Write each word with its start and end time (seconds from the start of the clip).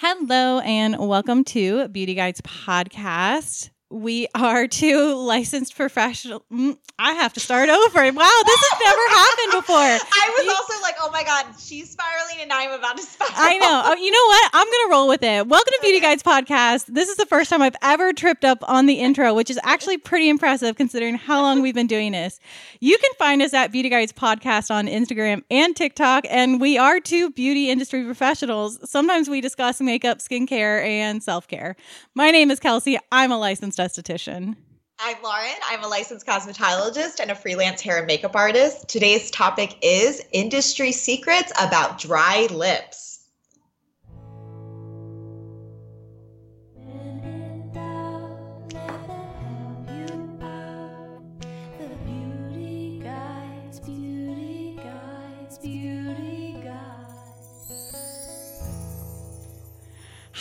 Hello 0.00 0.60
and 0.60 0.96
welcome 0.96 1.42
to 1.42 1.88
Beauty 1.88 2.14
Guides 2.14 2.40
Podcast. 2.42 3.70
We 3.90 4.28
are 4.34 4.66
two 4.66 5.14
licensed 5.14 5.74
professional. 5.74 6.44
mm, 6.52 6.76
I 6.98 7.12
have 7.14 7.32
to 7.32 7.40
start 7.40 7.70
over. 7.70 8.00
Wow, 8.12 8.40
this 8.44 8.60
has 8.70 8.80
never 8.84 9.08
happened 9.16 9.62
before. 9.62 9.76
I 10.20 10.34
was 10.36 10.44
You- 10.44 10.52
also 10.52 10.82
like, 10.82 10.96
oh 11.00 11.10
my 11.10 11.24
god, 11.24 11.46
she's 11.58 11.88
spiraling 11.90 12.36
and 12.42 12.52
I'm 12.52 12.72
about 12.72 12.98
to 12.98 13.02
spiral. 13.02 13.32
I 13.34 13.56
know. 13.56 13.82
Oh, 13.86 13.94
you 13.94 14.10
know 14.10 14.26
what? 14.26 14.50
I'm 14.52 14.66
going 14.66 14.88
to 14.88 14.90
roll 14.90 15.08
with 15.08 15.22
it. 15.22 15.46
Welcome 15.46 15.72
to 15.72 15.78
Beauty 15.80 16.00
Guides 16.00 16.22
Podcast. 16.22 16.84
This 16.86 17.08
is 17.08 17.16
the 17.16 17.24
first 17.24 17.48
time 17.48 17.62
I've 17.62 17.76
ever 17.80 18.12
tripped 18.12 18.44
up 18.44 18.58
on 18.68 18.84
the 18.84 18.94
intro, 18.94 19.32
which 19.32 19.48
is 19.48 19.58
actually 19.62 19.96
pretty 19.96 20.28
impressive 20.28 20.76
considering 20.76 21.14
how 21.14 21.40
long 21.40 21.62
we've 21.62 21.74
been 21.74 21.86
doing 21.86 22.12
this. 22.12 22.40
You 22.80 22.98
can 22.98 23.10
find 23.18 23.40
us 23.40 23.54
at 23.54 23.72
Beauty 23.72 23.88
Guides 23.88 24.12
Podcast 24.12 24.70
on 24.70 24.86
Instagram 24.86 25.44
and 25.50 25.74
TikTok, 25.74 26.26
and 26.28 26.60
we 26.60 26.76
are 26.76 27.00
two 27.00 27.30
beauty 27.30 27.70
industry 27.70 28.04
professionals. 28.04 28.78
Sometimes 28.90 29.30
we 29.30 29.40
discuss 29.40 29.80
makeup, 29.80 30.18
skincare, 30.18 30.84
and 30.84 31.22
self 31.22 31.48
care. 31.48 31.74
My 32.14 32.30
name 32.30 32.50
is 32.50 32.60
Kelsey. 32.60 32.98
I'm 33.10 33.32
a 33.32 33.38
licensed 33.38 33.77
esthetician. 33.78 34.56
I'm 35.00 35.16
Lauren. 35.22 35.54
I'm 35.64 35.84
a 35.84 35.88
licensed 35.88 36.26
cosmetologist 36.26 37.20
and 37.20 37.30
a 37.30 37.34
freelance 37.34 37.80
hair 37.80 37.98
and 37.98 38.06
makeup 38.06 38.34
artist. 38.34 38.88
Today's 38.88 39.30
topic 39.30 39.76
is 39.80 40.22
industry 40.32 40.92
secrets 40.92 41.52
about 41.60 41.98
dry 42.00 42.48
lips. 42.50 43.07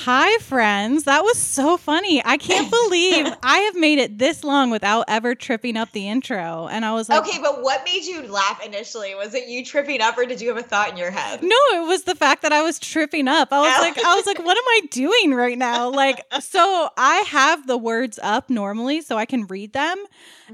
Hi, 0.10 0.38
friends. 0.38 1.04
That 1.04 1.26
was 1.26 1.38
so 1.38 1.76
funny. 1.76 2.22
I 2.24 2.38
can't 2.38 2.72
believe 2.86 3.28
I 3.44 3.58
have 3.58 3.76
made 3.76 4.00
it 4.00 4.18
this 4.18 4.42
long 4.42 4.70
without 4.70 5.04
ever 5.10 5.36
tripping 5.36 5.76
up 5.76 5.92
the 5.92 6.08
intro. 6.08 6.70
And 6.72 6.86
I 6.86 6.94
was 6.94 7.10
like, 7.10 7.28
Okay, 7.28 7.40
but 7.42 7.62
what 7.62 7.84
made 7.84 8.06
you 8.06 8.22
laugh 8.26 8.66
initially? 8.66 9.16
Was 9.16 9.34
it 9.34 9.50
you 9.50 9.66
tripping 9.66 10.00
up 10.00 10.18
or 10.18 10.26
did 10.26 10.40
you 10.40 10.48
have 10.48 10.56
a 10.56 10.64
thought 10.64 10.90
in 10.90 10.96
your 10.96 11.12
head? 11.12 11.44
No, 11.44 11.58
it 11.74 11.86
was 11.86 12.04
the 12.04 12.16
fact 12.16 12.44
that 12.44 12.54
I 12.54 12.62
was 12.62 12.80
tripping 12.80 13.28
up. 13.28 13.50
I 13.52 13.60
was 13.60 13.74
Oh. 13.78 13.82
like, 13.82 13.98
I 13.98 14.16
was 14.16 14.26
like, 14.26 14.40
what 14.40 14.58
am 14.58 14.64
I 14.66 14.82
doing 14.92 15.34
right 15.34 15.58
now? 15.58 15.90
Like, 15.90 16.24
so 16.40 16.88
I 16.96 17.26
have 17.28 17.68
the 17.68 17.78
words 17.78 18.18
up 18.24 18.50
normally 18.50 19.02
so 19.02 19.18
I 19.18 19.26
can 19.26 19.46
read 19.48 19.74
them. 19.74 20.02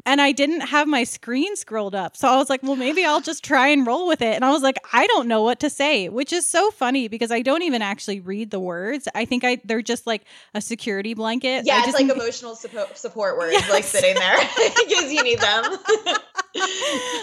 And 0.07 0.19
I 0.19 0.31
didn't 0.31 0.61
have 0.61 0.87
my 0.87 1.03
screen 1.03 1.55
scrolled 1.55 1.93
up. 1.93 2.17
So 2.17 2.27
I 2.27 2.37
was 2.37 2.49
like, 2.49 2.63
well, 2.63 2.75
maybe 2.75 3.05
I'll 3.05 3.21
just 3.21 3.43
try 3.43 3.67
and 3.67 3.85
roll 3.85 4.07
with 4.07 4.23
it. 4.23 4.33
And 4.33 4.43
I 4.43 4.49
was 4.49 4.63
like, 4.63 4.77
I 4.91 5.05
don't 5.05 5.27
know 5.27 5.43
what 5.43 5.59
to 5.59 5.69
say, 5.69 6.09
which 6.09 6.33
is 6.33 6.47
so 6.47 6.71
funny 6.71 7.07
because 7.07 7.29
I 7.29 7.43
don't 7.43 7.61
even 7.61 7.83
actually 7.83 8.19
read 8.19 8.49
the 8.49 8.59
words. 8.59 9.07
I 9.13 9.25
think 9.25 9.42
I 9.43 9.61
they're 9.65 9.81
just 9.81 10.05
like 10.07 10.23
a 10.53 10.61
security 10.61 11.13
blanket. 11.13 11.65
Yeah, 11.65 11.75
I 11.75 11.77
it's 11.79 11.87
just 11.87 11.99
like 11.99 12.09
emotional 12.11 12.55
suppo- 12.55 12.95
support 12.95 13.37
words, 13.37 13.53
Yes. 13.57 13.69
like 13.71 13.83
sitting 13.83 14.15
there 14.15 14.37
because 14.87 15.11
you 15.11 15.23
need 15.23 15.39
them. 15.39 15.63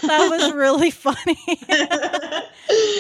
that 0.03 0.29
was 0.31 0.53
really 0.53 0.91
funny. 0.91 1.39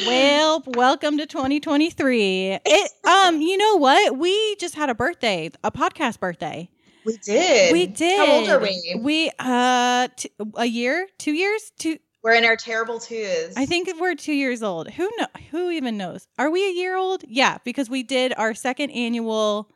well, 0.07 0.63
welcome 0.67 1.19
to 1.19 1.27
2023. 1.27 2.59
It 2.65 2.91
um, 3.05 3.41
you 3.41 3.57
know 3.57 3.77
what? 3.77 4.17
We 4.19 4.57
just 4.57 4.75
had 4.75 4.91
a 4.91 4.95
birthday, 4.95 5.51
a 5.65 5.71
podcast 5.71 6.21
birthday. 6.21 6.69
we 7.05 7.17
did. 7.19 7.73
We 7.73 7.87
did. 7.87 8.19
How 8.19 8.33
old 8.33 8.48
are 8.48 8.59
we? 8.61 9.01
We 9.01 9.31
uh 9.39 10.09
t- 10.17 10.31
a 10.57 10.67
year, 10.67 11.07
2 11.19 11.33
years, 11.33 11.73
2 11.79 11.98
We're 12.23 12.35
in 12.35 12.45
our 12.45 12.57
terrible 12.57 12.99
twos. 13.01 13.55
I 13.57 13.65
think 13.67 13.89
we're 13.99 14.15
2 14.15 14.33
years 14.33 14.63
old. 14.63 14.91
Who 14.91 15.11
know 15.19 15.27
who 15.51 15.71
even 15.71 15.97
knows? 15.97 16.27
Are 16.39 16.51
we 16.51 16.69
a 16.69 16.73
year 16.73 16.97
old? 16.97 17.25
Yeah, 17.27 17.59
because 17.65 17.89
we 17.89 18.03
did 18.03 18.35
our 18.37 18.55
second 18.55 18.91
annual 18.91 19.69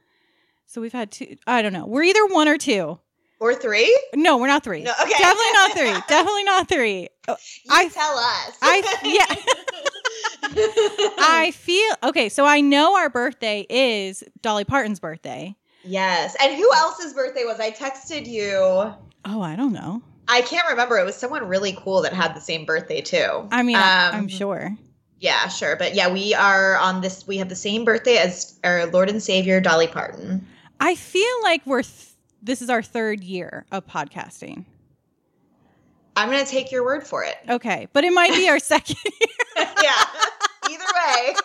so 0.67 0.81
we've 0.81 0.93
had 0.93 1.11
two 1.11 1.37
I 1.47 1.63
don't 1.63 1.73
know. 1.73 1.87
We're 1.87 2.03
either 2.05 2.27
1 2.27 2.49
or 2.49 2.59
2. 2.59 2.99
or 3.41 3.55
three. 3.55 3.99
No, 4.15 4.39
we're 4.39 4.47
not 4.47 4.63
3. 4.65 4.83
No, 4.83 4.93
okay. 5.03 5.13
Definitely 5.19 5.53
not 5.53 5.73
3. 5.73 5.85
Definitely 6.09 6.45
not 6.45 6.69
3. 6.69 7.09
Oh, 7.29 7.37
You 7.65 7.71
I- 7.71 7.89
tell 7.89 8.19
us. 8.19 8.57
I 8.63 9.01
yeah. 9.05 9.37
I 11.19 11.51
feel 11.55 11.95
okay. 12.05 12.29
So 12.29 12.45
I 12.47 12.61
know 12.61 12.97
our 12.97 13.09
birthday 13.11 13.67
is 13.71 14.23
Dolly 14.43 14.65
Parton's 14.65 15.01
birthday. 15.01 15.57
yes. 15.85 16.37
And 16.41 16.55
who 16.55 16.71
else's 16.75 17.13
birthday 17.15 17.45
was? 17.45 17.59
I 17.61 17.71
texted 17.71 18.27
you. 18.27 18.95
Oh, 19.27 19.41
I 19.43 19.57
don't 19.57 19.73
know. 19.73 20.03
I 20.29 20.41
can't 20.43 20.69
remember. 20.69 20.99
It 20.99 21.05
was 21.05 21.17
someone 21.17 21.47
really 21.49 21.77
cool 21.79 22.03
that 22.03 22.13
had 22.13 22.35
the 22.35 22.41
same 22.41 22.65
birthday 22.65 23.01
too. 23.01 23.49
I 23.51 23.63
mean, 23.63 23.77
Um, 23.77 23.83
I'm 23.83 24.29
sure. 24.29 24.77
Yeah, 25.21 25.49
sure. 25.49 25.77
But 25.77 25.95
yeah, 25.95 26.13
we 26.13 26.35
are 26.35 26.77
on 26.77 27.01
this. 27.01 27.27
We 27.27 27.39
have 27.39 27.49
the 27.49 27.57
same 27.57 27.85
birthday 27.85 28.17
as 28.19 28.59
our 28.65 28.87
Lord 28.87 29.09
and 29.09 29.23
Savior 29.23 29.61
Dolly 29.61 29.87
Parton. 29.87 30.47
I 30.81 30.95
feel 30.95 31.43
like 31.43 31.65
we're. 31.67 31.83
Th- 31.83 32.09
this 32.43 32.61
is 32.61 32.69
our 32.69 32.83
third 32.83 33.25
year 33.25 33.65
of 33.73 33.87
podcasting. 33.87 34.65
I'm 36.17 36.31
gonna 36.31 36.45
take 36.45 36.71
your 36.71 36.85
word 36.85 37.07
for 37.07 37.25
it. 37.25 37.37
Okay, 37.49 37.89
but 37.93 38.05
it 38.05 38.13
might 38.13 38.35
be 38.35 38.49
our 38.49 38.59
second 38.61 38.97
year. 39.05 39.69
yeah. 39.83 40.05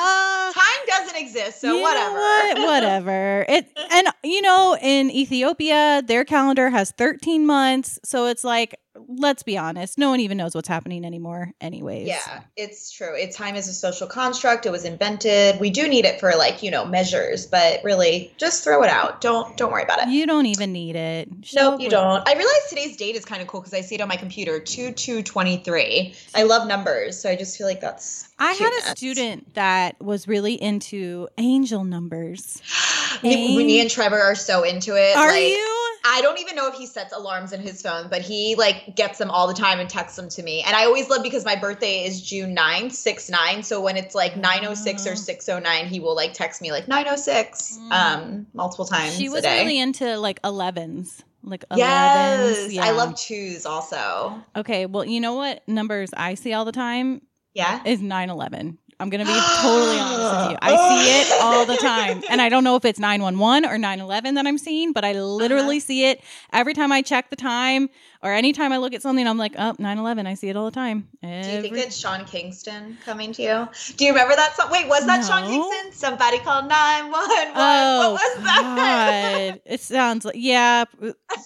Uh, 0.00 0.52
time 0.52 0.86
doesn't 0.86 1.16
exist, 1.16 1.60
so 1.60 1.78
whatever. 1.80 2.14
what? 2.14 2.58
Whatever. 2.66 3.44
It 3.48 3.68
and 3.90 4.06
you 4.22 4.40
know, 4.40 4.76
in 4.80 5.10
Ethiopia, 5.10 6.02
their 6.06 6.24
calendar 6.24 6.70
has 6.70 6.92
13 6.92 7.44
months, 7.44 7.98
so 8.04 8.26
it's 8.26 8.44
like, 8.44 8.78
let's 9.08 9.42
be 9.42 9.56
honest, 9.56 9.98
no 9.98 10.10
one 10.10 10.20
even 10.20 10.36
knows 10.36 10.54
what's 10.54 10.68
happening 10.68 11.04
anymore, 11.04 11.52
anyways. 11.60 12.06
Yeah, 12.06 12.42
it's 12.56 12.90
true. 12.90 13.16
Time 13.32 13.56
is 13.56 13.66
a 13.68 13.72
social 13.72 14.06
construct. 14.06 14.66
It 14.66 14.70
was 14.70 14.84
invented. 14.84 15.58
We 15.60 15.70
do 15.70 15.88
need 15.88 16.04
it 16.04 16.20
for 16.20 16.32
like 16.36 16.62
you 16.62 16.70
know 16.70 16.84
measures, 16.84 17.46
but 17.46 17.80
really, 17.82 18.32
just 18.36 18.62
throw 18.62 18.82
it 18.82 18.90
out. 18.90 19.20
Don't 19.20 19.56
don't 19.56 19.72
worry 19.72 19.82
about 19.82 20.02
it. 20.02 20.08
You 20.08 20.26
don't 20.26 20.46
even 20.46 20.72
need 20.72 20.96
it. 20.96 21.28
Show 21.42 21.70
Nope, 21.70 21.80
you 21.80 21.88
don't. 21.88 22.28
I 22.28 22.34
realize 22.34 22.68
today's 22.68 22.96
date 22.96 23.16
is 23.16 23.24
kind 23.24 23.40
of 23.40 23.48
cool 23.48 23.60
because 23.60 23.74
I 23.74 23.80
see 23.80 23.94
it 23.94 24.00
on 24.00 24.08
my 24.08 24.16
computer, 24.16 24.60
two 24.60 24.92
two 24.92 25.22
twenty 25.22 25.56
three. 25.56 26.14
I 26.34 26.42
love 26.42 26.68
numbers, 26.68 27.20
so 27.20 27.30
I 27.30 27.36
just 27.36 27.56
feel 27.56 27.66
like 27.66 27.80
that's. 27.80 28.28
I 28.38 28.52
had 28.52 28.72
a 28.78 28.96
student 28.96 29.54
that 29.54 30.00
was 30.00 30.28
really 30.28 30.54
into 30.54 31.28
angel 31.38 31.84
numbers. 31.84 32.62
Me, 33.22 33.56
me 33.56 33.80
and 33.80 33.90
Trevor 33.90 34.20
are 34.20 34.36
so 34.36 34.62
into 34.62 34.94
it. 34.94 35.16
Are 35.16 35.32
like, 35.32 35.42
you? 35.42 35.88
I 36.04 36.20
don't 36.22 36.38
even 36.38 36.54
know 36.54 36.68
if 36.68 36.74
he 36.74 36.86
sets 36.86 37.12
alarms 37.12 37.52
in 37.52 37.60
his 37.60 37.82
phone, 37.82 38.08
but 38.08 38.22
he 38.22 38.54
like 38.54 38.94
gets 38.98 39.16
them 39.16 39.30
all 39.30 39.46
the 39.46 39.54
time 39.54 39.80
and 39.80 39.88
texts 39.88 40.16
them 40.16 40.28
to 40.28 40.42
me. 40.42 40.62
And 40.66 40.76
I 40.76 40.84
always 40.84 41.08
love 41.08 41.22
because 41.22 41.44
my 41.46 41.56
birthday 41.56 42.04
is 42.04 42.20
June 42.20 42.54
9th, 42.54 42.92
6 42.92 43.30
9. 43.30 43.62
So 43.62 43.80
when 43.80 43.96
it's 43.96 44.14
like 44.14 44.36
906 44.36 45.06
or 45.06 45.12
Oh. 45.12 45.14
609, 45.14 45.86
he 45.86 46.00
will 46.00 46.14
like 46.14 46.34
text 46.34 46.60
me 46.60 46.70
like 46.72 46.86
906 46.88 47.78
Mm. 47.80 47.92
um 47.92 48.46
multiple 48.52 48.84
times 48.84 49.16
She 49.16 49.28
was 49.30 49.44
really 49.44 49.78
into 49.78 50.18
like 50.18 50.42
11s. 50.42 51.22
Like 51.42 51.64
11s. 51.70 51.78
yes. 51.78 52.72
Yeah. 52.72 52.84
I 52.84 52.90
love 52.90 53.14
twos 53.14 53.64
also. 53.64 54.42
Okay, 54.56 54.84
well, 54.86 55.04
you 55.04 55.20
know 55.20 55.34
what 55.34 55.66
numbers 55.68 56.10
I 56.14 56.34
see 56.34 56.52
all 56.52 56.64
the 56.66 56.72
time 56.72 57.22
Yeah. 57.54 57.80
is 57.86 58.00
911. 58.02 58.78
I'm 59.00 59.10
going 59.10 59.24
to 59.24 59.32
be 59.32 59.38
totally 59.62 59.98
honest 60.00 60.40
with 60.42 60.50
you. 60.50 60.58
I 60.60 60.70
see 60.88 61.20
it 61.20 61.40
all 61.42 61.64
the 61.64 61.76
time. 61.76 62.20
And 62.28 62.40
I 62.42 62.48
don't 62.48 62.64
know 62.64 62.74
if 62.74 62.84
it's 62.84 62.98
911 62.98 63.64
or 63.70 63.78
911 63.78 64.34
that 64.34 64.46
I'm 64.46 64.58
seeing, 64.58 64.92
but 64.92 65.04
I 65.04 65.12
literally 65.12 65.76
Uh-huh. 65.76 65.86
see 65.86 66.04
it 66.06 66.20
every 66.52 66.74
time 66.74 66.90
I 66.90 67.02
check 67.02 67.30
the 67.30 67.36
time 67.36 67.90
or 68.24 68.32
anytime 68.32 68.72
I 68.72 68.78
look 68.78 68.94
at 68.94 69.02
something. 69.02 69.26
I'm 69.26 69.38
like, 69.38 69.54
oh, 69.56 69.74
911. 69.78 70.26
I 70.26 70.34
see 70.34 70.48
it 70.48 70.56
all 70.56 70.64
the 70.64 70.72
time. 70.72 71.06
Do 71.22 71.28
you 71.28 71.62
think 71.62 71.76
it's 71.76 71.96
Sean 71.96 72.24
Kingston 72.24 72.98
coming 73.04 73.32
to 73.34 73.42
you? 73.42 73.68
Do 73.96 74.04
you 74.04 74.10
remember 74.12 74.34
that 74.34 74.56
song? 74.56 74.68
Wait, 74.72 74.88
was 74.88 75.06
that 75.06 75.24
Sean 75.24 75.44
Kingston? 75.48 75.92
Somebody 75.92 76.38
called 76.40 76.66
911. 76.68 77.52
Oh, 77.54 77.98
what 78.00 78.12
was 78.14 78.44
that? 78.44 79.52
God. 79.54 79.60
it 79.72 79.80
sounds 79.80 80.24
like, 80.24 80.34
yeah, 80.36 80.84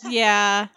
yeah. 0.08 0.68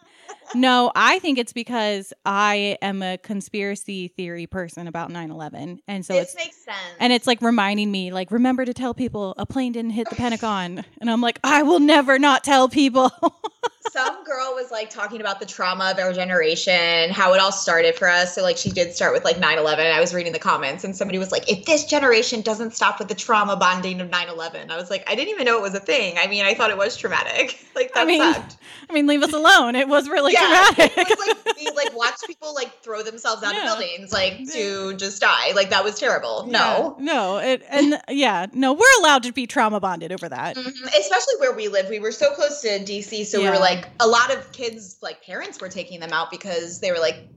No, 0.56 0.92
I 0.96 1.20
think 1.20 1.38
it's 1.38 1.54
because 1.54 2.14
I 2.26 2.78
am 2.82 3.02
a 3.02 3.18
conspiracy 3.18 4.08
theory 4.08 4.48
person 4.48 4.88
about 4.88 5.12
9 5.12 5.32
11. 5.32 5.82
And 5.88 6.06
so 6.06 6.14
this 6.14 6.30
it's, 6.30 6.36
makes 6.36 6.58
sense. 6.58 6.78
and 7.00 7.14
it's 7.14 7.28
like 7.28 7.42
reminding 7.42 7.92
me, 7.92 8.12
like, 8.12 8.32
remember 8.32 8.66
to 8.66 8.74
tell 8.74 8.94
people 8.94 9.34
a 9.38 9.46
plane 9.46 9.74
didn't 9.74 9.92
hit 9.92 10.10
the 10.10 10.16
Pentagon. 10.16 10.84
And 11.02 11.10
I'm 11.10 11.22
like, 11.22 11.40
I 11.44 11.64
will 11.64 11.80
never 11.80 12.18
not 12.18 12.44
tell 12.44 12.70
people. 12.70 13.12
some 13.92 14.24
girl 14.24 14.54
was 14.56 14.72
like 14.72 14.90
talking 14.90 15.22
about 15.22 15.40
the 15.40 15.46
trauma 15.46 15.92
of 15.92 16.00
our 16.00 16.12
generation, 16.14 17.10
how 17.12 17.34
it 17.34 17.40
all 17.40 17.52
started 17.52 17.96
for 17.96 18.08
us. 18.10 18.36
So 18.36 18.42
like 18.42 18.58
she 18.58 18.70
did 18.72 18.94
start 18.94 19.14
with 19.14 19.24
like 19.24 19.38
9/11. 19.38 19.92
I 19.94 20.00
was 20.00 20.14
reading 20.14 20.34
the 20.34 20.40
comments 20.40 20.84
and 20.84 20.96
somebody 20.96 21.18
was 21.20 21.32
like, 21.32 21.50
"If 21.50 21.66
this 21.66 21.86
generation 21.86 22.42
doesn't 22.42 22.76
stop 22.76 23.00
with 23.00 23.08
the 23.08 23.16
trauma 23.16 23.56
bonding 23.56 24.02
of 24.02 24.10
9/11." 24.10 24.70
I 24.72 24.76
was 24.78 24.90
like, 24.90 25.04
I 25.10 25.16
didn't 25.16 25.30
even 25.34 25.46
know 25.46 25.58
it 25.58 25.62
was 25.62 25.76
a 25.76 25.80
thing. 25.80 26.18
I 26.18 26.28
mean, 26.28 26.46
I 26.46 26.54
thought 26.54 26.72
it 26.72 26.78
was 26.78 26.98
traumatic. 26.98 27.62
Like 27.76 27.94
that 27.94 28.04
I 28.04 28.06
mean, 28.06 28.22
sucked. 28.34 28.56
I 28.90 28.94
mean, 28.94 29.06
leave 29.06 29.22
us 29.22 29.34
alone. 29.34 29.76
It 29.76 29.90
was 29.90 30.08
really 30.08 30.32
yeah, 30.32 30.70
traumatic. 30.74 30.94
it 30.98 31.20
was 31.20 31.28
like 31.46 31.58
we 31.58 31.70
like 31.76 31.94
watched 31.94 32.26
people 32.26 32.56
like 32.56 32.82
throw 32.82 33.04
themselves 33.04 33.44
out 33.44 33.54
Yeah. 33.54 33.64
of 33.74 33.78
buildings 33.78 34.14
like 34.14 34.50
to 34.54 34.94
just 34.96 35.20
die. 35.20 35.52
Like 35.54 35.72
that 35.72 35.84
was 35.84 36.00
terrible. 36.00 36.48
No. 36.48 36.96
Yeah, 36.98 37.04
no, 37.04 37.38
it, 37.40 37.64
and 37.70 38.02
yeah, 38.08 38.46
no, 38.54 38.72
we're 38.72 39.00
allowed 39.02 39.24
to 39.24 39.34
be 39.34 39.46
trauma 39.46 39.82
bonded 39.82 40.14
over 40.14 40.30
that. 40.30 40.56
Mhm. 40.56 40.72
Especially 40.98 41.34
where 41.40 41.52
we 41.52 41.68
live, 41.68 41.90
we 41.90 42.00
were 42.00 42.14
so 42.14 42.34
close 42.34 42.62
to 42.62 42.80
DC, 42.80 43.26
so 43.26 43.40
we. 43.42 43.55
Were 43.56 43.62
like 43.62 43.88
a 44.00 44.08
lot 44.08 44.34
of 44.34 44.52
kids, 44.52 44.98
like 45.02 45.24
parents, 45.24 45.60
were 45.60 45.70
taking 45.70 46.00
them 46.00 46.12
out 46.12 46.32
because 46.32 46.80
they 46.80 46.92
were 46.92 47.00
like 47.00 47.28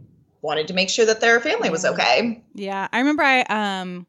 wanted 0.43 0.69
to 0.69 0.75
make 0.75 0.89
sure 0.89 1.07
that 1.07 1.21
their 1.21 1.41
family 1.41 1.71
was 1.71 1.85
okay. 1.85 2.43
Yeah, 2.55 2.89
I 2.93 2.99
remember 2.99 3.23
I 3.23 3.41
um 3.43 4.07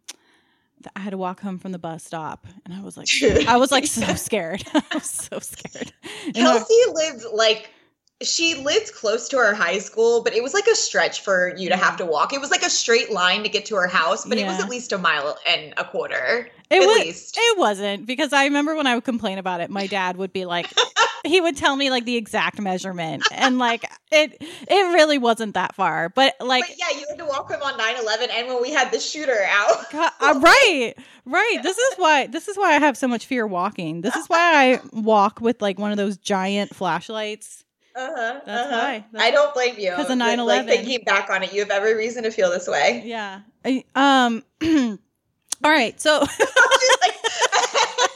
I 0.95 0.99
had 1.01 1.09
to 1.11 1.17
walk 1.17 1.41
home 1.41 1.57
from 1.59 1.71
the 1.71 1.79
bus 1.79 2.03
stop, 2.03 2.47
and 2.65 2.73
I 2.73 2.81
was 2.81 2.97
like, 2.97 3.07
I 3.47 3.57
was 3.57 3.71
like 3.71 3.85
so 3.85 4.13
scared. 4.15 4.63
I 4.73 4.83
was 4.93 5.09
so 5.09 5.39
scared. 5.39 5.91
And 6.27 6.37
I- 6.37 6.41
Kelsey 6.57 6.81
lived 6.93 7.25
like 7.33 7.71
she 8.21 8.55
lived 8.55 8.93
close 8.93 9.29
to 9.29 9.37
her 9.37 9.53
high 9.53 9.79
school, 9.79 10.23
but 10.23 10.33
it 10.33 10.43
was 10.43 10.53
like 10.53 10.67
a 10.67 10.75
stretch 10.75 11.21
for 11.21 11.55
you 11.55 11.69
to 11.69 11.77
have 11.77 11.95
to 11.97 12.05
walk. 12.05 12.33
It 12.33 12.41
was 12.41 12.51
like 12.51 12.63
a 12.63 12.69
straight 12.69 13.11
line 13.11 13.43
to 13.43 13.49
get 13.49 13.65
to 13.67 13.75
her 13.75 13.87
house, 13.87 14.25
but 14.25 14.37
it 14.37 14.45
was 14.45 14.59
at 14.59 14.69
least 14.69 14.91
a 14.91 14.97
mile 14.97 15.37
and 15.47 15.73
a 15.77 15.85
quarter. 15.85 16.49
it 16.69 16.81
at 16.81 16.85
was. 16.85 16.99
least. 16.99 17.37
It 17.39 17.57
wasn't 17.57 18.05
because 18.05 18.33
I 18.33 18.43
remember 18.45 18.75
when 18.75 18.87
I 18.87 18.95
would 18.95 19.05
complain 19.05 19.37
about 19.37 19.61
it, 19.61 19.69
my 19.69 19.87
dad 19.87 20.17
would 20.17 20.33
be 20.33 20.43
like, 20.43 20.67
he 21.25 21.39
would 21.39 21.55
tell 21.55 21.77
me 21.77 21.89
like 21.89 22.03
the 22.03 22.17
exact 22.17 22.59
measurement, 22.59 23.23
and 23.31 23.57
like 23.57 23.89
it, 24.11 24.35
it 24.41 24.93
really 24.93 25.17
wasn't 25.17 25.53
that 25.53 25.75
far. 25.75 26.09
But 26.09 26.35
like, 26.41 26.65
but 26.67 26.77
yeah, 26.77 26.99
you 26.99 27.05
had 27.09 27.19
to 27.19 27.25
walk 27.25 27.49
home 27.49 27.61
on 27.61 27.79
9-11 27.79 28.29
and 28.33 28.47
when 28.49 28.61
we 28.61 28.71
had 28.71 28.91
the 28.91 28.99
shooter 28.99 29.45
out. 29.47 29.77
God, 29.91 30.11
uh, 30.19 30.39
right, 30.41 30.93
right. 31.25 31.59
This 31.63 31.77
is 31.77 31.95
why. 31.95 32.27
This 32.27 32.49
is 32.49 32.57
why 32.57 32.75
I 32.75 32.79
have 32.79 32.97
so 32.97 33.07
much 33.07 33.25
fear 33.25 33.47
walking. 33.47 34.01
This 34.01 34.15
is 34.17 34.27
why 34.27 34.73
I 34.73 34.81
walk 34.91 35.39
with 35.39 35.61
like 35.61 35.79
one 35.79 35.91
of 35.91 35.97
those 35.97 36.17
giant 36.17 36.75
flashlights. 36.75 37.63
Uh-huh, 37.99 38.39
That's 38.45 38.67
uh-huh. 38.67 38.77
why. 38.77 39.05
That's 39.11 39.25
I 39.25 39.31
don't 39.31 39.53
blame 39.53 39.75
you. 39.77 39.91
'Cause 39.91 40.09
of 40.09 40.17
Like- 40.17 40.37
9/11. 40.39 40.45
Like 40.47 40.65
thinking 40.67 41.03
back 41.05 41.29
on 41.29 41.43
it, 41.43 41.53
you 41.53 41.59
have 41.61 41.69
every 41.71 41.95
reason 41.95 42.23
to 42.23 42.31
feel 42.31 42.49
this 42.49 42.67
way. 42.67 43.01
Yeah. 43.05 43.41
I, 43.65 43.83
um. 43.95 44.43
all 45.63 45.71
right. 45.71 45.99
So. 45.99 46.25
She's 46.37 46.39
like- 47.01 47.15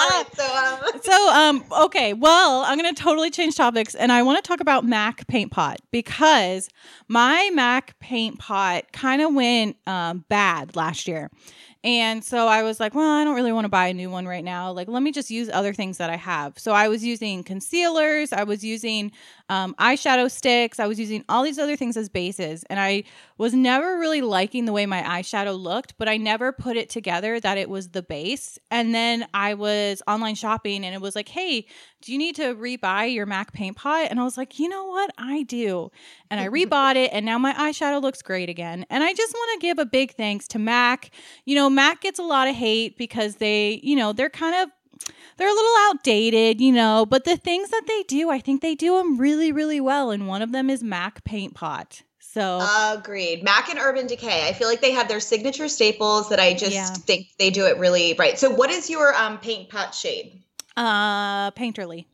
All 0.00 0.08
right, 0.10 0.26
so 0.36 0.44
um, 0.94 1.00
so 1.02 1.30
um 1.32 1.64
okay 1.86 2.12
well 2.12 2.62
i'm 2.64 2.78
gonna 2.78 2.92
totally 2.92 3.30
change 3.30 3.56
topics 3.56 3.96
and 3.96 4.12
i 4.12 4.22
want 4.22 4.42
to 4.42 4.46
talk 4.46 4.60
about 4.60 4.84
mac 4.84 5.26
paint 5.26 5.50
pot 5.50 5.80
because 5.90 6.68
my 7.08 7.50
mac 7.52 7.98
paint 7.98 8.38
pot 8.38 8.84
kind 8.92 9.20
of 9.20 9.34
went 9.34 9.76
um, 9.88 10.24
bad 10.28 10.76
last 10.76 11.08
year 11.08 11.30
and 11.84 12.24
so 12.24 12.48
i 12.48 12.62
was 12.62 12.80
like 12.80 12.94
well 12.94 13.08
i 13.20 13.24
don't 13.24 13.36
really 13.36 13.52
want 13.52 13.64
to 13.64 13.68
buy 13.68 13.86
a 13.86 13.94
new 13.94 14.10
one 14.10 14.26
right 14.26 14.44
now. 14.44 14.72
Like 14.72 14.88
let 14.88 15.02
me 15.02 15.12
just 15.12 15.30
use 15.30 15.48
other 15.48 15.72
things 15.72 15.98
that 15.98 16.10
i 16.10 16.16
have. 16.16 16.58
So 16.58 16.72
i 16.72 16.88
was 16.88 17.04
using 17.04 17.44
concealers 17.44 18.32
i 18.32 18.42
was 18.44 18.64
using 18.64 19.12
um, 19.48 19.74
eyeshadow 19.78 20.30
sticks 20.30 20.78
i 20.78 20.86
was 20.86 20.98
using 20.98 21.24
all 21.28 21.42
these 21.42 21.58
other 21.58 21.76
things 21.76 21.96
as 21.96 22.08
bases 22.08 22.64
and 22.64 22.78
i 22.78 23.02
was 23.38 23.54
never 23.54 23.98
really 23.98 24.20
liking 24.20 24.64
the 24.64 24.72
way 24.72 24.84
my 24.84 25.00
eyeshadow 25.00 25.58
looked, 25.58 25.94
but 25.96 26.08
I 26.08 26.16
never 26.16 26.50
put 26.50 26.76
it 26.76 26.90
together 26.90 27.38
that 27.38 27.56
it 27.56 27.70
was 27.70 27.90
the 27.90 28.02
base. 28.02 28.58
And 28.68 28.92
then 28.92 29.26
I 29.32 29.54
was 29.54 30.02
online 30.08 30.34
shopping 30.34 30.84
and 30.84 30.92
it 30.92 31.00
was 31.00 31.14
like, 31.14 31.28
hey, 31.28 31.66
do 32.02 32.12
you 32.12 32.18
need 32.18 32.34
to 32.36 32.54
rebuy 32.56 33.14
your 33.14 33.26
MAC 33.26 33.52
paint 33.52 33.76
pot? 33.76 34.08
And 34.10 34.18
I 34.18 34.24
was 34.24 34.36
like, 34.36 34.58
you 34.58 34.68
know 34.68 34.86
what? 34.86 35.10
I 35.16 35.44
do. 35.44 35.90
And 36.30 36.40
I 36.40 36.48
rebought 36.48 36.96
it 36.96 37.10
and 37.12 37.24
now 37.24 37.38
my 37.38 37.54
eyeshadow 37.54 38.02
looks 38.02 38.22
great 38.22 38.48
again. 38.48 38.84
And 38.90 39.04
I 39.04 39.14
just 39.14 39.32
want 39.32 39.60
to 39.60 39.66
give 39.66 39.78
a 39.78 39.86
big 39.86 40.14
thanks 40.14 40.48
to 40.48 40.58
MAC. 40.58 41.10
You 41.44 41.54
know, 41.54 41.70
MAC 41.70 42.00
gets 42.00 42.18
a 42.18 42.24
lot 42.24 42.48
of 42.48 42.56
hate 42.56 42.98
because 42.98 43.36
they, 43.36 43.80
you 43.84 43.94
know, 43.94 44.12
they're 44.12 44.28
kind 44.28 44.56
of 44.56 44.70
they're 45.36 45.48
a 45.48 45.52
little 45.54 45.74
outdated, 45.88 46.60
you 46.60 46.72
know, 46.72 47.06
but 47.06 47.24
the 47.24 47.36
things 47.36 47.70
that 47.70 47.84
they 47.86 48.02
do, 48.04 48.30
I 48.30 48.38
think 48.40 48.60
they 48.62 48.74
do 48.74 48.96
them 48.98 49.18
really, 49.18 49.52
really 49.52 49.80
well. 49.80 50.10
And 50.10 50.26
one 50.26 50.42
of 50.42 50.52
them 50.52 50.68
is 50.70 50.82
MAC 50.82 51.24
Paint 51.24 51.54
Pot. 51.54 52.02
So 52.20 52.66
Agreed. 52.92 53.42
Mac 53.42 53.68
and 53.68 53.78
Urban 53.78 54.06
Decay. 54.06 54.46
I 54.46 54.52
feel 54.52 54.68
like 54.68 54.80
they 54.80 54.92
have 54.92 55.08
their 55.08 55.20
signature 55.20 55.68
staples 55.68 56.28
that 56.28 56.38
I 56.38 56.52
just 56.54 56.72
Yeah. 56.72 56.92
think 56.92 57.26
they 57.38 57.50
do 57.50 57.66
it 57.66 57.78
really 57.78 58.14
right. 58.18 58.38
So, 58.38 58.50
what 58.50 58.70
is 58.70 58.88
your 58.90 59.14
um 59.14 59.38
paint 59.38 59.70
pot 59.70 59.94
shade? 59.94 60.42
Uh, 60.76 61.50
painterly. 61.52 62.04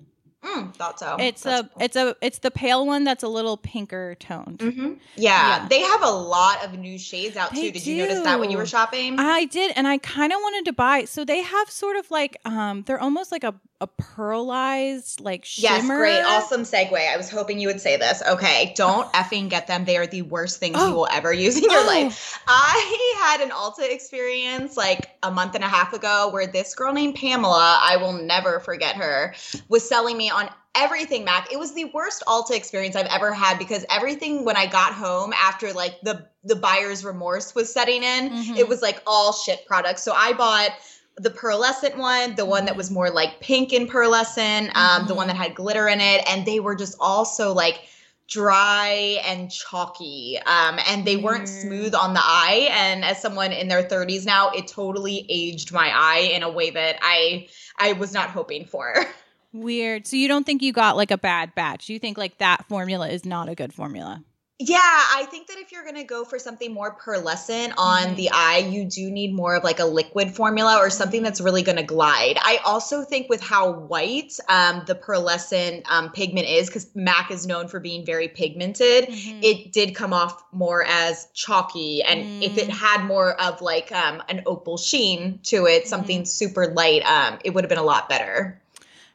Mm, 0.44 0.74
thought 0.74 1.00
so. 1.00 1.16
it's 1.18 1.42
That's 1.42 1.66
a, 1.66 1.70
it's 1.82 1.96
a, 1.96 2.16
it's 2.20 2.38
the 2.40 2.50
pale 2.50 2.84
one 2.86 3.04
that's 3.04 3.22
a 3.22 3.28
little 3.28 3.56
pinker 3.56 4.14
toned. 4.20 4.58
Mhm. 4.58 4.98
yeah, 5.16 5.62
Yeah. 5.62 5.68
they 5.68 5.80
have 5.80 6.02
a 6.02 6.10
lot 6.10 6.62
of 6.64 6.78
new 6.78 6.98
shades 6.98 7.36
out 7.36 7.52
They 7.54 7.62
too. 7.62 7.70
Did 7.72 7.86
you 7.86 7.96
notice 7.96 8.20
that 8.24 8.38
when 8.38 8.50
you 8.50 8.58
were 8.58 8.66
shopping? 8.66 9.18
I 9.18 9.46
did, 9.46 9.72
and 9.74 9.88
I 9.88 9.98
kind 9.98 10.32
of 10.32 10.38
wanted 10.42 10.66
to 10.66 10.72
buy. 10.74 11.04
So 11.06 11.24
they 11.24 11.40
have 11.42 11.70
sort 11.70 11.96
of 11.96 12.10
like, 12.10 12.36
um, 12.44 12.82
they're 12.86 13.00
almost 13.00 13.32
like 13.32 13.42
a, 13.44 13.54
a 13.80 13.88
pearlized 13.88 15.20
like 15.20 15.44
shimmer. 15.44 15.74
Yes, 15.76 15.86
great. 15.86 16.22
Awesome 16.22 16.62
segue. 16.62 16.92
I 17.12 17.16
was 17.16 17.30
hoping 17.30 17.58
you 17.58 17.68
would 17.68 17.80
say 17.80 17.96
this. 17.96 18.22
Okay, 18.26 18.72
don't 18.76 19.10
effing 19.12 19.48
get 19.50 19.66
them. 19.66 19.84
They 19.84 19.96
are 19.96 20.06
the 20.06 20.22
worst 20.22 20.58
things 20.60 20.76
Oh. 20.78 20.88
you 20.88 20.94
will 20.94 21.08
ever 21.10 21.32
use 21.32 21.56
in 21.56 21.64
your 21.64 21.80
Oh. 21.80 21.86
life. 21.86 22.38
I 22.46 23.16
had 23.20 23.40
an 23.40 23.50
Ulta 23.50 23.90
experience 23.90 24.76
like 24.76 25.10
a 25.22 25.30
month 25.30 25.54
and 25.54 25.64
a 25.64 25.68
half 25.68 25.92
ago 25.92 26.28
where 26.32 26.46
this 26.46 26.74
girl 26.74 26.92
named 26.92 27.16
Pamela, 27.16 27.80
I 27.82 27.96
will 27.96 28.12
never 28.12 28.60
forget 28.60 28.96
her, 28.96 29.34
was 29.68 29.86
selling 29.88 30.16
me 30.16 30.30
on 30.30 30.48
everything 30.76 31.24
Mac. 31.24 31.52
It 31.52 31.58
was 31.58 31.72
the 31.74 31.84
worst 31.86 32.22
Ulta 32.26 32.52
experience 32.52 32.96
I've 32.96 33.06
ever 33.06 33.32
had 33.32 33.58
because 33.58 33.84
everything 33.90 34.44
when 34.44 34.56
I 34.56 34.66
got 34.66 34.92
home 34.92 35.32
after 35.32 35.72
like 35.72 36.00
the 36.02 36.26
the 36.46 36.56
buyer's 36.56 37.04
remorse 37.06 37.54
was 37.54 37.72
setting 37.72 38.02
in, 38.02 38.28
Mhm. 38.30 38.58
it 38.58 38.68
was 38.68 38.82
like 38.82 39.00
all 39.06 39.32
shit 39.32 39.64
products. 39.66 40.02
So 40.02 40.12
I 40.12 40.34
bought 40.34 40.72
the 41.16 41.30
pearlescent 41.30 41.96
one, 41.96 42.34
the 42.34 42.44
one 42.44 42.64
that 42.64 42.76
was 42.76 42.90
more 42.90 43.10
like 43.10 43.40
pink 43.40 43.72
and 43.72 43.88
pearlescent, 43.88 44.74
um, 44.76 45.06
the 45.06 45.14
Mhm. 45.14 45.16
one 45.16 45.26
that 45.28 45.36
had 45.36 45.54
glitter 45.54 45.86
in 45.88 46.00
it, 46.00 46.24
and 46.28 46.44
they 46.46 46.60
were 46.60 46.74
just 46.74 46.96
also 47.00 47.52
like 47.52 47.82
dry 48.26 49.20
and 49.26 49.50
chalky 49.52 50.38
um 50.46 50.78
and 50.88 51.04
they 51.04 51.16
weren't 51.16 51.44
Weird. 51.44 51.60
smooth 51.60 51.94
on 51.94 52.14
the 52.14 52.22
eye 52.22 52.68
and 52.72 53.04
as 53.04 53.20
someone 53.20 53.52
in 53.52 53.68
their 53.68 53.82
30s 53.82 54.24
now 54.24 54.48
it 54.50 54.66
totally 54.66 55.26
aged 55.28 55.72
my 55.72 55.90
eye 55.94 56.30
in 56.32 56.42
a 56.42 56.50
way 56.50 56.70
that 56.70 56.96
i 57.02 57.46
i 57.78 57.92
was 57.92 58.14
not 58.14 58.30
hoping 58.30 58.64
for 58.64 58.94
Weird. 59.52 60.06
So 60.08 60.16
you 60.16 60.26
don't 60.26 60.44
think 60.44 60.62
you 60.62 60.72
got 60.72 60.96
like 60.96 61.12
a 61.12 61.18
bad 61.18 61.54
batch? 61.54 61.88
You 61.88 62.00
think 62.00 62.18
like 62.18 62.38
that 62.38 62.66
formula 62.66 63.08
is 63.08 63.24
not 63.24 63.48
a 63.48 63.54
good 63.54 63.72
formula? 63.72 64.24
Yeah, 64.60 64.78
I 64.78 65.26
think 65.32 65.48
that 65.48 65.58
if 65.58 65.72
you're 65.72 65.84
gonna 65.84 66.04
go 66.04 66.24
for 66.24 66.38
something 66.38 66.72
more 66.72 66.96
pearlescent 66.96 67.72
on 67.76 68.10
Mhm. 68.10 68.16
the 68.16 68.30
eye, 68.30 68.58
you 68.58 68.84
do 68.84 69.10
need 69.10 69.34
more 69.34 69.56
of 69.56 69.64
like 69.64 69.80
a 69.80 69.84
liquid 69.84 70.32
formula 70.32 70.78
or 70.78 70.90
something 70.90 71.24
that's 71.24 71.40
really 71.40 71.62
gonna 71.62 71.82
glide. 71.82 72.38
I 72.40 72.58
also 72.64 73.02
think 73.02 73.28
with 73.28 73.40
how 73.40 73.72
white 73.72 74.38
um, 74.48 74.84
the 74.86 74.94
pearlescent 74.94 75.82
um, 75.90 76.10
pigment 76.12 76.46
is, 76.46 76.68
because 76.68 76.86
MAC 76.94 77.32
is 77.32 77.48
known 77.48 77.66
for 77.66 77.80
being 77.80 78.06
very 78.06 78.28
pigmented, 78.28 79.08
Mm-hmm. 79.08 79.40
it 79.42 79.72
did 79.72 79.96
come 79.96 80.12
off 80.12 80.44
more 80.52 80.84
as 80.84 81.26
chalky. 81.34 82.04
And 82.04 82.20
if 82.40 82.56
it 82.56 82.68
Mm. 82.68 82.74
had 82.74 83.04
more 83.06 83.32
of 83.40 83.60
like 83.60 83.90
um, 83.90 84.22
an 84.28 84.44
opal 84.46 84.76
sheen 84.76 85.40
to 85.44 85.66
it, 85.66 85.88
something 85.88 86.24
super 86.24 86.68
light, 86.68 87.02
um, 87.06 87.40
it 87.42 87.50
would 87.50 87.64
have 87.64 87.68
been 87.68 87.78
a 87.78 87.82
lot 87.82 88.08
better. 88.08 88.60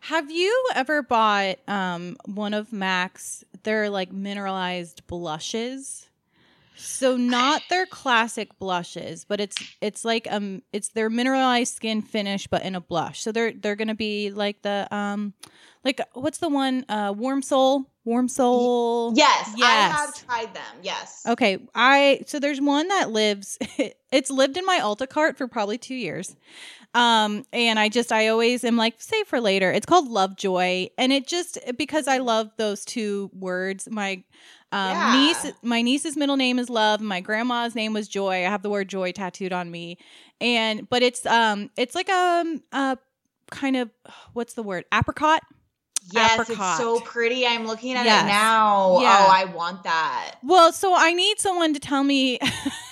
Have 0.02 0.32
you 0.32 0.68
ever 0.76 1.02
bought 1.02 1.60
um 1.68 2.18
one 2.26 2.54
of 2.54 2.72
Mac's 2.74 3.44
their 3.64 3.90
like 3.90 4.12
mineralized 4.12 5.06
blushes? 5.08 6.10
So 6.82 7.18
not 7.18 7.68
their 7.70 7.86
classic 7.86 8.58
blushes, 8.58 9.26
but 9.26 9.42
it's 9.42 9.58
it's 9.82 10.06
like 10.06 10.28
um 10.32 10.62
it's 10.72 10.90
their 10.90 11.10
mineralized 11.10 11.76
skin 11.76 12.02
finish 12.02 12.48
but 12.48 12.64
in 12.64 12.74
a 12.76 12.82
blush. 12.82 13.22
So 13.22 13.32
they're 13.32 13.52
they're 13.52 13.76
going 13.76 13.90
to 13.90 13.96
be 13.96 14.32
like 14.32 14.62
the 14.62 14.88
um 14.96 15.34
like 15.84 16.00
what's 16.14 16.38
the 16.38 16.48
one 16.50 16.86
uh 16.88 17.14
warm 17.16 17.42
soul 17.42 17.86
warm 18.06 18.30
soul 18.30 19.14
Yes, 19.14 19.52
yes 19.56 19.92
I 19.92 19.96
have 19.98 20.16
tried 20.26 20.54
them. 20.54 20.80
Yes. 20.82 21.26
Okay, 21.28 21.60
I 21.76 22.22
so 22.28 22.40
there's 22.40 22.62
one 22.62 22.88
that 22.88 23.12
lives. 23.12 23.58
it's 24.12 24.32
lived 24.32 24.56
in 24.58 24.66
my 24.66 24.80
Ulta 24.82 25.08
cart 25.08 25.38
for 25.38 25.48
probably 25.48 25.78
two 25.78 25.96
years, 25.96 26.36
um, 26.94 27.44
and 27.54 27.78
I 27.80 27.90
just 27.90 28.12
I 28.12 28.28
always 28.30 28.64
am 28.64 28.78
like 28.78 28.96
save 29.02 29.28
for 29.28 29.40
later. 29.40 29.72
It's 29.72 29.86
called 29.86 30.08
Lovejoy, 30.10 30.88
and 30.98 31.12
it 31.14 31.28
just 31.28 31.58
because 31.78 32.08
I 32.08 32.18
love 32.18 32.50
those 32.58 32.84
two 32.86 33.30
words. 33.34 33.88
My 33.92 34.24
um, 34.72 34.92
Yeah. 34.92 35.12
niece, 35.12 35.46
my 35.64 35.82
niece's 35.82 36.16
middle 36.18 36.38
name 36.38 36.60
is 36.60 36.70
Love. 36.70 37.02
My 37.02 37.22
grandma's 37.22 37.76
name 37.76 37.94
was 37.94 38.08
Joy. 38.08 38.36
I 38.46 38.50
have 38.50 38.62
the 38.64 38.70
word 38.70 38.88
Joy 38.90 39.12
tattooed 39.12 39.54
on 39.54 39.70
me, 39.72 39.98
and 40.42 40.90
but 40.90 41.02
it's 41.04 41.26
um 41.26 41.70
it's 41.78 41.96
like 41.96 42.10
um 42.10 42.64
a 42.72 42.98
kind 43.52 43.76
of 43.78 43.90
what's 44.34 44.54
the 44.54 44.64
word 44.64 44.86
apricot. 44.94 45.42
Yes, 46.12 46.40
apricot. 46.40 46.80
it's 46.80 46.80
so 46.80 47.00
pretty. 47.02 47.46
I'm 47.46 47.68
looking 47.68 47.96
at 47.96 48.06
Yes. 48.06 48.24
it 48.24 48.28
now. 48.28 49.00
Yeah. 49.02 49.28
Oh, 49.28 49.32
I 49.32 49.46
want 49.46 49.84
that. 49.84 50.36
Well, 50.42 50.72
so 50.72 50.94
I 50.96 51.14
need 51.14 51.40
someone 51.40 51.74
to 51.76 51.80
tell 51.80 52.04
me 52.04 52.40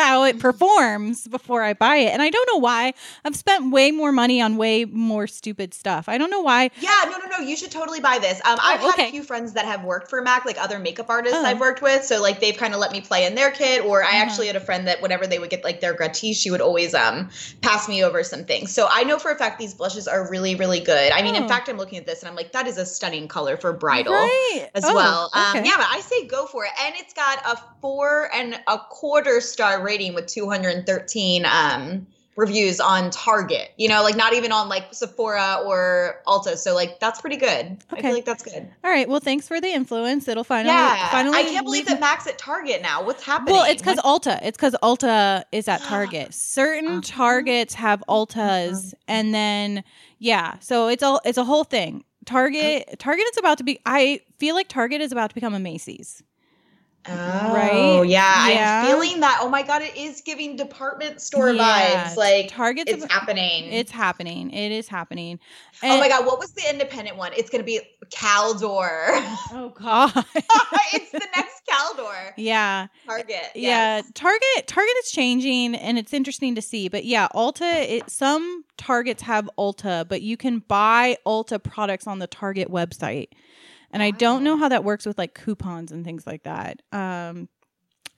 how 0.00 0.24
it 0.24 0.38
performs 0.38 1.26
before 1.28 1.62
I 1.62 1.74
buy 1.74 1.96
it. 1.96 2.08
And 2.12 2.22
I 2.22 2.30
don't 2.30 2.46
know 2.52 2.58
why. 2.58 2.94
I've 3.24 3.36
spent 3.36 3.70
way 3.72 3.90
more 3.90 4.12
money 4.12 4.40
on 4.40 4.56
way 4.56 4.84
more 4.84 5.26
stupid 5.26 5.74
stuff. 5.74 6.08
I 6.08 6.18
don't 6.18 6.30
know 6.30 6.40
why. 6.40 6.70
Yeah, 6.80 6.96
no, 7.04 7.18
no, 7.18 7.26
no. 7.38 7.44
You 7.44 7.56
should 7.56 7.70
totally 7.70 8.00
buy 8.00 8.18
this. 8.18 8.40
Um, 8.44 8.58
I've 8.62 8.80
had 8.80 8.90
okay. 8.94 9.08
a 9.08 9.10
few 9.10 9.22
friends 9.22 9.52
that 9.54 9.64
have 9.64 9.84
worked 9.84 10.10
for 10.10 10.22
Mac, 10.22 10.44
like 10.44 10.58
other 10.60 10.78
makeup 10.78 11.06
artists 11.08 11.38
Oh. 11.38 11.44
I've 11.44 11.60
worked 11.60 11.82
with. 11.82 12.04
So 12.04 12.20
like 12.22 12.40
they've 12.40 12.56
kind 12.56 12.74
of 12.74 12.80
let 12.80 12.92
me 12.92 13.00
play 13.00 13.26
in 13.26 13.34
their 13.34 13.50
kit. 13.50 13.84
Or 13.84 14.02
I 14.02 14.08
Uh-huh. 14.08 14.16
actually 14.18 14.46
had 14.48 14.56
a 14.56 14.60
friend 14.60 14.86
that 14.88 15.02
whenever 15.02 15.26
they 15.26 15.38
would 15.38 15.50
get 15.50 15.64
like 15.64 15.80
their 15.80 15.94
gratis, 15.94 16.36
she 16.38 16.50
would 16.50 16.60
always 16.60 16.94
um 16.94 17.28
pass 17.62 17.88
me 17.88 18.02
over 18.04 18.22
some 18.24 18.44
things. 18.44 18.72
So 18.72 18.88
I 18.90 19.04
know 19.04 19.18
for 19.18 19.30
a 19.30 19.36
fact 19.36 19.58
these 19.58 19.74
blushes 19.74 20.08
are 20.08 20.28
really, 20.30 20.54
really 20.54 20.80
good. 20.80 21.12
I 21.12 21.22
mean, 21.22 21.34
Oh. 21.34 21.38
in 21.42 21.48
fact, 21.48 21.68
I'm 21.68 21.76
looking 21.76 21.98
at 21.98 22.06
this 22.06 22.20
and 22.22 22.28
I'm 22.28 22.36
like, 22.36 22.52
that 22.52 22.66
is 22.66 22.78
a 22.78 22.86
stunning 22.86 23.28
color 23.28 23.56
for 23.56 23.72
bridal. 23.72 24.12
Right. 24.14 24.68
as 24.74 24.84
Oh, 24.84 24.94
well. 24.94 25.30
Um, 25.32 25.64
yeah, 25.64 25.72
but 25.76 25.86
I 25.90 26.00
say 26.00 26.26
go 26.26 26.46
for 26.46 26.64
it. 26.64 26.70
And 26.80 26.94
it's 26.98 27.12
got 27.14 27.38
a 27.46 27.58
four 27.80 28.30
and 28.34 28.58
a 28.66 28.78
quarter 28.78 29.40
star 29.40 29.82
rating 29.88 30.14
with 30.14 30.26
213 30.26 31.44
um, 31.46 32.06
reviews 32.36 32.78
on 32.78 33.10
Target. 33.10 33.70
You 33.78 33.88
know, 33.88 34.02
like 34.02 34.14
not 34.16 34.32
even 34.34 34.52
on 34.52 34.68
like 34.68 34.92
Sephora 34.94 35.62
or 35.66 36.20
Ulta. 36.26 36.56
So 36.56 36.74
like 36.74 37.00
that's 37.00 37.20
pretty 37.20 37.36
good. 37.36 37.48
I 37.90 37.94
Okay. 37.94 38.02
feel 38.02 38.12
like 38.12 38.24
that's 38.26 38.44
good. 38.44 38.68
All 38.84 38.90
right. 38.90 39.08
Well, 39.08 39.18
thanks 39.20 39.48
for 39.48 39.60
the 39.60 39.68
influence. 39.68 40.28
It'll 40.28 40.44
finally. 40.44 40.72
yeah, 40.74 41.08
Finally. 41.10 41.38
I 41.38 41.42
can't 41.44 41.64
believe 41.64 41.86
that 41.86 41.98
Mac's 42.00 42.26
at 42.26 42.38
Target 42.38 42.80
now. 42.82 43.02
What's 43.04 43.24
happening? 43.24 43.54
Well, 43.54 43.64
it's 43.64 43.82
because 43.82 43.96
What- 44.04 44.22
Ulta. 44.22 44.38
It's 44.42 44.56
because 44.56 44.76
Ulta 44.82 45.42
is 45.52 45.66
at 45.66 45.80
Target. 45.94 46.32
Certain 46.34 46.86
Uh-huh. 46.88 47.00
Targets 47.02 47.74
have 47.74 48.02
Ultas, 48.08 48.94
and 49.08 49.34
then 49.34 49.82
yeah, 50.18 50.58
so 50.60 50.88
it's 50.88 51.02
all 51.02 51.20
it's 51.24 51.38
a 51.38 51.44
whole 51.44 51.64
thing. 51.64 52.04
Target 52.26 52.98
Target 53.00 53.24
is 53.32 53.38
about 53.38 53.58
to 53.58 53.64
be. 53.64 53.80
I 53.86 54.20
feel 54.38 54.54
like 54.54 54.68
Target 54.68 55.00
is 55.00 55.12
about 55.12 55.30
to 55.30 55.34
become 55.34 55.54
a 55.54 55.58
Macy's. 55.58 56.22
Oh, 57.06 57.54
right? 57.54 58.02
yeah, 58.08 58.48
Yeah. 58.48 58.82
I'm 58.82 58.86
feeling 58.90 59.20
that. 59.20 59.38
Oh 59.40 59.48
my 59.48 59.62
god, 59.62 59.80
it 59.82 59.96
is 59.96 60.20
giving 60.20 60.56
department 60.56 61.20
store 61.22 61.52
Yeah, 61.52 62.04
vibes. 62.10 62.16
Like 62.16 62.48
Target's 62.48 62.90
it's 62.92 63.04
ab- 63.04 63.10
happening. 63.10 63.72
It's 63.72 63.90
happening. 63.90 64.50
It 64.50 64.72
is 64.72 64.88
happening. 64.88 65.38
oh 65.82 65.98
my 65.98 66.08
god, 66.08 66.26
what 66.26 66.38
was 66.38 66.50
the 66.52 66.68
independent 66.68 67.16
one? 67.16 67.32
It's 67.34 67.48
gonna 67.48 67.64
be 67.64 67.80
Caldor. 68.10 69.08
Oh 69.52 69.72
God. 69.74 70.12
it's 70.92 71.10
the 71.12 71.26
next 71.36 71.62
Caldor. 71.70 72.32
yeah. 72.36 72.88
Target. 73.06 73.52
Yeah, 73.54 73.96
yes. 74.00 74.10
Target 74.14 74.66
Target 74.66 74.94
is 75.04 75.10
changing 75.10 75.74
and 75.76 75.98
it's 75.98 76.12
interesting 76.12 76.54
to 76.56 76.62
see. 76.62 76.88
But 76.88 77.04
yeah, 77.04 77.28
Ulta 77.34 77.62
it, 77.88 78.10
some 78.10 78.64
Targets 78.76 79.22
have 79.22 79.48
Ulta, 79.58 80.06
but 80.06 80.20
you 80.22 80.36
can 80.36 80.58
buy 80.60 81.16
Ulta 81.26 81.62
products 81.62 82.06
on 82.06 82.18
the 82.18 82.26
Target 82.26 82.68
website. 82.70 83.28
And 83.90 84.02
I 84.02 84.10
don't 84.10 84.44
know 84.44 84.56
how 84.56 84.68
that 84.68 84.84
works 84.84 85.06
with 85.06 85.18
like 85.18 85.34
coupons 85.34 85.92
and 85.92 86.04
things 86.04 86.26
like 86.26 86.44
that. 86.44 86.82
Um 86.92 87.48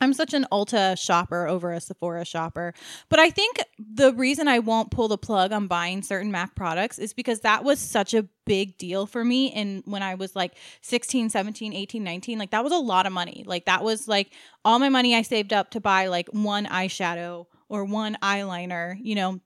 I'm 0.01 0.15
such 0.15 0.33
an 0.33 0.47
Ulta 0.51 0.99
shopper 0.99 1.47
over 1.47 1.73
a 1.73 1.81
Sephora 1.81 2.25
shopper. 2.25 2.73
But 3.11 3.19
I 3.19 3.29
think 3.29 3.61
the 3.79 4.15
reason 4.15 4.49
I 4.49 4.59
won't 4.59 4.91
pull 4.91 5.09
the 5.09 5.19
plug 5.19 5.53
on 5.53 5.67
buying 5.67 6.03
certain 6.03 6.31
Mac 6.31 6.55
products 6.55 6.99
is 6.99 7.13
because 7.13 7.41
that 7.41 7.65
was 7.65 7.79
such 7.79 8.15
a 8.15 8.27
big 8.47 8.79
deal 8.79 9.07
for 9.07 9.25
me 9.25 9.53
and 9.53 9.83
when 9.85 10.03
I 10.03 10.15
was 10.15 10.35
like 10.35 10.55
16, 10.81 11.29
17, 11.29 11.75
18, 11.75 12.03
19, 12.03 12.39
like 12.39 12.51
that 12.51 12.65
was 12.65 12.73
a 12.73 12.79
lot 12.79 13.07
of 13.07 13.13
money. 13.13 13.45
Like 13.47 13.67
that 13.67 13.85
was 13.85 14.09
like 14.09 14.33
all 14.65 14.79
my 14.79 14.89
money 14.89 15.15
I 15.15 15.23
saved 15.23 15.53
up 15.53 15.71
to 15.73 15.81
buy 15.81 16.07
like 16.07 16.29
one 16.29 16.65
eyeshadow 16.67 17.47
or 17.69 17.85
one 17.85 18.17
eyeliner, 18.23 18.97
you 19.01 19.15
know. 19.15 19.41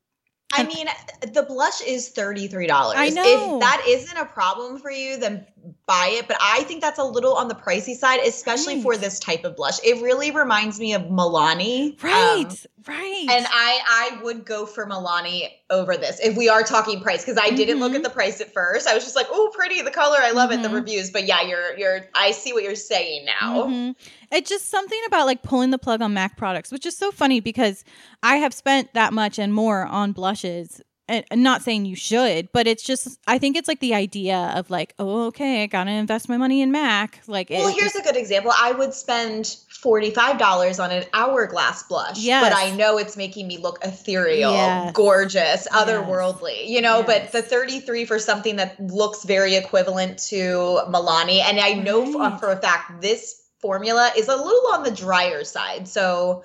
I 0.52 0.62
mean, 0.62 0.87
the 1.33 1.43
blush 1.43 1.81
is 1.81 2.12
$33. 2.12 2.71
I 2.71 3.09
know. 3.09 3.57
If 3.57 3.61
that 3.61 3.85
isn't 3.88 4.16
a 4.16 4.25
problem 4.25 4.78
for 4.78 4.90
you, 4.90 5.16
then 5.16 5.47
buy 5.87 6.11
it. 6.12 6.28
But 6.28 6.37
I 6.40 6.62
think 6.64 6.80
that's 6.80 6.99
a 6.99 7.04
little 7.04 7.35
on 7.35 7.49
the 7.49 7.54
pricey 7.54 7.94
side, 7.94 8.21
especially 8.21 8.80
for 8.83 8.97
this 8.97 9.18
type 9.18 9.44
of 9.44 9.56
blush. 9.56 9.78
It 9.85 10.02
really 10.02 10.30
reminds 10.30 10.78
me 10.78 10.94
of 10.94 11.02
Milani. 11.02 12.02
Right. 12.02 12.44
um, 12.49 12.56
right. 12.87 13.26
and 13.30 13.47
I 13.50 14.14
I 14.18 14.23
would 14.23 14.44
go 14.44 14.66
for 14.66 14.87
Milani 14.87 15.49
over 15.71 15.97
this 15.97 16.21
if 16.21 16.37
we 16.37 16.49
are 16.49 16.62
talking 16.62 17.00
price 17.00 17.25
because 17.25 17.38
I 17.42 17.50
didn't 17.50 17.80
look 17.80 17.94
at 17.94 18.02
the 18.02 18.11
price 18.11 18.40
at 18.40 18.52
first. 18.52 18.87
I 18.87 18.94
was 18.94 19.02
just 19.04 19.16
like, 19.16 19.26
"Oh, 19.30 19.50
pretty, 19.54 19.80
the 19.83 19.90
color, 19.90 20.18
I 20.21 20.30
love 20.33 20.52
it, 20.52 20.62
the 20.62 20.68
Mhm. 20.68 20.75
reviews." 20.75 21.11
But 21.11 21.26
yeah, 21.26 21.42
you're 21.42 21.76
you're 21.76 22.09
I 22.14 22.30
see 22.33 22.52
what 22.52 22.62
you're 22.62 22.75
saying 22.76 23.25
now. 23.26 23.64
Mhm. 23.64 23.97
It's 24.30 24.49
just 24.49 24.71
something 24.71 25.00
about 25.06 25.26
like 25.26 25.42
pulling 25.42 25.71
the 25.71 25.78
plug 25.78 26.02
on 26.02 26.12
Mac 26.14 26.37
products, 26.37 26.71
which 26.73 26.87
is 26.87 26.97
so 26.97 27.11
funny 27.11 27.40
because 27.40 27.85
I 28.23 28.37
have 28.37 28.52
spent 28.54 28.92
that 28.94 29.12
much 29.12 29.38
and 29.38 29.52
more 29.54 29.85
on 29.85 30.12
blushes. 30.12 30.80
And 31.07 31.25
not 31.43 31.61
saying 31.63 31.85
you 31.85 31.97
should, 31.97 32.51
but 32.53 32.67
it's 32.67 32.83
just 32.83 33.19
I 33.27 33.37
think 33.39 33.57
it's 33.57 33.69
like 33.69 33.81
the 33.81 33.93
idea 33.95 34.53
of 34.57 34.71
like, 34.71 34.95
oh, 34.99 35.27
okay, 35.27 35.63
I 35.63 35.67
gotta 35.67 35.91
invest 35.91 36.31
my 36.31 36.39
money 36.39 36.63
in 36.63 36.73
Mac. 36.73 37.21
Like, 37.27 37.51
Well, 37.51 37.69
it, 37.69 37.75
here's 37.75 37.95
a 37.95 38.03
good 38.03 38.17
example. 38.17 38.53
I 38.59 38.73
would 38.73 38.95
spend 38.95 39.45
$45 39.45 40.83
on 40.83 40.91
an 40.91 41.05
hourglass 41.13 41.83
blush, 41.83 42.19
Yes. 42.19 42.43
but 42.43 42.57
I 42.57 42.75
know 42.75 42.97
it's 42.97 43.19
making 43.19 43.47
me 43.47 43.59
look 43.59 43.85
ethereal, 43.85 44.53
Yes. 44.53 44.93
gorgeous, 44.95 45.69
otherworldly, 45.69 46.69
you 46.69 46.81
know, 46.81 47.05
Yes. 47.07 47.07
but 47.07 47.33
the 47.33 47.43
33 47.43 48.07
for 48.07 48.19
something 48.19 48.57
that 48.57 48.81
looks 48.81 49.25
very 49.25 49.57
equivalent 49.57 50.19
to 50.31 50.81
Milani. 50.89 51.41
And 51.41 51.61
I 51.61 51.75
know 51.75 52.19
Right. 52.19 52.41
for 52.41 52.51
a 52.51 52.57
fact 52.57 53.03
this 53.03 53.43
formula 53.61 54.11
is 54.17 54.29
a 54.29 54.37
little 54.37 54.73
on 54.73 54.85
the 54.85 54.91
drier 54.91 55.45
side. 55.45 55.87
So 55.87 56.45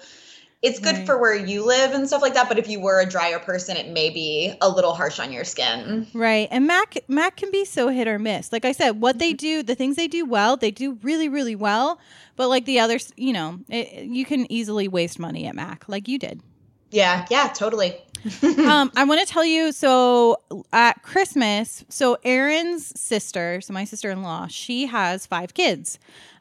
it's 0.61 0.79
good 0.79 0.95
Right. 0.95 1.05
for 1.05 1.17
where 1.17 1.35
you 1.35 1.65
live 1.65 1.91
and 1.93 2.05
stuff 2.07 2.21
like 2.21 2.33
that. 2.33 2.49
But 2.49 2.59
if 2.59 2.67
you 2.67 2.79
were 2.81 2.99
a 2.99 3.05
drier 3.05 3.39
person, 3.39 3.77
it 3.77 3.89
may 3.89 4.09
be 4.09 4.53
a 4.61 4.67
little 4.69 4.93
harsh 4.93 5.17
on 5.19 5.31
your 5.31 5.45
skin. 5.45 6.05
Right. 6.13 6.47
And 6.51 6.67
Mac 6.67 6.97
Mac 7.07 7.37
can 7.37 7.49
be 7.51 7.63
so 7.65 7.87
hit 7.87 8.07
or 8.07 8.19
miss. 8.19 8.51
Like 8.51 8.65
I 8.65 8.73
said, 8.73 8.99
what 9.01 9.15
Mm-hmm. 9.15 9.19
they 9.19 9.33
do, 9.33 9.63
the 9.63 9.75
things 9.75 9.95
they 9.95 10.07
do 10.09 10.25
well, 10.25 10.57
they 10.57 10.71
do 10.71 10.97
really 11.01 11.29
really 11.29 11.55
well, 11.55 11.99
but 12.35 12.49
like 12.49 12.65
the 12.65 12.79
others, 12.79 13.13
you 13.15 13.31
know, 13.33 13.59
it, 13.69 14.03
you 14.05 14.25
can 14.25 14.51
easily 14.51 14.87
waste 14.87 15.17
money 15.19 15.45
at 15.47 15.55
Mac 15.55 15.87
like 15.87 16.07
you 16.07 16.19
did. 16.19 16.41
Yeah, 16.91 17.25
yeah, 17.29 17.49
totally. 17.49 17.95
um 18.43 18.91
I 18.97 19.05
want 19.05 19.21
to 19.21 19.25
tell 19.25 19.45
you 19.45 19.71
so 19.71 20.41
at 20.73 21.01
Christmas, 21.03 21.85
so 21.87 22.17
Aaron's 22.25 22.99
sister, 22.99 23.61
so 23.61 23.71
my 23.73 23.85
sister-in-law, 23.85 24.47
she 24.49 24.87
has 24.87 25.25
5 25.25 25.53
kids. 25.53 25.99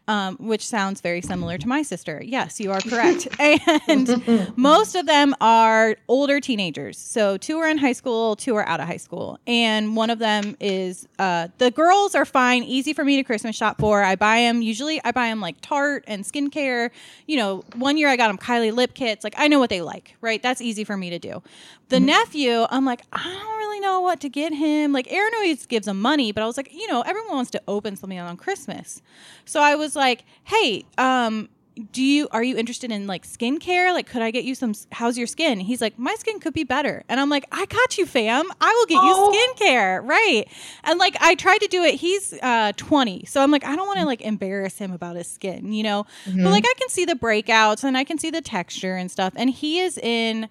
Um, 0.08 0.36
which 0.38 0.66
sounds 0.66 1.02
very 1.02 1.20
similar 1.20 1.58
to 1.58 1.68
my 1.68 1.82
sister. 1.82 2.22
Yes, 2.24 2.58
you 2.60 2.72
are 2.72 2.80
correct. 2.80 3.28
and 3.38 4.56
most 4.56 4.94
of 4.94 5.04
them 5.04 5.34
are 5.38 5.96
older 6.08 6.40
teenagers. 6.40 6.96
So 6.96 7.36
two 7.36 7.58
are 7.58 7.68
in 7.68 7.76
high 7.76 7.92
school, 7.92 8.34
two 8.34 8.56
are 8.56 8.66
out 8.66 8.80
of 8.80 8.86
high 8.86 8.96
school. 8.96 9.38
And 9.46 9.94
one 9.96 10.08
of 10.08 10.18
them 10.18 10.56
is 10.60 11.06
uh, 11.18 11.48
the 11.58 11.70
girls 11.70 12.14
are 12.14 12.24
fine, 12.24 12.62
easy 12.62 12.94
for 12.94 13.04
me 13.04 13.16
to 13.16 13.22
Christmas 13.22 13.54
shop 13.54 13.78
for. 13.80 14.02
I 14.02 14.16
buy 14.16 14.38
them 14.38 14.62
usually. 14.62 14.98
I 15.04 15.12
buy 15.12 15.28
them 15.28 15.42
like 15.42 15.60
Tarte 15.60 16.04
and 16.06 16.24
skincare. 16.24 16.88
You 17.26 17.36
know, 17.36 17.64
one 17.74 17.98
year 17.98 18.08
I 18.08 18.16
got 18.16 18.28
them 18.28 18.38
Kylie 18.38 18.74
lip 18.74 18.94
kits. 18.94 19.24
Like 19.24 19.34
I 19.36 19.46
know 19.46 19.58
what 19.58 19.68
they 19.68 19.82
like, 19.82 20.16
right? 20.22 20.42
That's 20.42 20.62
easy 20.62 20.84
for 20.84 20.96
me 20.96 21.10
to 21.10 21.18
do. 21.18 21.42
The 21.90 22.00
nephew, 22.00 22.66
I'm 22.68 22.84
like, 22.84 23.00
I 23.12 23.22
don't 23.24 23.58
really 23.58 23.80
know 23.80 24.00
what 24.00 24.20
to 24.20 24.28
get 24.28 24.52
him. 24.52 24.92
Like 24.92 25.10
Aaron 25.10 25.32
always 25.34 25.64
gives 25.64 25.88
him 25.88 26.00
money, 26.00 26.32
but 26.32 26.42
I 26.42 26.46
was 26.46 26.56
like, 26.58 26.72
you 26.72 26.86
know, 26.86 27.00
everyone 27.00 27.34
wants 27.34 27.50
to 27.52 27.62
open 27.66 27.96
something 27.96 28.18
on 28.18 28.36
Christmas. 28.36 29.00
So 29.46 29.62
I 29.62 29.74
was 29.74 29.96
like, 29.98 30.24
hey, 30.44 30.84
um, 30.96 31.50
do 31.92 32.02
you 32.02 32.26
are 32.32 32.42
you 32.42 32.56
interested 32.56 32.90
in 32.90 33.06
like 33.06 33.24
skincare? 33.24 33.92
Like, 33.92 34.08
could 34.08 34.20
I 34.20 34.32
get 34.32 34.42
you 34.42 34.56
some? 34.56 34.74
How's 34.90 35.16
your 35.16 35.28
skin? 35.28 35.60
He's 35.60 35.80
like, 35.80 35.96
my 35.96 36.12
skin 36.16 36.40
could 36.40 36.52
be 36.52 36.64
better, 36.64 37.04
and 37.08 37.20
I'm 37.20 37.28
like, 37.30 37.44
I 37.52 37.66
got 37.66 37.96
you, 37.98 38.04
fam. 38.04 38.46
I 38.60 38.72
will 38.74 38.86
get 38.86 38.98
Oh. 39.00 39.30
you 39.32 39.64
skincare, 39.64 40.02
right? 40.04 40.44
And 40.82 40.98
like, 40.98 41.16
I 41.20 41.36
tried 41.36 41.58
to 41.58 41.68
do 41.68 41.84
it. 41.84 41.94
He's 41.94 42.32
uh 42.42 42.72
20, 42.76 43.26
so 43.26 43.40
I'm 43.42 43.52
like, 43.52 43.64
I 43.64 43.76
don't 43.76 43.86
want 43.86 44.00
to 44.00 44.06
like 44.06 44.22
embarrass 44.22 44.76
him 44.78 44.90
about 44.90 45.14
his 45.14 45.28
skin, 45.30 45.72
you 45.72 45.84
know. 45.84 46.04
Mm-hmm. 46.24 46.42
But 46.42 46.50
like, 46.50 46.64
I 46.66 46.74
can 46.78 46.88
see 46.88 47.04
the 47.04 47.14
breakouts 47.14 47.84
and 47.84 47.96
I 47.96 48.02
can 48.02 48.18
see 48.18 48.30
the 48.30 48.40
texture 48.42 48.96
and 48.96 49.08
stuff. 49.08 49.32
And 49.36 49.48
he 49.48 49.78
is 49.78 49.98
in 49.98 50.48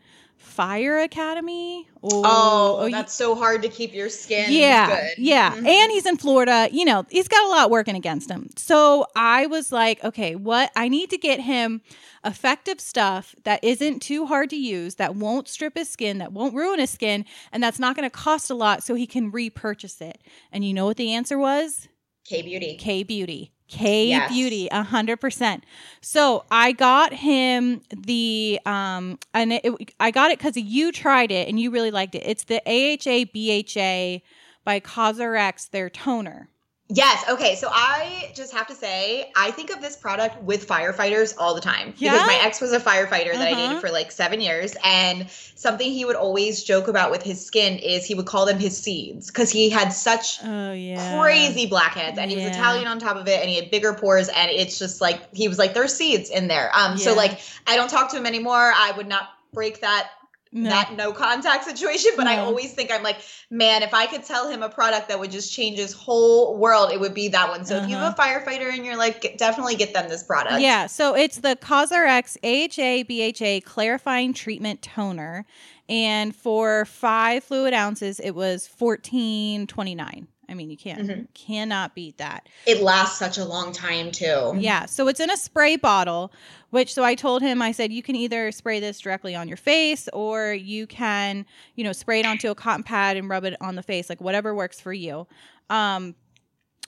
Fire 0.48 1.00
Academy. 1.00 1.88
Oh, 2.04 2.86
you- 2.86 2.92
that's 2.92 3.14
so 3.14 3.36
hard 3.36 3.62
to 3.64 3.70
keep 3.70 3.94
your 3.94 4.10
skin 4.10 4.52
yeah, 4.52 4.88
good. 4.88 5.14
yeah. 5.18 5.52
Mhm. 5.54 5.68
And 5.68 5.92
he's 5.92 6.06
in 6.06 6.18
Florida. 6.18 6.70
You 6.72 6.86
know, 6.86 7.06
he's 7.10 7.28
got 7.28 7.46
a 7.46 7.50
lot 7.50 7.70
working 7.70 7.96
against 7.96 8.30
him. 8.30 8.50
So 8.56 9.06
I 9.16 9.46
was 9.48 9.72
like, 9.72 10.04
okay, 10.04 10.36
what? 10.36 10.72
I 10.76 10.88
need 10.88 11.10
to 11.10 11.18
get 11.18 11.42
him 11.42 11.82
effective 12.26 12.80
stuff 12.82 13.36
that 13.44 13.64
isn't 13.64 14.02
too 14.02 14.26
hard 14.26 14.50
to 14.52 14.56
use, 14.56 14.96
that 14.96 15.16
won't 15.16 15.48
strip 15.48 15.78
his 15.78 15.90
skin, 15.90 16.18
that 16.18 16.32
won't 16.34 16.54
ruin 16.56 16.80
his 16.80 16.90
skin, 16.90 17.26
and 17.52 17.62
that's 17.62 17.80
not 17.80 17.96
going 17.96 18.10
to 18.10 18.16
cost 18.16 18.50
a 18.50 18.56
lot 18.56 18.84
so 18.84 18.96
he 18.96 19.08
can 19.08 19.32
repurchase 19.32 20.02
it. 20.02 20.20
And 20.52 20.66
you 20.66 20.74
know 20.74 20.86
what 20.86 20.98
the 20.98 21.14
answer 21.14 21.38
was? 21.38 21.88
K 22.26 22.42
Beauty. 22.42 22.76
K 22.78 23.04
Beauty. 23.04 23.52
K 23.68 24.08
Yes. 24.08 24.32
Beauty, 24.32 24.68
a 24.72 24.84
hundred 24.84 25.18
percent. 25.18 25.64
So 26.02 26.46
I 26.50 26.72
got 26.72 27.14
him 27.14 27.82
the 27.90 28.60
um, 28.66 29.20
and 29.34 29.54
it, 29.54 29.94
I 30.00 30.12
got 30.12 30.32
it 30.32 30.40
because 30.40 30.58
you 30.58 30.92
tried 30.92 31.32
it 31.32 31.48
and 31.48 31.60
you 31.60 31.72
really 31.72 31.92
liked 31.92 32.16
it. 32.16 32.24
It's 32.26 32.46
the 32.46 32.62
AHA 32.66 33.26
BHA 33.34 34.24
by 34.64 34.80
Cosrx, 34.80 35.70
their 35.70 35.90
toner. 35.90 36.50
Yes. 36.90 37.30
Okay. 37.30 37.56
So 37.56 37.68
I 37.70 38.32
just 38.34 38.54
have 38.54 38.68
to 38.68 38.76
say, 38.76 39.30
I 39.36 39.52
think 39.52 39.72
of 39.72 39.82
this 39.82 39.98
product 39.98 40.42
with 40.42 40.68
firefighters 40.68 41.36
all 41.38 41.54
the 41.54 41.60
time 41.60 41.94
Yeah? 41.98 42.14
because 42.14 42.26
my 42.28 42.40
ex 42.42 42.62
was 42.62 42.72
a 42.72 42.80
firefighter 42.80 43.34
that 43.34 43.46
I 43.48 43.52
Uh-huh. 43.52 43.68
dated 43.68 43.82
for 43.82 43.90
like 43.92 44.10
seven 44.10 44.40
years. 44.40 44.74
And 44.86 45.30
something 45.30 45.92
he 45.92 46.06
would 46.06 46.16
always 46.16 46.64
joke 46.64 46.88
about 46.88 47.12
with 47.12 47.24
his 47.24 47.46
skin 47.46 47.78
is 47.80 48.06
he 48.06 48.16
would 48.16 48.26
call 48.26 48.46
them 48.46 48.58
his 48.58 48.78
seeds 48.78 49.28
because 49.28 49.52
he 49.52 49.70
had 49.70 49.90
such 49.90 50.40
Oh 50.44 50.72
yeah, 50.72 51.20
crazy 51.20 51.66
blackheads 51.66 52.18
and 52.18 52.32
he 52.32 52.38
was 52.38 52.46
Italian 52.46 52.88
on 52.88 53.00
top 53.00 53.18
of 53.18 53.28
it 53.28 53.42
and 53.42 53.50
he 53.50 53.58
had 53.58 53.70
bigger 53.70 53.94
pores 53.94 54.30
and 54.30 54.50
it's 54.50 54.80
just 54.80 55.02
like 55.02 55.20
he 55.36 55.50
was 55.50 55.58
like 55.58 55.74
there's 55.74 55.94
seeds 55.94 56.30
in 56.30 56.48
there. 56.48 56.72
Um 56.74 56.98
so 56.98 57.14
like 57.14 57.40
I 57.66 57.76
don't 57.76 57.90
talk 57.90 58.12
to 58.12 58.18
him 58.18 58.26
anymore. 58.26 58.72
I 58.74 58.94
would 58.96 59.08
not 59.08 59.30
break 59.54 59.82
that 59.82 60.10
No. 60.52 60.70
that 60.70 60.96
no 60.96 61.12
contact 61.12 61.66
situation, 61.66 62.12
but 62.16 62.28
I 62.28 62.40
always 62.40 62.74
think 62.74 62.92
I'm 62.92 63.04
like, 63.04 63.18
man, 63.50 63.84
if 63.84 63.94
I 63.94 64.06
could 64.06 64.24
tell 64.24 64.50
him 64.50 64.64
a 64.64 64.70
product 64.70 65.10
that 65.10 65.20
would 65.20 65.32
just 65.32 65.54
change 65.54 65.78
his 65.78 65.94
whole 65.94 66.58
world, 66.58 66.92
it 66.92 67.00
would 67.00 67.14
be 67.14 67.28
that 67.30 67.50
one. 67.50 67.66
So 67.66 67.78
if 67.78 67.90
you 67.90 67.96
have 67.96 68.18
a 68.18 68.22
uh-huh. 68.22 68.40
firefighter 68.40 68.74
and 68.74 68.86
you're 68.86 68.98
like, 68.98 69.22
get- 69.22 69.38
definitely 69.38 69.76
get 69.76 69.94
them 69.94 70.10
this 70.10 70.24
product. 70.24 70.62
Yeah, 70.62 70.88
so 70.88 71.16
it's 71.16 71.38
the 71.38 71.56
Cosrx 71.56 72.38
AHA 72.44 73.04
BHA 73.08 73.70
clarifying 73.70 74.34
treatment 74.34 74.82
toner, 74.82 75.46
and 75.90 76.36
for 76.36 76.86
five 76.86 77.44
fluid 77.44 77.74
ounces, 77.74 78.20
it 78.20 78.32
was 78.32 78.68
fourteen 78.68 79.68
twenty 79.68 79.96
nine 79.96 80.28
I 80.50 80.54
mean, 80.54 80.70
you 80.70 80.78
can't 80.78 81.08
Mhm. 81.08 81.28
cannot 81.34 81.94
beat 81.94 82.18
that. 82.18 82.48
It 82.66 82.82
lasts 82.82 83.20
such 83.20 83.38
a 83.38 83.46
long 83.46 83.72
time 83.74 84.12
too. 84.12 84.54
Yeah. 84.58 84.86
So 84.86 85.08
it's 85.08 85.20
in 85.20 85.30
a 85.30 85.38
spray 85.38 85.76
bottle, 85.76 86.32
which 86.70 86.94
so 86.94 87.04
I 87.04 87.16
told 87.16 87.42
him, 87.42 87.62
I 87.62 87.72
said, 87.72 87.92
you 87.92 88.02
can 88.02 88.16
either 88.16 88.52
spray 88.52 88.80
this 88.80 89.00
directly 89.00 89.36
on 89.36 89.48
your 89.48 89.58
face 89.58 90.08
or 90.14 90.54
you 90.54 90.88
can, 90.88 91.46
you 91.76 91.84
know, 91.84 91.92
spray 91.92 92.22
it 92.22 92.26
onto 92.26 92.50
a 92.50 92.56
cotton 92.56 92.84
pad 92.84 93.18
and 93.18 93.30
rub 93.30 93.44
it 93.44 93.56
on 93.62 93.76
the 93.76 93.84
face, 93.84 94.10
like 94.10 94.22
whatever 94.22 94.56
works 94.56 94.80
for 94.80 94.94
you. 94.94 95.28
Um, 95.70 96.16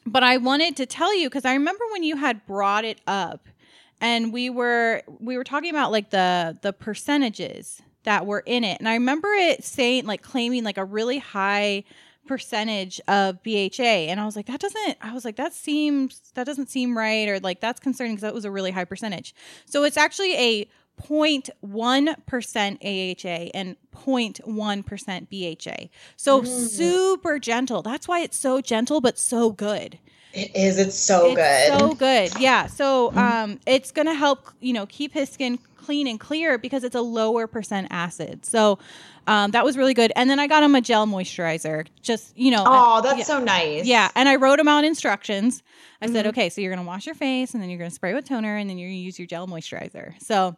but 0.05 0.23
I 0.23 0.37
wanted 0.37 0.77
to 0.77 0.85
tell 0.85 1.13
you 1.17 1.29
because 1.29 1.45
I 1.45 1.53
remember 1.53 1.83
when 1.91 2.03
you 2.03 2.15
had 2.15 2.45
brought 2.45 2.85
it 2.85 3.01
up 3.05 3.47
and 3.99 4.31
we 4.31 4.49
were 4.49 5.03
we 5.19 5.35
were 5.37 5.43
talking 5.43 5.69
about 5.69 5.91
like 5.91 6.09
the 6.11 6.57
the 6.61 6.71
percentages 6.71 7.81
that 8.03 8.25
were 8.25 8.39
in 8.45 8.63
it. 8.63 8.79
And 8.79 8.87
I 8.87 8.93
remember 8.93 9.27
it 9.33 9.65
saying 9.65 10.05
like 10.05 10.21
claiming 10.21 10.63
like 10.63 10.77
a 10.77 10.85
really 10.85 11.17
high 11.17 11.83
percentage 12.29 13.01
of 13.07 13.41
BHA 13.41 13.81
and 14.09 14.19
I 14.19 14.25
was 14.25 14.35
like 14.35 14.45
that 14.45 14.59
doesn't 14.59 14.97
I 15.01 15.13
was 15.13 15.25
like 15.25 15.35
that 15.37 15.51
seems 15.51 16.31
that 16.35 16.45
doesn't 16.45 16.69
seem 16.69 16.95
right 16.95 17.27
or 17.27 17.39
like 17.39 17.59
that's 17.59 17.79
concerning 17.79 18.13
because 18.13 18.21
that 18.21 18.35
was 18.35 18.45
a 18.45 18.51
really 18.51 18.69
high 18.69 18.85
percentage. 18.85 19.33
So 19.65 19.83
it's 19.83 19.97
actually 19.97 20.35
a 20.35 20.69
0.1% 21.01 22.77
AHA 22.83 23.49
and 23.53 23.75
0.1% 23.95 25.29
BHA. 25.29 25.89
So 26.17 26.41
Mm. 26.43 26.47
super 26.47 27.39
gentle. 27.39 27.81
That's 27.81 28.07
why 28.07 28.19
it's 28.21 28.37
so 28.37 28.61
gentle 28.61 29.01
but 29.01 29.17
so 29.17 29.51
good. 29.51 29.97
It 30.33 30.55
is. 30.55 30.77
It's 30.77 30.95
so 30.95 31.27
It's 31.27 31.35
good. 31.35 31.79
So 31.79 31.95
good. 31.95 32.39
Yeah. 32.39 32.67
So 32.67 33.15
um 33.15 33.59
it's 33.65 33.91
gonna 33.91 34.13
help, 34.13 34.51
you 34.59 34.73
know, 34.73 34.85
keep 34.85 35.13
his 35.13 35.29
skin 35.29 35.59
clean 35.75 36.07
and 36.07 36.19
clear 36.19 36.57
because 36.57 36.83
it's 36.83 36.95
a 36.95 37.01
lower 37.01 37.47
percent 37.47 37.87
acid. 37.89 38.45
So 38.45 38.79
um 39.27 39.51
that 39.51 39.65
was 39.65 39.75
really 39.75 39.93
good. 39.93 40.11
And 40.15 40.29
then 40.29 40.39
I 40.39 40.47
got 40.47 40.61
him 40.61 40.75
a 40.75 40.81
gel 40.81 41.07
moisturizer. 41.07 41.87
Just, 42.01 42.37
you 42.37 42.51
know, 42.51 42.63
oh, 42.65 43.01
that's 43.01 43.19
yeah. 43.19 43.23
so 43.25 43.39
nice. 43.39 43.85
Yeah, 43.85 44.09
and 44.15 44.29
I 44.29 44.35
wrote 44.35 44.59
him 44.59 44.67
out 44.67 44.83
instructions. 44.83 45.63
I 46.01 46.07
said, 46.07 46.25
Mhm. 46.25 46.29
okay, 46.29 46.49
so 46.49 46.61
you're 46.61 46.73
gonna 46.73 46.87
wash 46.87 47.05
your 47.05 47.15
face, 47.15 47.53
and 47.53 47.61
then 47.61 47.69
you're 47.69 47.79
gonna 47.79 47.91
spray 47.91 48.13
with 48.13 48.25
toner, 48.25 48.55
and 48.55 48.69
then 48.69 48.77
you're 48.77 48.89
gonna 48.89 48.99
use 48.99 49.17
your 49.17 49.27
gel 49.27 49.47
moisturizer. 49.47 50.13
So 50.21 50.55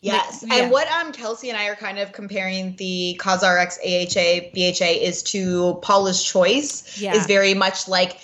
Yes. 0.00 0.44
Yeah. 0.46 0.56
And 0.56 0.72
what 0.72 0.90
um 0.90 1.12
Kelsey 1.12 1.48
and 1.48 1.56
I 1.58 1.68
are 1.68 1.76
kind 1.76 1.98
of 1.98 2.12
comparing 2.12 2.74
the 2.76 3.18
CosRx 3.20 3.78
AHA 3.78 4.50
BHA 4.52 5.00
is 5.00 5.22
to 5.24 5.78
Paula's 5.82 6.22
Choice 6.22 7.00
yeah, 7.00 7.14
is 7.14 7.26
very 7.26 7.54
much 7.54 7.86
like 7.88 8.18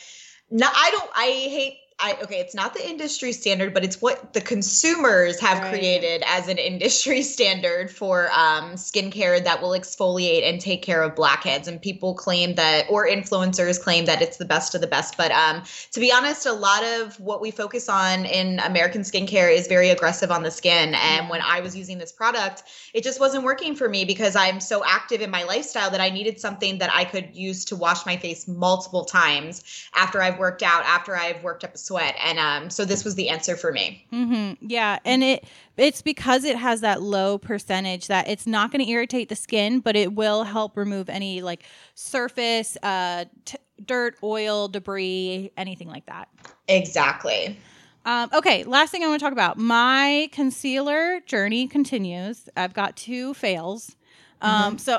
no 0.50 0.67
I 0.75 0.90
don't 0.90 1.11
I 1.14 1.26
hate 1.26 1.78
I 2.00 2.17
okay, 2.23 2.37
it's 2.38 2.55
not 2.55 2.75
the 2.75 2.88
industry 2.88 3.33
standard, 3.33 3.75
but 3.75 3.83
it's 3.83 4.00
what 4.00 4.33
the 4.33 4.40
consumers 4.40 5.40
have 5.40 5.59
Right. 5.59 5.69
created 5.71 6.23
as 6.26 6.47
an 6.47 6.57
industry 6.57 7.23
standard 7.35 7.90
for 7.90 8.31
um, 8.31 8.75
skincare 8.75 9.43
that 9.43 9.61
will 9.61 9.71
exfoliate 9.71 10.49
and 10.49 10.61
take 10.61 10.83
care 10.83 11.02
of 11.02 11.17
blackheads. 11.17 11.67
And 11.67 11.83
people 11.83 12.14
claim 12.14 12.55
that, 12.55 12.87
or 12.88 13.09
influencers 13.09 13.81
claim 13.83 14.05
that 14.05 14.23
it's 14.23 14.37
the 14.37 14.45
best 14.45 14.76
of 14.76 14.81
the 14.81 14.87
best. 14.87 15.17
But 15.17 15.33
um, 15.33 15.64
to 15.90 15.99
be 15.99 16.12
honest, 16.12 16.47
a 16.47 16.52
lot 16.52 16.85
of 16.85 17.19
what 17.19 17.40
we 17.40 17.50
focus 17.50 17.88
on 17.88 18.26
in 18.26 18.61
American 18.61 19.02
skincare 19.02 19.52
is 19.52 19.67
very 19.67 19.90
aggressive 19.90 20.31
on 20.31 20.45
the 20.45 20.52
skin. 20.52 20.95
And 20.95 21.28
when 21.28 21.40
I 21.43 21.61
was 21.61 21.76
using 21.76 21.99
this 21.99 22.12
product, 22.12 22.62
it 22.95 23.02
just 23.02 23.19
wasn't 23.19 23.43
working 23.43 23.75
for 23.75 23.88
me 23.88 24.05
because 24.05 24.37
I'm 24.37 24.61
so 24.61 24.85
active 24.87 25.21
in 25.21 25.31
my 25.31 25.43
lifestyle 25.43 25.90
that 25.90 26.00
I 26.00 26.11
needed 26.11 26.38
something 26.38 26.78
that 26.78 26.90
I 26.95 27.05
could 27.05 27.35
use 27.35 27.64
to 27.67 27.76
wash 27.76 28.07
my 28.07 28.17
face 28.17 28.47
multiple 28.47 29.05
times 29.05 29.64
after 29.95 30.23
I've 30.23 30.38
worked 30.38 30.62
out, 30.62 30.85
after 30.85 31.17
I've 31.17 31.43
worked 31.43 31.64
up 31.64 31.75
a 31.75 31.78
sweat. 31.88 32.14
And 32.23 32.38
um, 32.38 32.71
so 32.71 32.85
this 32.85 33.04
was 33.04 33.14
the 33.14 33.30
answer 33.30 33.57
for 33.57 33.73
me. 33.73 34.07
hmm 34.11 34.52
yeah, 34.61 34.99
and 35.04 35.25
it 35.25 35.45
it's 35.76 36.02
because 36.02 36.45
it 36.45 36.57
has 36.57 36.83
that 36.83 37.02
low 37.02 37.38
percentage 37.38 38.07
that 38.09 38.28
it's 38.28 38.47
not 38.47 38.71
going 38.71 38.85
to 38.85 38.90
irritate 38.90 39.28
the 39.28 39.37
skin, 39.37 39.80
but 39.80 39.97
it 39.97 40.12
will 40.12 40.45
help 40.45 40.76
remove 40.76 41.09
any 41.09 41.40
like 41.42 41.64
surface, 41.95 42.76
uh, 42.83 43.25
t- 43.45 43.59
dirt, 43.85 44.16
oil, 44.23 44.68
debris, 44.68 45.50
anything 45.57 45.88
like 45.88 46.07
that. 46.07 46.28
Exactly. 46.68 47.59
Um, 48.04 48.30
okay, 48.33 48.64
last 48.64 48.90
thing 48.90 49.02
I 49.02 49.09
want 49.09 49.21
to 49.21 49.25
talk 49.25 49.33
about. 49.33 49.59
My 49.59 50.28
concealer 50.33 51.21
journey 51.26 51.66
continues. 51.66 52.49
I've 52.57 52.73
got 52.75 52.97
two 52.97 53.35
fails. 53.35 53.97
Um, 54.40 54.78
so 54.78 54.99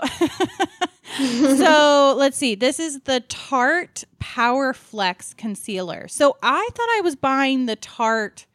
so 1.18 2.16
let's 2.18 2.38
see. 2.38 2.56
This 2.56 2.80
is 2.80 3.02
the 3.02 3.22
Tarte 3.22 4.04
Power 4.20 4.74
Flex 4.74 5.34
concealer. 5.34 6.08
So 6.08 6.38
I 6.44 6.70
thought 6.74 6.90
I 6.98 7.02
was 7.04 7.16
buying 7.16 7.66
the 7.66 7.76
Tarte 7.76 8.46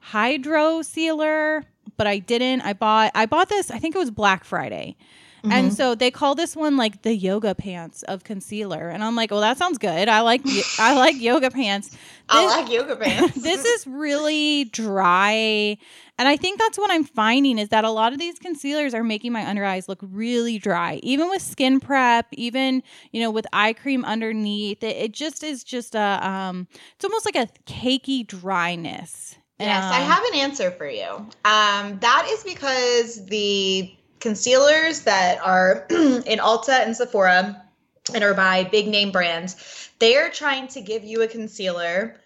Hydro 0.00 0.82
Sealer, 0.82 1.64
but 1.96 2.06
I 2.06 2.18
didn't. 2.18 2.62
I 2.62 2.72
bought 2.72 3.12
I 3.14 3.26
bought 3.26 3.48
this, 3.48 3.70
I 3.70 3.78
think 3.78 3.94
it 3.94 3.98
was 3.98 4.10
Black 4.10 4.44
Friday. 4.44 4.96
And 5.44 5.72
so 5.72 5.94
they 5.94 6.10
call 6.10 6.34
this 6.34 6.54
one 6.56 6.76
like 6.76 7.02
the 7.02 7.14
yoga 7.14 7.54
pants 7.54 8.02
of 8.04 8.24
concealer. 8.24 8.88
And 8.88 9.02
I'm 9.02 9.16
like, 9.16 9.30
well, 9.30 9.40
that 9.40 9.58
sounds 9.58 9.78
good. 9.78 10.08
I 10.08 10.20
like 10.20 10.42
I 10.78 10.94
like 10.94 11.20
yoga 11.20 11.50
pants. 11.50 11.96
I 12.28 12.46
like 12.46 12.70
yoga 12.70 12.96
pants. 13.04 13.42
this 13.42 13.64
is 13.64 13.86
really 13.86 14.64
dry 14.64 15.76
and 16.18 16.28
i 16.28 16.36
think 16.36 16.60
that's 16.60 16.78
what 16.78 16.90
i'm 16.90 17.02
finding 17.02 17.58
is 17.58 17.70
that 17.70 17.84
a 17.84 17.90
lot 17.90 18.12
of 18.12 18.20
these 18.20 18.38
concealers 18.38 18.94
are 18.94 19.02
making 19.02 19.32
my 19.32 19.44
under 19.48 19.64
eyes 19.64 19.88
look 19.88 19.98
really 20.02 20.58
dry 20.58 21.00
even 21.02 21.28
with 21.28 21.42
skin 21.42 21.80
prep 21.80 22.26
even 22.32 22.82
you 23.10 23.20
know 23.20 23.30
with 23.32 23.46
eye 23.52 23.72
cream 23.72 24.04
underneath 24.04 24.82
it, 24.84 24.96
it 24.96 25.12
just 25.12 25.42
is 25.42 25.64
just 25.64 25.96
a 25.96 26.24
um 26.26 26.68
it's 26.94 27.04
almost 27.04 27.24
like 27.24 27.34
a 27.36 27.48
cakey 27.66 28.24
dryness 28.24 29.36
Yes, 29.58 29.84
I 29.92 30.00
Um, 30.00 30.10
have 30.10 30.24
an 30.24 30.34
answer 30.36 30.70
for 30.70 30.88
you. 30.88 31.04
Um, 31.44 31.98
that 32.00 32.26
is 32.30 32.42
because 32.44 33.26
the 33.26 33.94
concealers 34.20 35.00
that 35.02 35.40
are 35.42 35.86
in 35.90 36.38
Ulta 36.38 36.84
and 36.84 36.96
Sephora 36.96 37.62
and 38.14 38.24
are 38.24 38.34
by 38.34 38.64
big 38.64 38.86
name 38.86 39.10
brands, 39.10 39.90
they 39.98 40.16
are 40.16 40.30
trying 40.30 40.68
to 40.68 40.80
give 40.80 41.04
you 41.04 41.22
a 41.22 41.28
concealer 41.28 42.20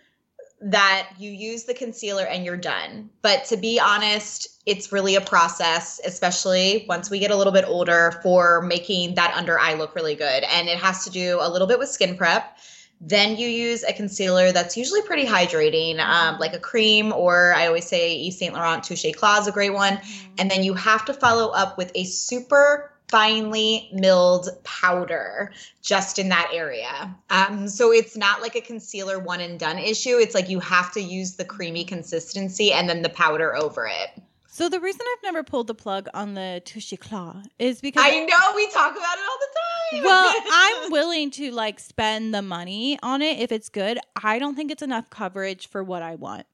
that 0.61 1.11
you 1.19 1.31
use 1.31 1.65
the 1.65 1.75
concealer 1.75 2.25
and 2.25 2.45
you're 2.45 2.57
done. 2.57 3.11
But 3.23 3.45
to 3.47 3.57
be 3.57 3.79
honest, 3.79 4.63
it's 4.65 4.93
really 4.93 5.15
a 5.15 5.21
process, 5.21 6.01
especially 6.07 6.87
once 6.89 7.11
we 7.11 7.19
get 7.19 7.31
a 7.31 7.37
little 7.37 7.53
bit 7.53 7.67
older, 7.67 8.19
for 8.23 8.63
making 8.63 9.15
that 9.17 9.35
under 9.37 9.59
eye 9.59 9.75
look 9.75 9.95
really 9.95 10.15
good. 10.15 10.45
And 10.45 10.69
it 10.69 10.79
has 10.79 11.05
to 11.05 11.11
do 11.11 11.39
a 11.41 11.49
little 11.51 11.67
bit 11.67 11.79
with 11.79 11.91
skin 11.91 12.17
prep. 12.17 12.57
Then 13.07 13.37
you 13.37 13.49
use 13.49 13.85
a 13.85 13.93
concealer 13.93 14.51
that's 14.51 14.79
usually 14.79 15.03
pretty 15.03 15.27
hydrating, 15.27 16.01
um, 16.01 16.39
like 16.39 16.55
a 16.55 16.59
cream, 16.59 17.13
or 17.13 17.53
I 17.55 17.67
always 17.67 17.87
say 17.87 18.27
Yves 18.27 18.39
Saint 18.39 18.55
Laurent 18.55 18.83
Touche 18.83 19.05
Éclat 19.05 19.43
is 19.43 19.47
a 19.47 19.53
great 19.53 19.75
one. 19.75 20.01
And 20.39 20.51
then 20.51 20.63
you 20.63 20.73
have 20.73 21.05
to 21.05 21.13
follow 21.13 21.53
up 21.53 21.77
with 21.77 21.93
a 21.95 22.05
super 22.05 22.95
finely 23.09 23.91
milled 23.93 24.49
powder 24.65 25.53
just 25.83 26.19
in 26.19 26.31
that 26.31 26.49
area. 26.53 27.15
Um, 27.29 27.69
so 27.69 27.93
it's 27.93 28.17
not 28.17 28.41
like 28.41 28.57
a 28.57 28.61
concealer 28.61 29.19
one 29.19 29.41
and 29.41 29.61
done 29.61 29.79
issue. 29.79 30.17
It's 30.17 30.35
like 30.35 30.49
you 30.49 30.59
have 30.61 30.91
to 30.95 31.01
use 31.01 31.37
the 31.37 31.45
creamy 31.45 31.85
consistency 31.85 32.73
and 32.73 32.89
then 32.89 33.03
the 33.03 33.11
powder 33.11 33.55
over 33.55 33.87
it. 33.87 34.23
So 34.55 34.69
the 34.69 34.79
reason 34.79 35.01
i've 35.03 35.23
never 35.25 35.43
pulled 35.43 35.67
the 35.67 35.75
plug 35.75 36.07
on 36.15 36.35
the 36.35 36.63
Touche 36.65 36.93
Éclat 36.93 37.43
is 37.59 37.81
because 37.81 38.05
I 38.07 38.21
know 38.25 38.55
we 38.55 38.71
talk 38.71 38.93
about 38.93 39.19
it 39.19 39.25
all 39.29 39.39
the 39.41 39.99
time. 39.99 40.05
well, 40.05 40.33
I'm 40.53 40.93
willing 40.93 41.33
to 41.33 41.51
like 41.51 41.81
spend 41.81 42.33
the 42.33 42.41
money 42.41 42.97
on 43.03 43.21
it 43.21 43.41
if 43.41 43.51
it's 43.51 43.69
good. 43.69 43.99
I 44.23 44.39
don't 44.39 44.55
think 44.55 44.71
it's 44.71 44.83
enough 44.83 45.11
coverage 45.11 45.69
for 45.69 45.83
what 45.83 46.03
I 46.03 46.15
want. 46.15 46.47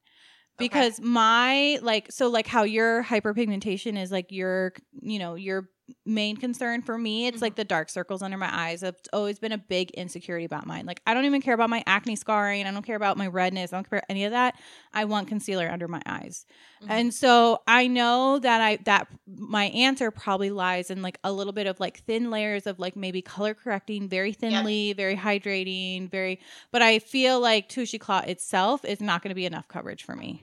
Because 0.56 0.98
my 0.98 1.78
like 1.82 2.10
so 2.10 2.28
like 2.28 2.46
how 2.46 2.62
your 2.62 3.04
hyperpigmentation 3.04 4.00
is 4.00 4.10
like 4.10 4.32
your 4.32 4.72
you 5.02 5.18
know 5.18 5.34
your 5.34 5.68
main 6.04 6.36
concern 6.36 6.82
for 6.82 6.96
me 6.96 7.26
it's 7.26 7.42
like 7.42 7.52
mm-hmm. 7.52 7.60
the 7.60 7.64
dark 7.64 7.88
circles 7.88 8.22
under 8.22 8.36
my 8.36 8.50
eyes 8.52 8.82
it's 8.82 9.08
always 9.12 9.38
been 9.38 9.52
a 9.52 9.58
big 9.58 9.90
insecurity 9.92 10.44
about 10.44 10.66
mine. 10.66 10.86
Like 10.86 11.00
i 11.06 11.14
don't 11.14 11.24
even 11.24 11.40
care 11.40 11.54
about 11.54 11.70
my 11.70 11.82
acne 11.86 12.16
scarring 12.16 12.66
i 12.66 12.70
don't 12.70 12.84
care 12.84 12.96
about 12.96 13.16
my 13.16 13.26
redness 13.26 13.72
i 13.72 13.76
don't 13.76 13.88
care 13.88 13.98
about 13.98 14.06
any 14.08 14.24
of 14.24 14.32
that. 14.32 14.56
I 14.92 15.04
want 15.04 15.28
concealer 15.28 15.68
under 15.68 15.88
my 15.88 16.02
eyes. 16.06 16.46
Mm-hmm. 16.82 16.90
And 16.90 17.14
so 17.14 17.62
I 17.66 17.86
know 17.86 18.38
that 18.38 18.60
I 18.60 18.76
that 18.84 19.08
my 19.26 19.66
answer 19.66 20.10
probably 20.10 20.50
lies 20.50 20.90
in 20.90 21.02
like 21.02 21.18
a 21.22 21.32
little 21.32 21.52
bit 21.52 21.66
of 21.66 21.78
like 21.78 21.98
thin 22.04 22.30
layers 22.30 22.66
of 22.66 22.78
like 22.78 22.96
maybe 22.96 23.22
color 23.22 23.54
correcting 23.54 24.08
very 24.08 24.32
thinly, 24.32 24.92
very 24.92 25.16
hydrating, 25.16 26.10
very 26.10 26.40
but 26.72 26.82
I 26.82 26.98
feel 26.98 27.40
like 27.40 27.68
Touche 27.68 27.94
Éclat 27.94 28.26
itself 28.28 28.84
is 28.84 29.00
not 29.00 29.22
going 29.22 29.30
to 29.30 29.34
be 29.34 29.46
enough 29.46 29.68
coverage 29.68 30.04
for 30.04 30.16
me. 30.16 30.42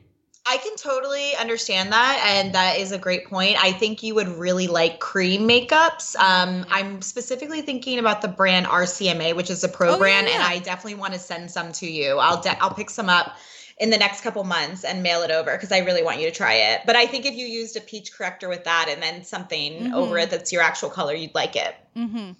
I 0.50 0.58
can 0.58 0.76
totally 0.78 1.36
understand 1.36 1.92
that, 1.92 2.22
and 2.26 2.56
that 2.56 2.78
is 2.78 2.92
a 2.92 2.98
great 2.98 3.26
point. 3.28 3.58
I 3.62 3.72
think 3.74 4.02
you 4.02 4.16
would 4.16 4.28
really 4.30 4.68
like 4.68 5.00
cream 5.00 5.48
makeups. 5.48 6.16
Um, 6.16 6.66
I'm 6.70 7.02
specifically 7.02 7.62
thinking 7.62 8.00
about 8.00 8.22
the 8.22 8.28
brand 8.30 8.66
RCMA, 8.66 9.36
which 9.36 9.50
is 9.50 9.64
a 9.64 9.68
pro 9.70 9.90
Oh, 9.90 9.92
yeah, 9.94 9.98
brand, 9.98 10.28
and. 10.28 10.42
I 10.42 10.60
definitely 10.60 10.96
want 10.96 11.14
to 11.14 11.20
send 11.20 11.52
some 11.52 11.72
to 11.74 11.86
you. 11.90 12.18
I'll 12.18 12.42
de- 12.42 12.58
I'll 12.62 12.74
pick 12.74 12.90
some 12.90 13.10
up 13.10 13.36
in 13.80 13.90
the 13.90 13.98
next 13.98 14.22
couple 14.22 14.44
months 14.44 14.84
and 14.86 15.04
mail 15.04 15.22
it 15.22 15.32
over 15.32 15.52
because 15.52 15.72
I 15.72 15.80
really 15.80 16.02
want 16.02 16.20
you 16.20 16.28
to 16.30 16.36
try 16.36 16.54
it. 16.54 16.82
But 16.86 16.96
I 16.96 17.06
think 17.08 17.26
if 17.26 17.36
you 17.36 17.46
used 17.46 17.76
a 17.78 17.82
peach 17.82 18.14
corrector 18.14 18.48
with 18.50 18.64
that 18.64 18.88
and 18.90 19.04
then 19.04 19.24
something 19.24 19.92
Mhm. 19.92 19.94
over 19.94 20.18
it 20.18 20.30
that's 20.32 20.52
your 20.52 20.62
actual 20.64 20.90
color, 20.90 21.14
you'd 21.14 21.36
like 21.36 21.56
it. 21.56 21.76
Mm-hmm. 21.96 22.32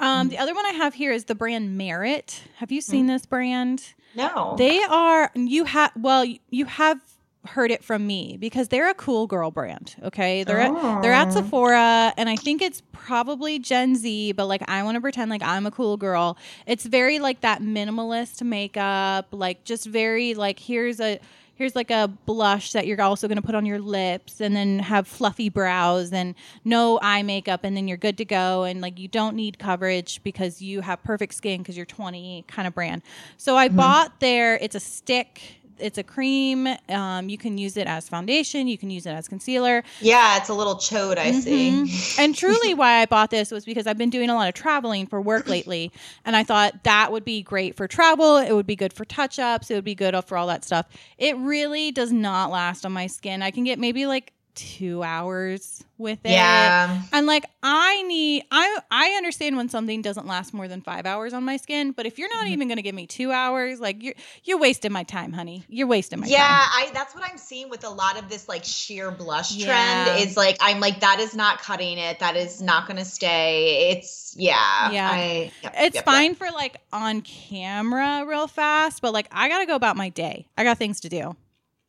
Um, 0.00 0.28
the 0.30 0.38
other 0.38 0.54
one 0.54 0.66
I 0.66 0.70
have 0.70 0.94
here 0.94 1.12
is 1.12 1.26
the 1.26 1.34
brand 1.36 1.76
Merit. 1.78 2.42
Have 2.56 2.72
you 2.72 2.80
seen 2.80 3.06
this 3.06 3.24
brand? 3.26 3.94
No, 4.16 4.54
They 4.58 4.82
are 4.82 5.30
you 5.34 5.64
have 5.64 5.92
well 5.96 6.24
you 6.50 6.64
have 6.64 7.00
heard 7.46 7.70
it 7.70 7.84
from 7.84 8.06
me 8.06 8.36
because 8.38 8.68
they're 8.68 8.90
a 8.90 8.94
cool 8.94 9.26
girl 9.26 9.50
brand. 9.50 9.96
Okay, 10.02 10.44
they're 10.44 10.60
at, 10.60 11.02
they're 11.02 11.12
at 11.12 11.28
Oh. 11.28 11.30
Sephora, 11.30 12.12
and 12.16 12.28
I 12.28 12.36
think 12.36 12.62
it's 12.62 12.82
probably 12.92 13.58
Gen 13.58 13.96
Z, 13.96 14.32
but 14.32 14.46
like 14.46 14.62
I 14.68 14.82
want 14.82 14.96
to 14.96 15.00
pretend 15.00 15.30
like 15.30 15.42
I'm 15.42 15.66
a 15.66 15.70
cool 15.70 15.96
girl. 15.96 16.36
It's 16.66 16.84
very 16.84 17.18
like 17.18 17.40
that 17.42 17.62
minimalist 17.62 18.42
makeup, 18.42 19.28
like 19.32 19.64
just 19.64 19.86
very 19.86 20.34
like 20.34 20.58
here's 20.58 21.00
a 21.00 21.20
here's 21.56 21.76
like 21.76 21.90
a 21.90 22.08
blush 22.26 22.72
that 22.72 22.86
you're 22.86 23.00
also 23.00 23.28
going 23.28 23.36
to 23.36 23.42
put 23.42 23.54
on 23.54 23.64
your 23.64 23.78
lips 23.78 24.40
and 24.40 24.54
then 24.56 24.80
have 24.80 25.06
fluffy 25.06 25.48
brows 25.48 26.12
and 26.12 26.34
no 26.64 26.98
eye 27.00 27.22
makeup 27.22 27.60
and 27.62 27.76
then 27.76 27.86
you're 27.86 27.96
good 27.96 28.18
to 28.18 28.24
go 28.24 28.64
and 28.64 28.80
like 28.80 28.98
you 28.98 29.08
don't 29.08 29.36
need 29.36 29.58
coverage 29.58 30.20
because 30.24 30.60
you 30.60 30.80
have 30.80 31.02
perfect 31.04 31.34
skin 31.34 31.62
because 31.62 31.76
you're 31.76 31.86
20 31.86 32.44
kind 32.48 32.66
of 32.66 32.74
brand 32.74 33.02
so 33.36 33.56
i 33.56 33.68
mm-hmm. 33.68 33.76
bought 33.76 34.20
their 34.20 34.56
it's 34.56 34.74
a 34.74 34.80
stick 34.80 35.60
it's 35.78 35.98
a 35.98 36.02
cream 36.02 36.68
um, 36.88 37.28
you 37.28 37.38
can 37.38 37.58
use 37.58 37.76
it 37.76 37.86
as 37.86 38.08
foundation 38.08 38.68
you 38.68 38.78
can 38.78 38.90
use 38.90 39.06
it 39.06 39.10
as 39.10 39.28
concealer 39.28 39.82
Yeah, 40.00 40.36
it's 40.36 40.48
a 40.48 40.54
little 40.54 40.76
chode, 40.76 41.18
I 41.18 41.32
see. 41.32 41.70
Mhm. 41.70 42.18
and 42.18 42.34
truly, 42.34 42.74
why 42.74 43.00
I 43.00 43.06
bought 43.06 43.30
this 43.30 43.50
was 43.50 43.64
because 43.64 43.86
I've 43.86 43.98
been 43.98 44.10
doing 44.10 44.30
a 44.30 44.34
lot 44.34 44.48
of 44.48 44.54
traveling 44.54 45.06
for 45.06 45.20
work 45.20 45.48
lately, 45.48 45.92
and 46.24 46.36
I 46.36 46.44
thought 46.44 46.84
that 46.84 47.12
would 47.12 47.24
be 47.24 47.42
great 47.42 47.76
for 47.76 47.86
travel. 47.88 48.36
It 48.36 48.52
would 48.52 48.66
be 48.66 48.76
good 48.76 48.92
for 48.92 49.04
touch 49.04 49.38
ups. 49.38 49.70
It 49.70 49.74
would 49.74 49.84
be 49.84 49.94
good 49.94 50.14
for 50.26 50.36
all 50.36 50.46
that 50.48 50.64
stuff. 50.64 50.86
It 51.18 51.36
really 51.38 51.90
does 51.90 52.12
not 52.12 52.50
last 52.50 52.84
on 52.84 52.92
my 52.92 53.06
skin. 53.06 53.42
I 53.42 53.50
can 53.50 53.64
get 53.64 53.78
maybe 53.78 54.06
like 54.06 54.32
two 54.54 55.02
hours 55.02 55.84
with 55.98 56.18
it. 56.24 56.30
Yeah. 56.30 57.02
And 57.12 57.26
like 57.26 57.44
I 57.62 58.02
need 58.02 58.44
I 58.50 58.78
I 58.90 59.10
understand 59.16 59.56
when 59.56 59.68
something 59.68 60.02
doesn't 60.02 60.26
last 60.26 60.52
more 60.54 60.68
than 60.68 60.80
5 60.80 61.06
hours 61.06 61.32
on 61.32 61.44
my 61.44 61.56
skin, 61.56 61.92
but 61.92 62.06
if 62.06 62.18
you're 62.18 62.28
Mm-hmm. 62.28 62.38
not 62.38 62.48
even 62.48 62.68
going 62.68 62.76
to 62.76 62.82
give 62.82 62.94
me 62.94 63.06
2 63.06 63.30
hours, 63.32 63.80
like 63.80 64.02
you're 64.02 64.14
you're 64.44 64.58
wasting 64.58 64.92
my 64.92 65.02
time, 65.04 65.32
honey. 65.32 65.64
You're 65.68 65.86
wasting 65.86 66.20
my 66.20 66.26
time. 66.26 66.32
Yeah, 66.32 66.46
time. 66.46 66.48
I 66.72 66.90
that's 66.92 67.14
what 67.14 67.24
I'm 67.30 67.38
seeing 67.38 67.68
with 67.68 67.84
a 67.84 67.90
lot 67.90 68.18
of 68.18 68.28
this 68.28 68.48
like 68.48 68.64
sheer 68.64 69.10
blush 69.10 69.52
Yeah. 69.52 70.04
trend 70.04 70.28
is 70.28 70.36
like 70.36 70.56
I'm 70.60 70.80
like 70.80 71.00
that 71.00 71.20
is 71.20 71.34
not 71.34 71.60
cutting 71.60 71.98
it. 71.98 72.18
That 72.20 72.36
is 72.36 72.60
not 72.62 72.86
going 72.86 72.98
to 72.98 73.04
stay. 73.04 73.90
It's 73.90 74.34
yeah. 74.36 74.90
Yeah. 74.90 75.10
I, 75.10 75.52
yep, 75.62 75.74
It's 75.78 75.94
yep, 75.94 75.94
yep. 75.94 76.04
fine 76.04 76.34
for 76.34 76.50
like 76.50 76.76
on 76.92 77.20
camera 77.22 78.24
real 78.26 78.48
fast, 78.48 79.00
but 79.02 79.12
like 79.12 79.28
I 79.30 79.48
got 79.48 79.60
to 79.60 79.66
go 79.66 79.74
about 79.76 79.96
my 79.96 80.08
day. 80.08 80.46
I 80.58 80.64
got 80.64 80.78
things 80.78 81.00
to 81.00 81.08
do. 81.08 81.36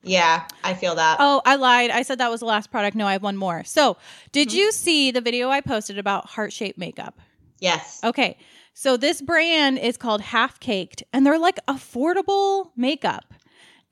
Yeah, 0.06 0.48
I 0.64 0.74
feel 0.76 0.96
that. 0.96 1.18
Oh, 1.20 1.42
I 1.46 1.56
lied. 1.56 1.90
I 1.90 2.04
said 2.04 2.20
that 2.20 2.30
was 2.32 2.40
the 2.42 2.46
last 2.46 2.72
product. 2.72 2.96
No, 2.96 3.08
I 3.08 3.14
have 3.14 3.24
one 3.24 3.38
more. 3.38 3.64
So, 3.64 3.98
did 4.32 4.50
Mm-hmm. 4.50 4.58
you 4.58 4.72
see 4.72 5.12
the 5.12 5.22
video 5.22 5.50
I 5.50 5.62
posted 5.62 5.98
about 5.98 6.28
heart 6.28 6.54
shaped 6.54 6.78
makeup? 6.78 7.20
Yes. 7.60 8.00
Okay. 8.04 8.38
So 8.74 8.98
this 8.98 9.22
brand 9.22 9.80
is 9.80 9.96
called 9.98 10.20
Half 10.22 10.60
Caked 10.60 11.02
and 11.14 11.26
they're 11.26 11.40
like 11.40 11.60
affordable 11.66 12.72
makeup. 12.76 13.34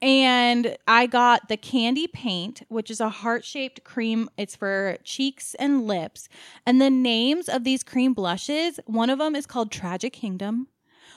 And 0.02 0.76
I 0.86 1.06
got 1.08 1.47
the 1.47 1.56
candy 1.56 2.08
paint, 2.08 2.63
which 2.67 2.91
is 2.91 2.99
a 2.99 3.08
heart-shaped 3.08 3.86
cream. 3.86 4.30
It's 4.38 4.54
for 4.58 4.97
cheeks 5.06 5.56
and 5.56 5.88
lips. 5.88 6.28
And 6.65 6.82
the 6.82 6.89
names 6.89 7.47
of 7.47 7.63
these 7.63 7.84
cream 7.84 8.13
blushes, 8.13 8.82
one 8.86 9.10
of 9.10 9.19
them 9.19 9.34
is 9.34 9.45
called 9.45 9.71
Tragic 9.71 10.12
Kingdom. 10.12 10.67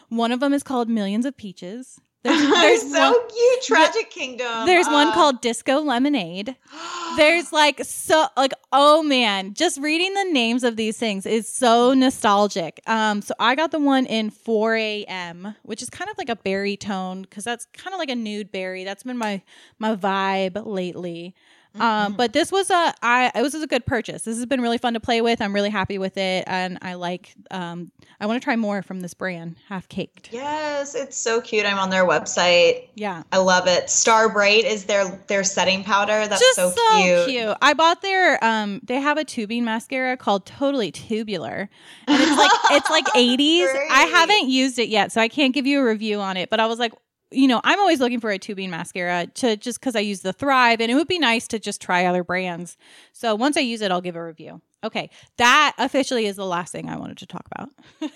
One 0.09 0.31
of 0.31 0.39
them 0.39 0.53
is 0.53 0.63
called 0.63 0.89
Millions 0.89 1.27
of 1.27 1.37
Peaches. 1.37 2.01
There's, 2.23 2.41
there's 2.51 2.83
so 2.93 3.13
one, 3.13 3.29
cute, 3.29 3.63
Tragic 3.63 4.11
Kingdom. 4.11 4.67
there's 4.67 4.87
one 4.87 5.09
Uh, 5.09 5.15
called 5.15 5.41
Disco 5.41 5.81
Lemonade. 5.81 6.57
There's 7.17 7.51
like 7.53 7.81
so 7.85 8.27
like 8.37 8.53
oh 8.73 9.03
man, 9.03 9.55
just 9.55 9.79
reading 9.81 10.13
the 10.13 10.25
names 10.33 10.65
of 10.65 10.77
these 10.77 10.99
things 10.99 11.25
is 11.25 11.49
so 11.49 11.95
nostalgic. 11.95 12.81
Um, 12.87 13.23
so 13.23 13.33
I 13.39 13.55
got 13.55 13.71
the 13.71 13.79
one 13.79 14.05
in 14.07 14.29
4 14.31 14.77
a.m., 14.77 15.55
which 15.63 15.83
is 15.83 15.89
kind 15.89 16.11
of 16.11 16.19
like 16.19 16.29
a 16.29 16.37
berry 16.37 16.77
tone 16.77 17.23
because 17.23 17.45
that's 17.45 17.67
kind 17.73 17.95
of 17.95 17.99
like 17.99 18.11
a 18.11 18.15
nude 18.17 18.53
berry. 18.53 18.85
That's 18.85 19.03
been 19.05 19.17
my 19.17 19.41
my 19.79 19.95
vibe 19.97 20.61
lately. 20.67 21.35
Um, 21.81 22.15
but 22.15 22.33
this 22.33 22.51
was 22.53 22.71
a 22.71 22.95
I 23.03 23.31
it 23.35 23.43
was 23.43 23.55
a 23.55 23.67
good 23.67 23.87
purchase. 23.87 24.23
This 24.23 24.37
has 24.37 24.47
been 24.47 24.61
really 24.61 24.79
fun 24.79 24.95
to 24.95 25.01
play 25.01 25.21
with. 25.21 25.41
I'm 25.41 25.55
really 25.55 25.71
happy 25.71 25.99
with 25.99 26.17
it, 26.17 26.45
and 26.47 26.79
I 26.83 26.95
like. 26.95 27.35
Um, 27.51 27.91
I 28.19 28.27
want 28.27 28.41
to 28.41 28.45
try 28.45 28.57
more 28.57 28.83
from 28.83 29.01
this 29.01 29.13
brand, 29.13 29.57
Half 29.69 29.89
Caked. 29.89 30.31
Yes, 30.33 30.95
it's 30.95 31.19
so 31.19 31.41
cute. 31.41 31.67
I'm 31.67 31.79
on 31.79 31.91
their 31.91 32.07
website. 32.07 32.89
Yeah. 32.95 33.23
I 33.31 33.39
love 33.39 33.67
it. 33.67 33.91
Star 33.91 34.31
Bright 34.31 34.65
is 34.65 34.85
their 34.85 35.05
their 35.27 35.45
setting 35.45 35.85
powder. 35.85 36.27
That's 36.27 36.41
just 36.41 36.57
so, 36.57 36.71
so, 36.71 37.03
cute. 37.03 37.29
cute. 37.29 37.57
I 37.61 37.75
bought 37.75 38.01
their 38.03 38.43
um 38.43 38.81
they 38.85 39.01
have 39.01 39.19
a 39.19 39.25
tubing 39.25 39.65
mascara 39.65 40.17
called 40.17 40.47
Totally 40.47 40.91
Tubular. 40.91 41.69
And 42.07 42.23
it's 42.23 42.37
like 42.37 42.51
it's 42.71 42.91
like 42.91 43.05
80s. 43.15 43.67
I 43.91 44.03
haven't 44.13 44.49
used 44.49 44.79
it 44.79 44.89
yet, 44.89 45.13
so 45.13 45.21
I 45.21 45.29
can't 45.29 45.53
give 45.53 45.67
you 45.67 45.81
a 45.81 45.85
review 45.85 46.21
on 46.21 46.37
it, 46.37 46.49
but 46.49 46.59
I 46.59 46.67
was 46.67 46.79
like 46.79 46.93
you 47.31 47.49
know, 47.49 47.61
I'm 47.65 47.79
always 47.81 48.01
looking 48.01 48.21
for 48.21 48.31
a 48.31 48.39
tubing 48.39 48.71
mascara 48.71 49.27
to 49.27 49.57
just 49.57 49.81
because 49.81 49.97
I 49.97 50.01
use 50.01 50.21
the 50.21 50.33
Thrive, 50.33 50.81
and 50.81 50.91
it 50.91 50.95
would 50.95 51.09
be 51.09 51.19
nice 51.19 51.49
to 51.49 51.59
just 51.59 51.81
try 51.81 52.05
other 52.07 52.23
brands. 52.25 52.77
So 53.13 53.35
once 53.35 53.57
I 53.57 53.61
use 53.61 53.81
it, 53.83 53.91
I'll 53.91 54.01
give 54.01 54.17
a 54.17 54.25
review. 54.25 54.61
Okay, 54.85 55.11
that 55.39 55.75
officially 55.79 56.27
is 56.27 56.37
the 56.37 56.45
last 56.47 56.71
thing 56.71 56.89
I 56.89 56.97
wanted 56.97 57.17
to 57.19 57.27
talk 57.27 57.45
about. 57.53 57.71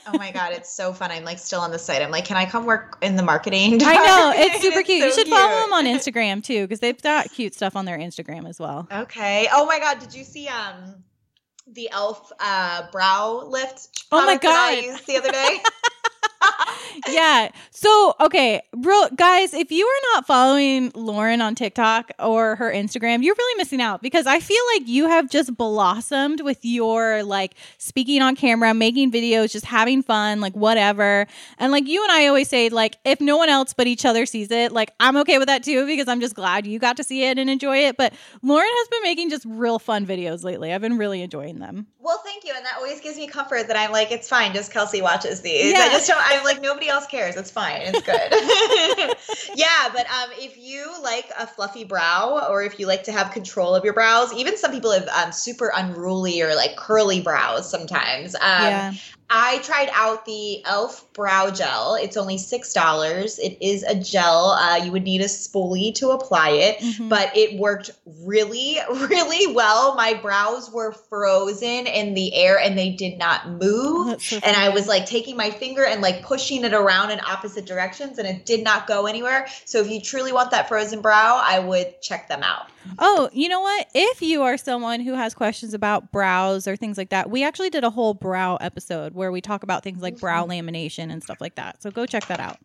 Oh 0.07 0.17
my 0.17 0.31
god, 0.31 0.53
it's 0.53 0.73
so 0.73 0.93
fun. 0.93 1.11
I'm 1.11 1.25
like 1.25 1.39
still 1.41 1.61
on 1.61 1.73
the 1.73 1.79
site. 1.79 2.01
I'm 2.03 2.13
like, 2.13 2.25
can 2.27 2.37
I 2.37 2.47
come 2.47 2.65
work 2.65 2.99
in 3.03 3.17
the 3.17 3.25
marketing? 3.25 3.81
I 3.83 3.95
know 3.95 4.33
it's 4.37 4.61
super 4.61 4.83
cute. 4.83 5.03
you 5.03 5.11
so 5.11 5.19
should 5.19 5.29
follow 5.29 5.63
them 5.63 5.73
on 5.73 5.85
Instagram 5.87 6.45
too 6.45 6.63
because 6.65 6.79
they've 6.79 7.01
got 7.03 7.33
cute 7.33 7.55
stuff 7.55 7.75
on 7.75 7.87
their 7.87 7.99
Instagram 7.99 8.49
as 8.49 8.61
well. 8.61 8.87
Okay. 8.93 9.49
Oh 9.53 9.67
my 9.67 9.81
god, 9.81 9.99
did 9.99 10.15
you 10.15 10.23
see 10.23 10.47
um 10.47 11.03
the 11.67 11.91
elf 11.91 12.31
uh 12.39 12.83
brow 12.93 13.43
lift 13.49 13.89
Oh 14.13 14.19
my 14.19 14.37
product 14.37 14.43
that 14.43 14.55
I 14.71 14.75
God. 14.77 14.85
used 14.85 15.07
the 15.09 15.17
other 15.17 15.33
day? 15.33 15.59
yeah. 17.09 17.51
So, 17.71 18.15
okay, 18.21 18.63
bro, 18.77 19.09
guys, 19.15 19.55
if 19.55 19.71
you 19.71 19.87
are 19.87 20.15
not 20.15 20.27
following 20.27 20.91
Lauren 20.95 21.41
on 21.41 21.55
TikTok 21.55 22.11
or 22.19 22.57
her 22.57 22.71
Instagram, 22.73 23.23
you're 23.23 23.35
really 23.37 23.59
missing 23.59 23.81
out 23.81 24.03
because 24.03 24.27
I 24.27 24.41
feel 24.41 24.63
like 24.75 24.89
you 24.89 25.09
have 25.09 25.31
just 25.31 25.57
blossomed 25.57 26.41
with 26.41 26.59
your 26.63 27.23
like 27.23 27.55
speaking 27.79 28.23
on 28.23 28.37
camera, 28.37 28.75
making 28.75 29.13
videos, 29.13 29.53
just 29.53 29.65
having 29.65 30.03
fun, 30.03 30.41
like 30.41 30.55
whatever. 30.55 31.27
And 31.59 31.73
like 31.73 31.87
you 31.87 32.03
and 32.03 32.13
I 32.13 32.27
always 32.27 32.49
say, 32.49 32.69
like, 32.69 32.97
if 33.05 33.21
no 33.21 33.37
one 33.37 33.49
else 33.49 33.75
but 33.75 33.87
each 33.87 34.05
other 34.05 34.27
sees 34.27 34.51
it, 34.51 34.73
like 34.73 34.93
I'm 35.01 35.17
okay 35.19 35.39
with 35.39 35.49
that 35.49 35.63
too 35.63 35.87
because 35.87 36.09
I'm 36.09 36.21
just 36.21 36.35
glad 36.35 36.67
you 36.67 36.79
got 36.79 36.97
to 36.99 37.05
see 37.05 37.25
it 37.25 37.39
and 37.39 37.49
enjoy 37.49 37.79
it. 37.79 37.97
But 37.97 38.15
Lauren 38.43 38.69
has 38.69 38.89
been 38.89 39.03
making 39.03 39.31
just 39.31 39.45
real 39.49 39.79
fun 39.79 40.07
videos 40.07 40.45
lately. 40.45 40.73
I've 40.73 40.81
been 40.81 40.99
really 40.99 41.23
enjoying 41.23 41.59
them. 41.59 41.87
well, 41.99 42.21
thank 42.25 42.45
you. 42.45 42.53
And 42.57 42.65
that 42.65 42.77
always 42.77 43.01
gives 43.01 43.17
me 43.17 43.27
comfort 43.27 43.69
that 43.69 43.77
I'm 43.77 43.93
like, 43.93 44.11
it's 44.11 44.29
fine, 44.29 44.53
just 44.53 44.73
Kelsey 44.73 45.01
watches 45.03 45.41
these. 45.43 45.73
Yeah. 45.73 45.81
I 45.81 45.89
just 45.89 46.09
don't 46.09 46.30
I'm 46.31 46.45
like 46.45 46.61
nobody 46.61 46.89
else 46.89 47.07
cares. 47.07 47.37
It's 47.37 47.51
fine. 47.51 47.83
It's 47.83 48.01
good. 48.03 49.57
yeah, 49.59 49.89
but 49.93 50.07
um 50.07 50.31
if 50.39 50.57
you 50.59 50.93
like 51.03 51.31
a 51.39 51.47
fluffy 51.47 51.85
brow 51.85 52.47
or 52.49 52.63
if 52.63 52.79
you 52.79 52.87
like 52.87 53.05
to 53.05 53.13
have 53.13 53.33
control 53.33 53.75
of 53.75 53.85
your 53.85 53.95
brows, 53.95 54.33
even 54.33 54.57
some 54.57 54.73
people 54.73 54.93
have 54.93 55.09
um 55.09 55.33
super 55.33 55.73
unruly 55.75 56.43
or 56.43 56.55
like 56.55 56.77
curly 56.77 57.21
brows 57.21 57.71
sometimes. 57.71 58.35
Um 58.35 58.41
yeah. 58.43 58.93
I 59.33 59.59
tried 59.59 59.89
out 59.93 60.25
the 60.27 60.33
e.l.f. 60.33 61.05
brow 61.13 61.51
gel. 61.51 61.95
It's 61.95 62.17
only 62.17 62.37
$6. 62.37 63.39
It 63.39 63.59
is 63.65 63.85
a 63.85 63.95
gel. 63.95 64.51
Uh, 64.51 64.77
you 64.77 64.91
would 64.91 65.05
need 65.05 65.21
a 65.21 65.25
spoolie 65.27 65.95
to 65.97 66.11
apply 66.11 66.51
it, 66.51 66.79
Mhm. 66.81 67.09
but 67.09 67.37
it 67.37 67.59
worked 67.59 67.91
really, 68.25 68.79
really 68.93 69.55
well. 69.55 69.95
My 69.95 70.15
brows 70.15 70.71
were 70.71 70.93
frozen 70.93 71.87
in 71.87 72.15
the 72.15 72.35
air 72.35 72.59
and 72.59 72.77
they 72.77 72.91
did 72.91 73.19
not 73.19 73.49
move. 73.51 74.21
So 74.23 74.41
And 74.43 74.57
I 74.57 74.71
was 74.71 74.89
like 74.89 75.07
taking 75.07 75.37
my 75.37 75.51
finger 75.51 75.85
and 75.85 76.03
like 76.03 76.23
pushing 76.23 76.65
it 76.65 76.73
around 76.75 77.13
in 77.13 77.21
opposite 77.21 77.67
directions 77.67 78.19
and 78.19 78.27
it 78.27 78.45
did 78.45 78.65
not 78.65 78.87
go 78.89 79.07
anywhere. 79.07 79.47
So 79.65 79.79
if 79.81 79.89
you 79.89 80.01
truly 80.01 80.33
want 80.33 80.51
that 80.51 80.69
frozen 80.69 81.01
brow, 81.01 81.41
I 81.43 81.61
would 81.61 82.03
check 82.03 82.27
them 82.29 82.43
out. 82.43 82.67
Oh, 82.99 83.29
you 83.33 83.49
know 83.49 83.61
what? 83.61 83.87
If 83.95 84.23
you 84.23 84.43
are 84.43 84.57
someone 84.57 85.01
who 85.01 85.15
has 85.15 85.35
questions 85.35 85.75
about 85.75 86.13
brows 86.13 86.67
or 86.67 86.77
things 86.77 86.97
like 86.99 87.11
that, 87.11 87.31
we 87.31 87.45
actually 87.45 87.71
did 87.71 87.85
a 87.85 87.91
whole 87.91 88.15
brow 88.15 88.57
episode 88.57 89.15
where 89.15 89.31
we 89.31 89.41
talk 89.41 89.63
about 89.63 89.83
things 89.83 90.01
like 90.03 90.19
brow 90.19 90.47
lamination 90.47 91.13
and 91.13 91.23
stuff 91.23 91.41
like 91.41 91.57
that. 91.57 91.83
So 91.83 91.91
go 91.91 92.07
check 92.07 92.27
that 92.27 92.41
out. 92.41 92.59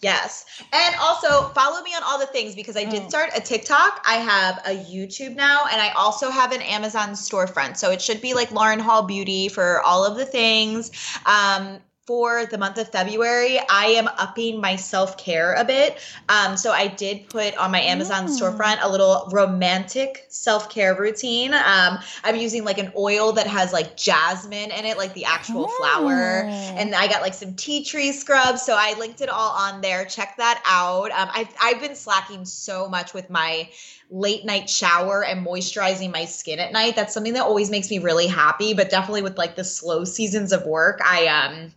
Yes. 0.00 0.44
And 0.72 0.94
also 1.00 1.48
follow 1.54 1.82
me 1.82 1.90
on 1.92 2.02
all 2.04 2.20
the 2.20 2.26
things 2.26 2.54
because 2.54 2.76
I 2.76 2.84
did 2.84 3.02
Oh. 3.02 3.08
start 3.08 3.30
a 3.36 3.40
TikTok. 3.40 4.04
I 4.06 4.14
have 4.14 4.58
a 4.64 4.84
YouTube 4.84 5.34
now 5.34 5.64
and 5.72 5.80
I 5.80 5.88
also 5.90 6.30
have 6.30 6.52
an 6.52 6.62
Amazon 6.62 7.10
storefront. 7.10 7.78
So 7.78 7.90
it 7.90 8.00
should 8.00 8.20
be 8.20 8.32
like 8.32 8.52
Lauren 8.52 8.78
Hall 8.78 9.02
Beauty 9.02 9.48
for 9.48 9.80
all 9.82 10.04
of 10.04 10.16
the 10.16 10.24
things. 10.24 10.92
Um, 11.26 11.80
for 12.08 12.46
the 12.46 12.56
month 12.56 12.78
of 12.78 12.88
February, 12.88 13.60
I 13.68 13.84
am 13.88 14.08
upping 14.16 14.62
my 14.62 14.76
self 14.76 15.18
care 15.18 15.52
a 15.52 15.62
bit. 15.64 15.98
Um, 16.30 16.56
so 16.56 16.72
I 16.72 16.86
did 16.86 17.28
put 17.28 17.54
on 17.58 17.70
my 17.70 17.82
Amazon 17.82 18.24
Oh. 18.24 18.30
storefront 18.30 18.78
a 18.80 18.88
little 18.90 19.28
romantic 19.30 20.24
self 20.30 20.70
care 20.70 20.94
routine. 20.98 21.52
Um, 21.52 21.98
I'm 22.24 22.36
using 22.36 22.64
like 22.64 22.78
an 22.78 22.92
oil 22.96 23.32
that 23.32 23.46
has 23.46 23.74
like 23.74 23.94
jasmine 23.98 24.70
in 24.70 24.86
it, 24.86 24.96
like 24.96 25.12
the 25.12 25.26
actual 25.26 25.68
flower 25.68 26.44
Oh. 26.46 26.76
and 26.78 26.94
I 26.94 27.08
got 27.08 27.20
like 27.20 27.34
some 27.34 27.54
tea 27.54 27.84
tree 27.84 28.12
scrubs. 28.12 28.62
So 28.62 28.74
I 28.74 28.98
linked 28.98 29.20
it 29.20 29.28
all 29.28 29.50
on 29.50 29.82
there. 29.82 30.06
Check 30.06 30.38
that 30.38 30.62
out. 30.64 31.10
Um, 31.10 31.28
I've 31.34 31.54
I've 31.60 31.80
been 31.80 31.94
slacking 31.94 32.46
so 32.46 32.88
much 32.88 33.12
with 33.12 33.28
my 33.28 33.68
late 34.10 34.46
night 34.46 34.70
shower 34.70 35.22
and 35.22 35.46
moisturizing 35.46 36.10
my 36.10 36.24
skin 36.24 36.58
at 36.58 36.72
night. 36.72 36.96
That's 36.96 37.12
something 37.12 37.34
that 37.34 37.42
always 37.42 37.68
makes 37.70 37.90
me 37.90 37.98
really 37.98 38.28
happy. 38.28 38.72
But 38.72 38.88
definitely 38.88 39.20
with 39.20 39.36
like 39.36 39.56
the 39.56 39.64
slow 39.64 40.04
seasons 40.04 40.52
of 40.52 40.64
work, 40.64 41.02
I 41.04 41.26
um 41.26 41.74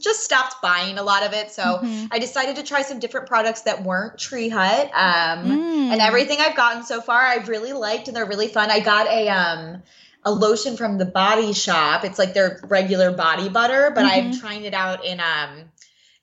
just 0.00 0.20
stopped 0.24 0.60
buying 0.62 0.98
a 0.98 1.02
lot 1.02 1.22
of 1.24 1.32
it. 1.32 1.50
So 1.52 1.80
Mhm. 1.82 2.08
I 2.10 2.18
decided 2.18 2.56
to 2.56 2.62
try 2.62 2.82
some 2.82 2.98
different 2.98 3.26
products 3.26 3.62
that 3.62 3.82
weren't 3.82 4.18
Tree 4.18 4.48
Hut. 4.48 4.90
Um, 4.94 5.46
Mm. 5.50 5.92
And 5.92 6.00
everything 6.02 6.38
I've 6.40 6.54
gotten 6.56 6.84
so 6.84 7.00
far, 7.00 7.20
I've 7.22 7.48
really 7.48 7.72
liked, 7.72 8.08
and 8.08 8.16
they're 8.16 8.26
really 8.26 8.48
fun. 8.48 8.70
I 8.70 8.80
got 8.80 9.06
a 9.08 9.28
um 9.28 9.82
a 10.24 10.30
lotion 10.32 10.76
from 10.76 10.98
the 10.98 11.06
Body 11.06 11.52
Shop. 11.54 12.04
It's 12.04 12.18
like 12.18 12.34
their 12.34 12.60
regular 12.64 13.10
body 13.12 13.48
butter, 13.48 13.90
but 13.94 14.04
I'm 14.04 14.32
Mhm. 14.32 14.40
trying 14.40 14.64
it 14.64 14.74
out 14.74 15.04
in 15.04 15.20
um 15.20 15.70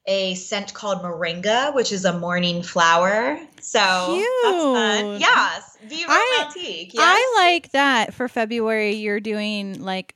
a 0.06 0.36
scent 0.36 0.72
called 0.76 1.02
Moringa, 1.02 1.74
which 1.74 1.92
is 1.92 2.06
a 2.06 2.14
morning 2.14 2.62
flower. 2.62 3.40
So 3.60 3.80
that's 4.44 4.56
fun. 4.62 5.20
Yes, 5.20 5.78
be 5.90 6.06
I-. 6.08 6.44
Yes. 6.94 7.04
I 7.04 7.34
like 7.38 7.72
that 7.72 8.14
for 8.14 8.28
February. 8.28 8.94
You're 8.96 9.20
doing 9.20 9.82
like 9.82 10.14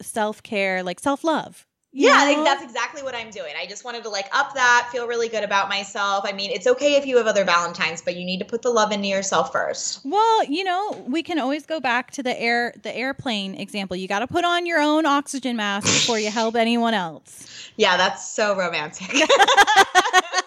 self 0.00 0.42
care, 0.44 0.84
like 0.84 1.00
self 1.00 1.24
love. 1.24 1.66
Yeah, 1.94 2.24
like, 2.24 2.42
that's 2.44 2.62
exactly 2.62 3.02
what 3.02 3.14
I'm 3.14 3.28
doing. 3.28 3.52
I 3.56 3.66
just 3.66 3.84
wanted 3.84 4.02
to 4.04 4.08
like 4.08 4.26
up 4.32 4.54
that, 4.54 4.88
feel 4.90 5.06
really 5.06 5.28
good 5.28 5.44
about 5.44 5.68
myself. 5.68 6.24
I 6.26 6.32
mean, 6.32 6.50
it's 6.50 6.66
okay 6.66 6.94
if 6.94 7.04
you 7.04 7.18
have 7.18 7.26
other 7.26 7.44
Valentines, 7.44 8.00
but 8.00 8.16
you 8.16 8.24
need 8.24 8.38
to 8.38 8.46
put 8.46 8.62
the 8.62 8.70
love 8.70 8.92
into 8.92 9.08
yourself 9.08 9.52
first. 9.52 10.00
Well, 10.02 10.44
you 10.44 10.64
know, 10.64 11.04
we 11.06 11.22
can 11.22 11.38
always 11.38 11.66
go 11.66 11.80
back 11.80 12.10
to 12.12 12.22
the 12.22 12.40
air 12.40 12.72
the 12.82 12.96
airplane 12.96 13.54
example. 13.54 13.96
You 13.96 14.08
got 14.08 14.20
to 14.20 14.26
put 14.26 14.44
on 14.44 14.64
your 14.64 14.80
own 14.80 15.04
oxygen 15.04 15.56
mask 15.56 15.86
before 15.86 16.18
you 16.18 16.30
help 16.30 16.56
anyone 16.56 16.94
else. 16.94 17.48
Yeah, 17.76 17.96
that's 17.96 18.28
so 18.28 18.54
romantic. 18.54 19.08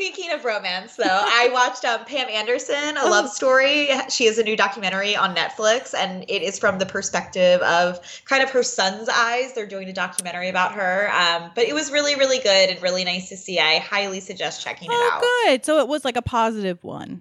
Speaking 0.00 0.32
of 0.32 0.46
romance, 0.46 0.96
though, 0.96 1.04
I 1.06 1.48
watched 1.52 1.84
um, 1.84 2.06
Pam 2.06 2.26
Anderson, 2.30 2.96
A 2.96 3.04
Love 3.04 3.26
Oh. 3.26 3.28
Story. 3.28 3.90
She 4.08 4.24
has 4.24 4.38
a 4.38 4.42
new 4.42 4.56
documentary 4.56 5.14
on 5.14 5.36
Netflix, 5.36 5.92
and 5.92 6.24
it 6.26 6.40
is 6.40 6.58
from 6.58 6.78
the 6.78 6.86
perspective 6.86 7.60
of 7.60 8.00
kind 8.24 8.42
of 8.42 8.48
her 8.48 8.62
son's 8.62 9.10
eyes. 9.10 9.52
They're 9.52 9.66
doing 9.66 9.90
a 9.90 9.92
documentary 9.92 10.48
about 10.48 10.72
her. 10.72 11.10
Um, 11.12 11.50
but 11.54 11.64
it 11.64 11.74
was 11.74 11.92
really, 11.92 12.14
really 12.14 12.38
good 12.38 12.70
and 12.70 12.82
really 12.82 13.04
nice 13.04 13.28
to 13.28 13.36
see. 13.36 13.58
I 13.60 13.76
highly 13.78 14.20
suggest 14.20 14.62
checking 14.62 14.90
it 14.90 14.94
out. 14.94 15.20
Oh, 15.22 15.44
good. 15.48 15.66
So 15.66 15.80
it 15.80 15.86
was 15.88 16.02
like 16.02 16.16
a 16.16 16.22
positive 16.22 16.82
one. 16.82 17.20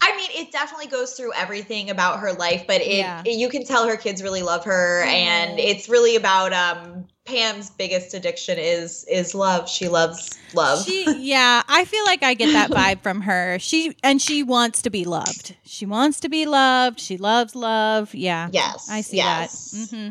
I 0.00 0.16
mean, 0.16 0.30
it 0.34 0.52
definitely 0.52 0.86
goes 0.86 1.14
through 1.14 1.32
everything 1.34 1.90
about 1.90 2.20
her 2.20 2.32
life, 2.32 2.64
but 2.66 2.80
it, 2.80 2.88
Yeah. 2.98 3.22
it- 3.24 3.38
you 3.38 3.48
can 3.48 3.64
tell 3.64 3.86
her 3.88 3.96
kids 3.96 4.22
really 4.22 4.42
love 4.42 4.64
her, 4.64 5.02
and 5.04 5.52
Oh. 5.58 5.62
it's 5.62 5.88
really 5.88 6.16
about 6.16 6.52
um, 6.52 7.06
Pam's 7.24 7.70
biggest 7.70 8.14
addiction 8.14 8.58
is 8.58 9.04
is 9.08 9.34
love. 9.34 9.68
She 9.68 9.88
loves 9.88 10.30
love. 10.54 10.84
She, 10.84 11.04
yeah, 11.18 11.62
I 11.68 11.84
feel 11.84 12.04
like 12.04 12.22
I 12.24 12.34
get 12.34 12.52
that 12.52 12.70
vibe 12.72 13.00
from 13.02 13.20
her. 13.22 13.58
She 13.60 13.96
and 14.02 14.20
she 14.20 14.42
wants 14.42 14.82
to 14.82 14.90
be 14.90 15.04
loved. 15.04 15.54
She 15.64 15.86
wants 15.86 16.18
to 16.20 16.28
be 16.28 16.46
loved. 16.46 16.98
She 17.00 17.16
loves 17.16 17.54
love. 17.54 18.14
Yeah, 18.14 18.48
yes, 18.52 18.88
I 18.90 19.00
see 19.02 19.18
yes. 19.18 19.70
that. 19.70 19.96
hmm 19.96 20.08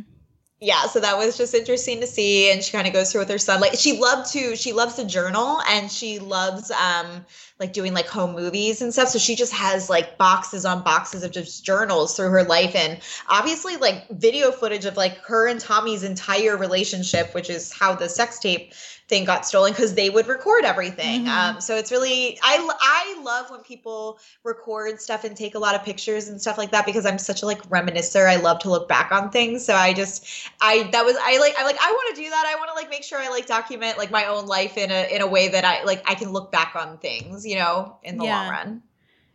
yeah 0.63 0.83
so 0.83 0.99
that 0.99 1.17
was 1.17 1.39
just 1.39 1.55
interesting 1.55 1.99
to 2.01 2.05
see 2.05 2.51
and 2.51 2.61
she 2.63 2.71
kind 2.71 2.85
of 2.85 2.93
goes 2.93 3.11
through 3.11 3.21
with 3.21 3.29
her 3.29 3.39
son 3.39 3.59
like 3.59 3.73
she 3.73 3.97
loved 3.97 4.31
to 4.31 4.55
she 4.55 4.73
loves 4.73 4.93
to 4.93 5.03
journal 5.03 5.59
and 5.67 5.91
she 5.91 6.19
loves 6.19 6.69
um 6.69 7.25
like 7.61 7.71
doing 7.71 7.93
like 7.93 8.07
home 8.07 8.35
movies 8.35 8.81
and 8.81 8.91
stuff. 8.91 9.07
So 9.07 9.19
she 9.19 9.35
just 9.37 9.53
has 9.53 9.89
like 9.89 10.17
boxes 10.17 10.65
on 10.65 10.83
boxes 10.83 11.23
of 11.23 11.31
just 11.31 11.63
journals 11.63 12.17
through 12.17 12.31
her 12.31 12.43
life. 12.43 12.75
And 12.75 12.99
obviously 13.29 13.77
like 13.77 14.09
video 14.09 14.51
footage 14.51 14.83
of 14.83 14.97
like 14.97 15.17
her 15.19 15.47
and 15.47 15.59
tommy's 15.61 16.03
entire 16.03 16.57
relationship 16.57 17.33
which 17.33 17.49
is 17.49 17.71
how 17.71 17.95
the 17.95 18.09
sex 18.09 18.39
tape 18.39 18.73
thing 19.07 19.25
got 19.25 19.45
stolen 19.45 19.73
because 19.73 19.93
they 19.93 20.09
would 20.09 20.25
record 20.27 20.63
everything. 20.63 21.25
Mhm. 21.25 21.27
um 21.27 21.61
so 21.61 21.75
it's 21.75 21.91
really 21.91 22.39
i 22.41 22.55
i 22.81 23.21
love 23.23 23.49
when 23.51 23.59
people 23.61 24.17
record 24.43 25.01
stuff 25.01 25.23
and 25.25 25.35
take 25.35 25.53
a 25.55 25.59
lot 25.59 25.75
of 25.75 25.83
pictures 25.83 26.29
and 26.29 26.41
stuff 26.41 26.57
like 26.57 26.71
that 26.71 26.85
because 26.85 27.05
i'm 27.05 27.17
such 27.19 27.41
a 27.43 27.45
like 27.45 27.61
reminiscer. 27.69 28.25
I 28.27 28.37
love 28.37 28.59
to 28.59 28.69
look 28.69 28.87
back 28.87 29.11
on 29.11 29.29
things. 29.29 29.65
So 29.65 29.75
i 29.75 29.93
just 29.93 30.25
I 30.61 30.89
that 30.93 31.03
was 31.05 31.15
I 31.21 31.37
like 31.39 31.55
I 31.59 31.63
like 31.63 31.77
I 31.81 31.91
want 31.91 32.15
to 32.15 32.21
do 32.23 32.29
that. 32.29 32.45
I 32.47 32.55
want 32.55 32.69
to 32.69 32.75
like 32.75 32.89
make 32.89 33.03
sure 33.03 33.19
I 33.19 33.27
like 33.29 33.45
document 33.47 33.97
like 33.97 34.11
my 34.11 34.25
own 34.25 34.45
life 34.47 34.77
in 34.77 34.89
a 34.91 35.13
in 35.13 35.21
a 35.21 35.27
way 35.27 35.49
that 35.49 35.65
I 35.65 35.83
like 35.83 36.01
I 36.09 36.15
can 36.15 36.31
look 36.31 36.51
back 36.51 36.73
on 36.75 36.97
things, 36.97 37.45
you 37.51 37.57
know, 37.57 37.97
in 38.03 38.17
the 38.17 38.23
long 38.23 38.47
run. 38.49 38.81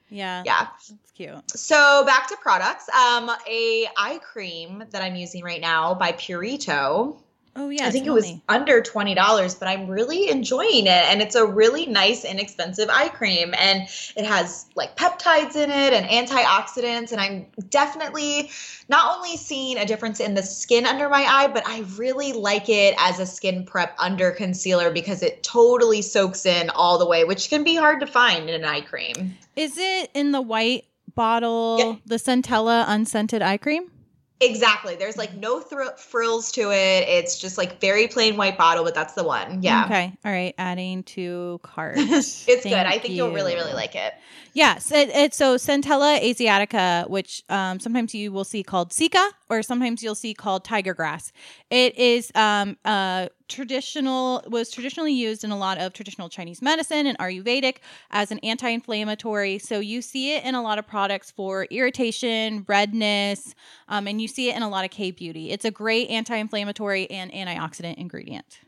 Yeah, 0.09 0.43
Yeah. 0.47 0.69
that's 0.89 0.95
cute. 1.15 1.51
So 1.51 2.03
back 2.07 2.29
to 2.29 2.37
products. 2.41 2.89
Um 2.89 3.29
a 3.47 3.87
eye 3.99 4.19
cream 4.33 4.85
that 4.91 5.03
I'm 5.03 5.17
using 5.17 5.45
right 5.45 5.61
now 5.61 5.93
by 5.95 6.13
Purito. 6.13 7.21
Oh 7.57 7.71
yeah, 7.71 7.87
I 7.87 7.91
think 7.91 8.07
it 8.07 8.11
was 8.11 8.25
me. 8.25 8.43
under 8.49 8.83
$20, 8.83 9.59
but 9.59 9.69
I'm 9.69 9.89
really 9.89 10.29
enjoying 10.29 10.87
it 10.87 10.89
and 10.89 11.23
it's 11.23 11.35
a 11.35 11.47
really 11.47 11.87
nice 11.87 12.25
inexpensive 12.25 12.89
eye 12.91 13.09
cream 13.09 13.55
and 13.59 13.89
it 14.17 14.25
has 14.27 14.67
like 14.75 14.97
peptides 14.97 15.57
in 15.57 15.71
it 15.71 15.93
and 15.93 16.07
antioxidants 16.07 17.13
and 17.13 17.21
I'm 17.21 17.47
definitely 17.71 18.51
not 18.89 19.17
only 19.17 19.37
seeing 19.37 19.79
a 19.79 19.87
difference 19.87 20.21
in 20.21 20.35
the 20.35 20.43
skin 20.43 20.87
under 20.87 21.09
my 21.09 21.23
eye, 21.23 21.49
but 21.49 21.67
I 21.67 21.85
really 21.97 22.33
like 22.33 22.69
it 22.69 22.95
as 22.99 23.19
a 23.19 23.27
skin 23.27 23.65
prep 23.65 23.97
under 23.99 24.31
concealer 24.31 24.91
because 24.91 25.23
it 25.23 25.43
totally 25.43 26.03
soaks 26.03 26.47
in 26.47 26.71
all 26.71 26.99
the 26.99 27.07
way, 27.07 27.25
which 27.25 27.49
can 27.49 27.65
be 27.65 27.75
hard 27.75 28.01
to 28.01 28.07
find 28.07 28.49
in 28.49 28.55
an 28.55 28.65
eye 28.65 28.83
cream. 28.83 29.37
Is 29.57 29.77
it 29.79 30.11
in 30.15 30.33
the 30.33 30.43
white 30.43 30.85
bottle? 31.15 31.77
Yeah. 31.79 31.95
The 32.07 32.17
Centella 32.17 32.85
unscented 32.87 33.43
eye 33.43 33.57
cream. 33.57 33.91
Exactly. 34.41 34.97
There's 34.97 35.17
like 35.17 35.35
no 35.35 35.61
thr- 35.61 35.97
frills 35.97 36.53
to 36.53 36.71
it. 36.71 37.09
It's 37.09 37.41
just 37.41 37.57
like 37.57 37.81
very 37.81 38.07
plain 38.07 38.37
white 38.37 38.59
bottle, 38.59 38.85
but 38.85 38.95
that's 38.95 39.15
the 39.15 39.25
one. 39.25 39.63
Yeah. 39.63 39.87
Okay. 39.87 40.13
All 40.25 40.33
right. 40.33 40.55
Adding 40.59 41.05
to 41.05 41.59
cart. 41.63 41.97
It's 41.99 42.45
good. 42.45 42.73
I 42.75 42.99
think 42.99 43.15
you'll 43.15 43.33
really, 43.33 43.55
really 43.55 43.73
like 43.73 43.95
it. 43.95 44.15
Yes, 44.53 44.91
it, 44.91 45.11
it's 45.11 45.37
so 45.37 45.57
Centella 45.57 46.19
asiatica, 46.21 47.09
which 47.11 47.43
um, 47.49 47.79
sometimes 47.79 48.15
you 48.15 48.33
will 48.33 48.45
see 48.45 48.63
called 48.63 48.91
cica, 48.91 49.29
or 49.49 49.63
sometimes 49.63 50.03
you'll 50.03 50.15
see 50.15 50.35
called 50.35 50.65
tiger 50.65 50.95
grass. 50.95 51.33
It 51.71 51.97
is 51.99 52.31
um, 52.35 52.77
uh, 52.85 53.29
traditional 53.49 54.45
was 54.49 54.71
traditionally 54.71 55.13
used 55.13 55.45
in 55.45 55.51
a 55.51 55.59
lot 55.59 55.79
of 55.79 55.93
traditional 55.93 56.29
Chinese 56.29 56.61
medicine 56.61 57.07
and 57.07 57.17
Ayurvedic 57.19 57.79
as 58.11 58.31
an 58.31 58.39
anti-inflammatory. 58.41 59.59
So 59.59 59.79
you 59.79 60.03
see 60.03 60.35
it 60.35 60.45
in 60.45 60.55
a 60.55 60.63
lot 60.63 60.79
of 60.79 60.87
products 60.87 61.31
for 61.31 61.65
irritation, 61.71 62.65
redness, 62.69 63.55
um, 63.89 64.07
and 64.09 64.21
you 64.21 64.29
see 64.29 64.51
it 64.51 64.57
in 64.57 64.63
a 64.63 64.69
lot 64.69 64.85
of 64.85 64.91
K 64.91 65.11
beauty. 65.11 65.51
It's 65.51 65.65
a 65.65 65.71
great 65.71 66.11
anti-inflammatory 66.11 67.11
and 67.11 67.31
antioxidant 67.33 67.97
ingredient. 67.97 68.61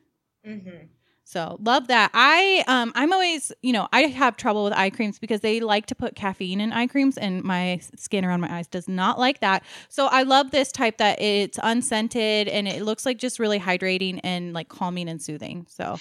Mm-hmm. 0.46 0.86
So 1.28 1.58
love 1.62 1.88
that. 1.88 2.10
I 2.14 2.64
um 2.68 2.90
I'm 2.94 3.12
always, 3.12 3.52
you 3.60 3.74
know, 3.74 3.86
I 3.92 4.04
have 4.04 4.38
trouble 4.38 4.64
with 4.64 4.72
eye 4.72 4.88
creams 4.88 5.18
because 5.18 5.42
they 5.42 5.60
like 5.60 5.84
to 5.86 5.94
put 5.94 6.14
caffeine 6.14 6.58
in 6.58 6.72
eye 6.72 6.86
creams 6.86 7.18
and 7.18 7.44
my 7.44 7.80
skin 7.96 8.24
around 8.24 8.40
my 8.40 8.50
eyes 8.50 8.66
does 8.66 8.88
not 8.88 9.18
like 9.18 9.40
that. 9.40 9.62
So 9.90 10.06
I 10.06 10.22
love 10.22 10.52
this 10.52 10.72
type 10.72 10.96
that 10.96 11.20
it's 11.20 11.58
unscented 11.62 12.48
and 12.48 12.66
it 12.66 12.82
looks 12.82 13.04
like 13.04 13.18
just 13.18 13.38
really 13.38 13.60
hydrating 13.60 14.20
and 14.24 14.54
like 14.54 14.70
calming 14.70 15.06
and 15.06 15.20
soothing. 15.20 15.66
So 15.68 16.00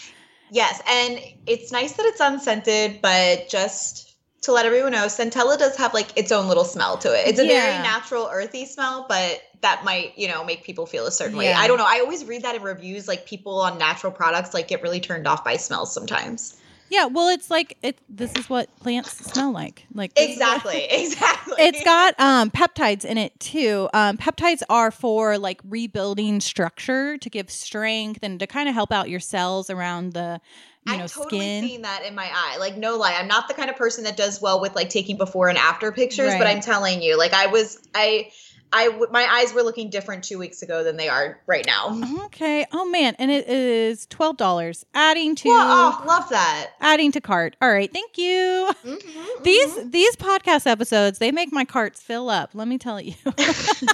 Yes, 0.49 0.81
and 0.87 1.19
it's 1.45 1.73
nice 1.73 1.91
that 1.91 2.05
it's 2.05 2.21
unscented, 2.21 3.01
but 3.01 3.49
just 3.49 4.06
to 4.41 4.51
let 4.51 4.65
everyone 4.65 4.91
know, 4.91 5.05
Centella 5.07 5.57
does 5.57 5.75
have 5.77 5.93
like 5.93 6.17
its 6.17 6.31
own 6.31 6.47
little 6.47 6.63
smell 6.63 6.97
to 6.99 7.13
it. 7.13 7.27
It's 7.27 7.39
a 7.39 7.45
Yeah. 7.45 7.53
very 7.53 7.83
natural, 7.83 8.29
earthy 8.31 8.65
smell, 8.65 9.05
but 9.09 9.41
that 9.61 9.83
might, 9.83 10.17
you 10.17 10.27
know, 10.27 10.43
make 10.43 10.63
people 10.63 10.85
feel 10.85 11.05
a 11.07 11.11
certain 11.11 11.37
way. 11.37 11.51
I 11.51 11.67
don't 11.67 11.77
know. 11.77 11.85
I 11.87 11.99
always 11.99 12.23
read 12.25 12.43
that 12.43 12.55
in 12.55 12.61
reviews, 12.61 13.07
like 13.07 13.25
people 13.25 13.59
on 13.59 13.77
natural 13.77 14.11
products 14.11 14.53
like 14.53 14.67
get 14.67 14.83
really 14.83 14.99
turned 14.99 15.27
off 15.27 15.43
by 15.43 15.57
smells 15.57 15.93
sometimes. 15.93 16.55
Yeah, 16.89 17.05
well 17.05 17.29
it's 17.29 17.49
like 17.51 17.77
it 17.81 17.99
this 18.09 18.35
is 18.35 18.49
what 18.49 18.69
plants 18.79 19.11
smell 19.31 19.51
like. 19.51 19.85
Like 19.93 20.13
this 20.13 20.31
is 20.31 20.39
what- 20.39 20.65
Exactly, 20.65 20.83
exactly. 21.03 21.55
it's 21.59 21.83
got 21.83 22.19
um, 22.19 22.51
peptides 22.51 23.05
in 23.05 23.17
it 23.17 23.39
too. 23.39 23.89
Um, 23.93 24.17
peptides 24.17 24.61
are 24.69 24.91
for 24.91 25.37
like 25.37 25.61
rebuilding 25.67 26.39
structure 26.39 27.17
to 27.17 27.29
give 27.29 27.49
strength 27.49 28.19
and 28.23 28.39
to 28.39 28.47
kind 28.47 28.69
of 28.69 28.75
help 28.75 28.91
out 28.91 29.09
your 29.09 29.19
cells 29.19 29.69
around 29.69 30.13
the 30.13 30.39
you 30.85 30.97
know 30.97 31.03
I've 31.03 31.13
totally 31.13 31.39
skin. 31.41 31.63
seen 31.67 31.81
that 31.81 32.05
in 32.05 32.15
my 32.15 32.29
eye. 32.33 32.55
Like, 32.59 32.77
no 32.77 32.95
lie, 32.95 33.13
I'm 33.19 33.27
not 33.27 33.49
the 33.49 33.53
kind 33.53 33.69
of 33.69 33.75
person 33.75 34.05
that 34.05 34.15
does 34.15 34.41
well 34.41 34.61
with 34.61 34.73
like 34.73 34.89
taking 34.89 35.17
before 35.17 35.49
and 35.49 35.57
after 35.57 35.91
pictures, 35.91 36.33
but 36.37 36.47
I'm 36.47 36.61
telling 36.61 37.01
you, 37.01 37.17
like, 37.17 37.33
I 37.33 37.47
was, 37.47 37.77
I, 37.93 38.31
I, 38.73 38.87
w- 38.87 39.07
my 39.11 39.25
eyes 39.25 39.53
were 39.53 39.61
looking 39.61 39.89
different 39.89 40.23
two 40.25 40.37
weeks 40.37 40.61
ago 40.61 40.83
than 40.83 40.97
they 40.97 41.07
are 41.07 41.39
right 41.47 41.65
now. 41.65 41.99
Okay. 42.25 42.65
Oh 42.71 42.85
man, 42.89 43.15
and 43.17 43.31
it 43.31 43.47
is 43.47 44.05
twelve 44.07 44.35
dollars. 44.37 44.85
Adding 44.93 45.35
to 45.35 45.49
Well, 45.49 45.99
oh, 46.01 46.05
love 46.05 46.29
that. 46.29 46.71
adding 46.81 47.11
to 47.13 47.21
cart. 47.21 47.55
All 47.61 47.71
right, 47.71 47.91
thank 47.91 48.17
you. 48.17 48.69
Mhm, 48.83 49.43
These 49.43 49.73
mhm. 49.73 49.91
these 49.91 50.15
podcast 50.17 50.67
episodes 50.67 51.19
they 51.19 51.31
make 51.31 51.51
my 51.53 51.63
carts 51.65 52.01
fill 52.01 52.29
up. 52.29 52.51
Let 52.53 52.67
me 52.67 52.77
tell 52.77 52.99
you. 52.99 53.13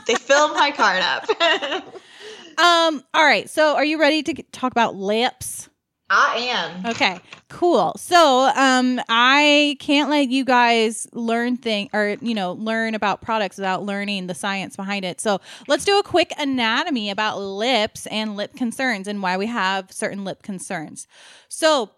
they 0.08 0.16
fill 0.16 0.54
my 0.56 0.72
cart 0.72 1.02
up. 1.04 1.30
um. 2.58 3.04
All 3.14 3.24
right. 3.26 3.50
So, 3.50 3.76
are 3.76 3.86
you 3.86 4.00
ready 4.00 4.24
to 4.24 4.44
talk 4.52 4.72
about 4.72 4.96
lips? 4.96 5.70
I 6.14 6.38
am. 6.38 6.86
Okay, 6.86 7.20
cool. 7.50 7.94
So, 7.98 8.52
um, 8.56 9.02
I 9.10 9.78
can't 9.80 10.10
let 10.10 10.30
you 10.30 10.46
guys 10.46 11.08
learn 11.14 11.58
thing 11.58 11.90
or 11.94 12.18
you 12.22 12.36
know 12.36 12.54
learn 12.54 12.94
about 12.96 13.22
products 13.22 13.58
without 13.58 13.84
learning 13.84 14.28
the 14.28 14.36
science 14.36 14.76
behind 14.76 15.06
it. 15.06 15.20
So, 15.22 15.42
let's 15.68 15.86
do 15.86 15.98
a 16.00 16.04
quick 16.04 16.34
anatomy 16.38 17.10
about 17.10 17.40
lips 17.40 18.06
and 18.08 18.36
lip 18.36 18.56
concerns 18.56 19.08
and 19.08 19.22
why 19.22 19.38
we 19.38 19.48
have 19.48 19.92
certain 19.92 20.24
lip 20.24 20.44
concerns. 20.44 21.08
So, 21.48 21.90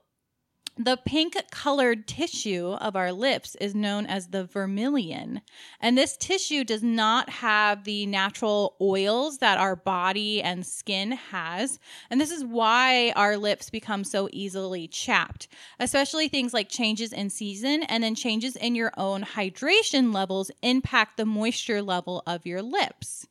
The 0.78 0.98
pink 0.98 1.38
colored 1.52 2.06
tissue 2.06 2.72
of 2.82 2.98
our 2.98 3.14
lips 3.14 3.56
is 3.62 3.74
known 3.74 4.06
as 4.06 4.28
the 4.28 4.44
vermilion. 4.44 5.42
And 5.80 5.98
this 5.98 6.18
tissue 6.18 6.66
does 6.66 6.84
not 6.84 7.30
have 7.30 7.86
the 7.86 8.06
natural 8.06 8.76
oils 8.82 9.38
that 9.38 9.58
our 9.58 9.78
body 9.78 10.42
and 10.42 10.66
skin 10.66 11.14
has. 11.14 11.80
And 12.10 12.20
this 12.20 12.30
is 12.30 12.44
why 12.44 13.14
our 13.16 13.38
lips 13.38 13.70
become 13.70 14.04
so 14.04 14.28
easily 14.34 14.86
chapped, 14.90 15.48
especially 15.80 16.28
things 16.28 16.54
like 16.54 16.68
changes 16.68 17.14
in 17.14 17.30
season 17.30 17.84
and 17.84 18.04
then 18.04 18.14
changes 18.14 18.58
in 18.58 18.76
your 18.76 18.92
own 18.98 19.24
hydration 19.24 20.14
levels 20.14 20.52
impact 20.62 21.16
the 21.16 21.26
moisture 21.26 21.82
level 21.82 22.22
of 22.28 22.46
your 22.46 22.62
lips. 22.62 23.28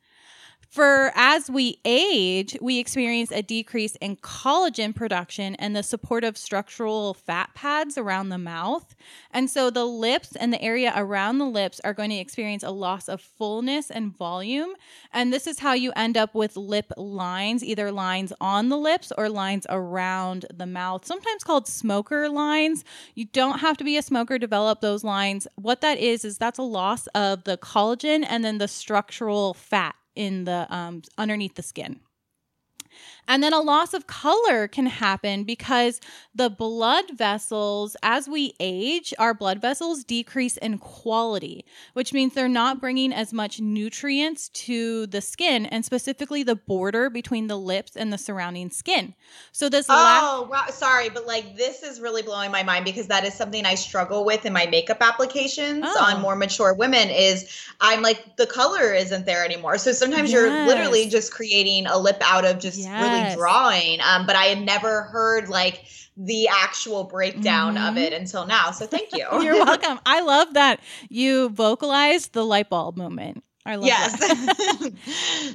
For 0.75 1.13
as 1.15 1.49
we 1.49 1.79
age, 1.85 2.57
we 2.61 2.81
experience 2.81 3.31
a 3.31 3.43
decrease 3.43 3.95
in 4.01 4.17
collagen 4.17 4.93
production 4.93 5.55
and 5.55 5.77
the 5.77 5.85
supportive 5.85 6.37
structural 6.37 7.15
fat 7.15 7.55
pads 7.55 7.97
around 7.97 8.31
the 8.31 8.39
mouth. 8.39 8.97
And 9.31 9.49
so 9.49 9.71
the 9.71 9.85
lips 9.85 10.35
and 10.35 10.53
the 10.53 10.61
area 10.61 10.93
around 10.97 11.39
the 11.39 11.47
lips 11.47 11.81
are 11.85 11.95
going 11.95 12.11
to 12.11 12.17
experience 12.17 12.65
a 12.65 12.73
loss 12.73 13.09
of 13.09 13.21
fullness 13.21 13.89
and 13.89 14.17
volume. 14.17 14.75
And 15.13 15.33
this 15.33 15.47
is 15.47 15.61
how 15.61 15.75
you 15.75 15.93
end 15.95 16.17
up 16.17 16.35
with 16.35 16.57
lip 16.57 16.91
lines, 16.97 17.63
either 17.63 17.93
lines 17.93 18.33
on 18.41 18.69
the 18.69 18.77
lips 18.77 19.13
or 19.17 19.29
lines 19.29 19.69
around 19.69 20.45
the 20.53 20.67
mouth, 20.67 21.05
sometimes 21.05 21.45
called 21.45 21.69
smoker 21.69 22.29
lines. 22.29 22.85
You 23.15 23.27
don't 23.27 23.61
have 23.61 23.77
to 23.77 23.85
be 23.85 23.97
a 23.97 24.03
smoker 24.03 24.35
to 24.35 24.39
develop 24.41 24.81
those 24.81 25.05
lines. 25.05 25.47
What 25.55 25.83
that 25.83 25.99
is, 25.99 26.25
is 26.25 26.37
that's 26.37 26.59
a 26.59 26.63
loss 26.63 27.07
of 27.15 27.45
the 27.45 27.59
collagen 27.59 28.27
and 28.29 28.45
then 28.45 28.59
the 28.59 28.67
structural 28.67 29.55
fat 29.55 29.95
in 30.15 30.45
the 30.45 30.67
um, 30.75 31.03
underneath 31.19 31.55
the 31.55 31.63
skin. 31.63 32.01
And 33.27 33.43
then 33.43 33.53
a 33.53 33.61
loss 33.61 33.95
of 33.95 34.07
color 34.07 34.69
can 34.69 34.87
happen 34.87 35.45
because 35.45 36.01
the 36.35 36.51
blood 36.51 37.05
vessels, 37.17 37.97
as 38.03 38.29
we 38.29 38.55
age, 38.61 39.15
our 39.19 39.35
blood 39.35 39.61
vessels 39.61 40.05
decrease 40.05 40.57
in 40.59 40.79
quality, 40.79 41.65
which 41.95 42.13
means 42.13 42.35
they're 42.35 42.49
not 42.49 42.81
bringing 42.81 43.13
as 43.13 43.33
much 43.33 43.61
nutrients 43.61 44.49
to 44.51 45.07
the 45.07 45.21
skin 45.21 45.67
and 45.67 45.85
specifically 45.85 46.43
the 46.43 46.57
border 46.57 47.09
between 47.11 47.47
the 47.47 47.57
lips 47.59 47.97
and 47.97 48.13
the 48.13 48.19
surrounding 48.19 48.71
skin. 48.71 49.15
So 49.53 49.69
this 49.69 49.87
Oh, 49.89 50.49
wow. 50.51 50.65
Sorry, 50.71 51.09
but 51.09 51.27
like 51.27 51.57
this 51.57 51.83
is 51.83 52.01
really 52.01 52.23
blowing 52.23 52.51
my 52.51 52.63
mind 52.63 52.85
because 52.85 53.07
that 53.09 53.25
is 53.25 53.35
something 53.35 53.65
I 53.65 53.75
struggle 53.75 54.25
with 54.25 54.45
in 54.47 54.53
my 54.53 54.67
makeup 54.67 54.99
applications 55.01 55.85
Oh. 55.87 56.05
on 56.05 56.21
more 56.21 56.37
mature 56.37 56.75
women 56.75 57.09
is 57.11 57.49
I'm 57.81 58.03
like 58.03 58.37
the 58.37 58.47
color 58.47 58.93
isn't 58.93 59.27
there 59.27 59.45
anymore. 59.45 59.79
So 59.79 59.93
sometimes 59.93 60.33
you're 60.33 60.51
literally 60.67 61.09
just 61.09 61.33
creating 61.33 61.87
a 61.87 61.99
lip 61.99 62.19
out 62.23 62.45
of 62.45 62.59
just 62.59 62.79
Yes. 62.79 63.01
really 63.01 63.14
drawing. 63.35 64.01
Um, 64.01 64.27
but 64.27 64.37
I 64.37 64.45
had 64.45 64.61
never 64.61 65.03
heard 65.05 65.49
like 65.49 65.85
the 66.17 66.49
actual 66.49 67.05
breakdown 67.05 67.77
of 67.77 67.95
Mhm. 67.95 67.99
it 67.99 68.13
until 68.13 68.47
now. 68.47 68.71
So 68.71 68.87
thank 68.87 69.13
you. 69.13 69.27
You're 69.43 69.65
welcome. 69.65 69.99
I 70.07 70.21
love 70.21 70.55
that 70.55 70.81
you 71.09 71.49
vocalized 71.49 72.33
the 72.33 72.45
light 72.45 72.71
bulb 72.71 72.97
moment. 72.97 73.43
I 73.67 73.77
love 73.77 73.87
that. 73.87 74.81
yes. 74.81 74.93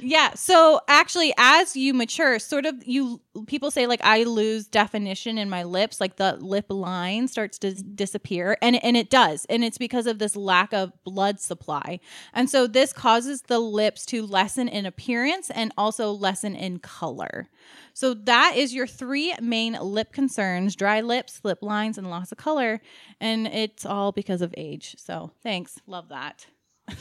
Yeah. 0.02 0.34
So 0.34 0.80
actually, 0.88 1.32
as 1.36 1.76
you 1.76 1.94
mature, 1.94 2.38
sort 2.38 2.66
of 2.66 2.74
you 2.86 3.20
people 3.46 3.70
say 3.70 3.86
like 3.86 4.00
I 4.02 4.24
lose 4.24 4.66
definition 4.66 5.38
in 5.38 5.48
my 5.50 5.62
lips, 5.62 6.00
like 6.00 6.16
the 6.16 6.36
lip 6.40 6.66
line 6.68 7.28
starts 7.28 7.58
to 7.58 7.74
disappear, 7.74 8.56
and 8.62 8.82
and 8.82 8.96
it 8.96 9.10
does, 9.10 9.44
and 9.46 9.62
it's 9.62 9.78
because 9.78 10.06
of 10.06 10.18
this 10.18 10.34
lack 10.34 10.72
of 10.72 10.92
blood 11.04 11.38
supply, 11.40 12.00
and 12.32 12.50
so 12.50 12.66
this 12.66 12.92
causes 12.92 13.42
the 13.42 13.58
lips 13.58 14.06
to 14.06 14.26
lessen 14.26 14.68
in 14.68 14.86
appearance 14.86 15.50
and 15.50 15.72
also 15.76 16.10
lessen 16.10 16.56
in 16.56 16.78
color. 16.78 17.48
So 17.92 18.14
that 18.14 18.54
is 18.56 18.74
your 18.74 18.86
three 18.86 19.34
main 19.40 19.74
lip 19.74 20.12
concerns: 20.12 20.74
dry 20.74 21.00
lips, 21.00 21.40
lip 21.44 21.58
lines, 21.62 21.98
and 21.98 22.10
loss 22.10 22.32
of 22.32 22.38
color, 22.38 22.80
and 23.20 23.46
it's 23.46 23.84
all 23.86 24.10
because 24.10 24.42
of 24.42 24.54
age. 24.56 24.96
So 24.98 25.30
thanks, 25.42 25.78
love 25.86 26.08
that. 26.08 26.46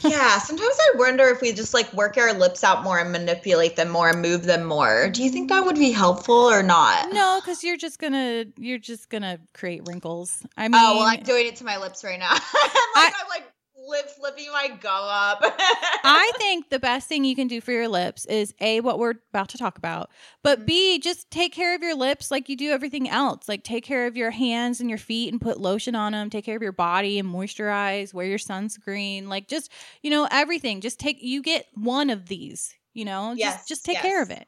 Yeah. 0.01 0.37
Sometimes 0.39 0.77
I 0.79 0.97
wonder 0.97 1.25
if 1.25 1.41
we 1.41 1.51
just 1.51 1.73
like 1.73 1.91
work 1.93 2.17
our 2.17 2.33
lips 2.33 2.63
out 2.63 2.83
more 2.83 2.99
and 2.99 3.11
manipulate 3.11 3.75
them 3.75 3.89
more 3.89 4.09
and 4.09 4.21
move 4.21 4.43
them 4.43 4.63
more. 4.63 5.09
Do 5.09 5.23
you 5.23 5.29
think 5.29 5.49
that 5.49 5.65
would 5.65 5.75
be 5.75 5.91
helpful 5.91 6.35
or 6.35 6.63
not? 6.63 7.11
No, 7.11 7.39
because 7.41 7.63
you're 7.63 7.77
just 7.77 7.99
gonna 7.99 8.45
you're 8.57 8.77
just 8.77 9.09
gonna 9.09 9.39
create 9.53 9.87
wrinkles. 9.87 10.45
I 10.57 10.67
mean, 10.67 10.81
Oh 10.81 10.97
well, 10.97 11.05
I'm 11.05 11.23
doing 11.23 11.47
it 11.47 11.55
to 11.57 11.65
my 11.65 11.77
lips 11.77 12.03
right 12.03 12.19
now. 12.19 12.31
like 12.33 12.41
I, 12.53 13.11
am 13.21 13.29
like 13.29 13.48
lip 13.89 14.09
flipping 14.09 14.51
my 14.51 14.67
gum 14.67 15.03
up. 15.03 15.39
I 15.43 16.31
think 16.37 16.69
the 16.69 16.79
best 16.79 17.07
thing 17.07 17.25
you 17.25 17.35
can 17.35 17.47
do 17.47 17.59
for 17.61 17.71
your 17.71 17.87
lips 17.87 18.25
is 18.25 18.53
a 18.61 18.79
what 18.81 18.99
we're 18.99 19.15
about 19.31 19.49
to 19.49 19.57
talk 19.57 19.77
about, 19.77 20.09
but 20.43 20.59
mm-hmm. 20.59 20.65
b 20.67 20.99
just 20.99 21.29
take 21.31 21.53
care 21.53 21.75
of 21.75 21.81
your 21.81 21.95
lips 21.95 22.31
like 22.31 22.49
you 22.49 22.55
do 22.55 22.71
everything 22.71 23.09
else. 23.09 23.49
Like 23.49 23.63
take 23.63 23.83
care 23.83 24.07
of 24.07 24.15
your 24.15 24.31
hands 24.31 24.79
and 24.79 24.89
your 24.89 24.99
feet 24.99 25.31
and 25.31 25.41
put 25.41 25.59
lotion 25.59 25.95
on 25.95 26.13
them. 26.13 26.29
Take 26.29 26.45
care 26.45 26.55
of 26.55 26.61
your 26.61 26.71
body 26.71 27.19
and 27.19 27.27
moisturize. 27.27 28.13
Wear 28.13 28.25
your 28.25 28.37
sunscreen. 28.37 29.27
Like 29.27 29.47
just 29.47 29.71
you 30.01 30.09
know 30.09 30.27
everything. 30.31 30.81
Just 30.81 30.99
take 30.99 31.21
you 31.21 31.41
get 31.41 31.65
one 31.73 32.09
of 32.09 32.27
these. 32.27 32.75
You 32.93 33.05
know, 33.05 33.33
Yes, 33.33 33.55
just 33.55 33.67
just 33.67 33.85
take 33.85 33.99
care 33.99 34.21
of 34.21 34.29
it. 34.29 34.47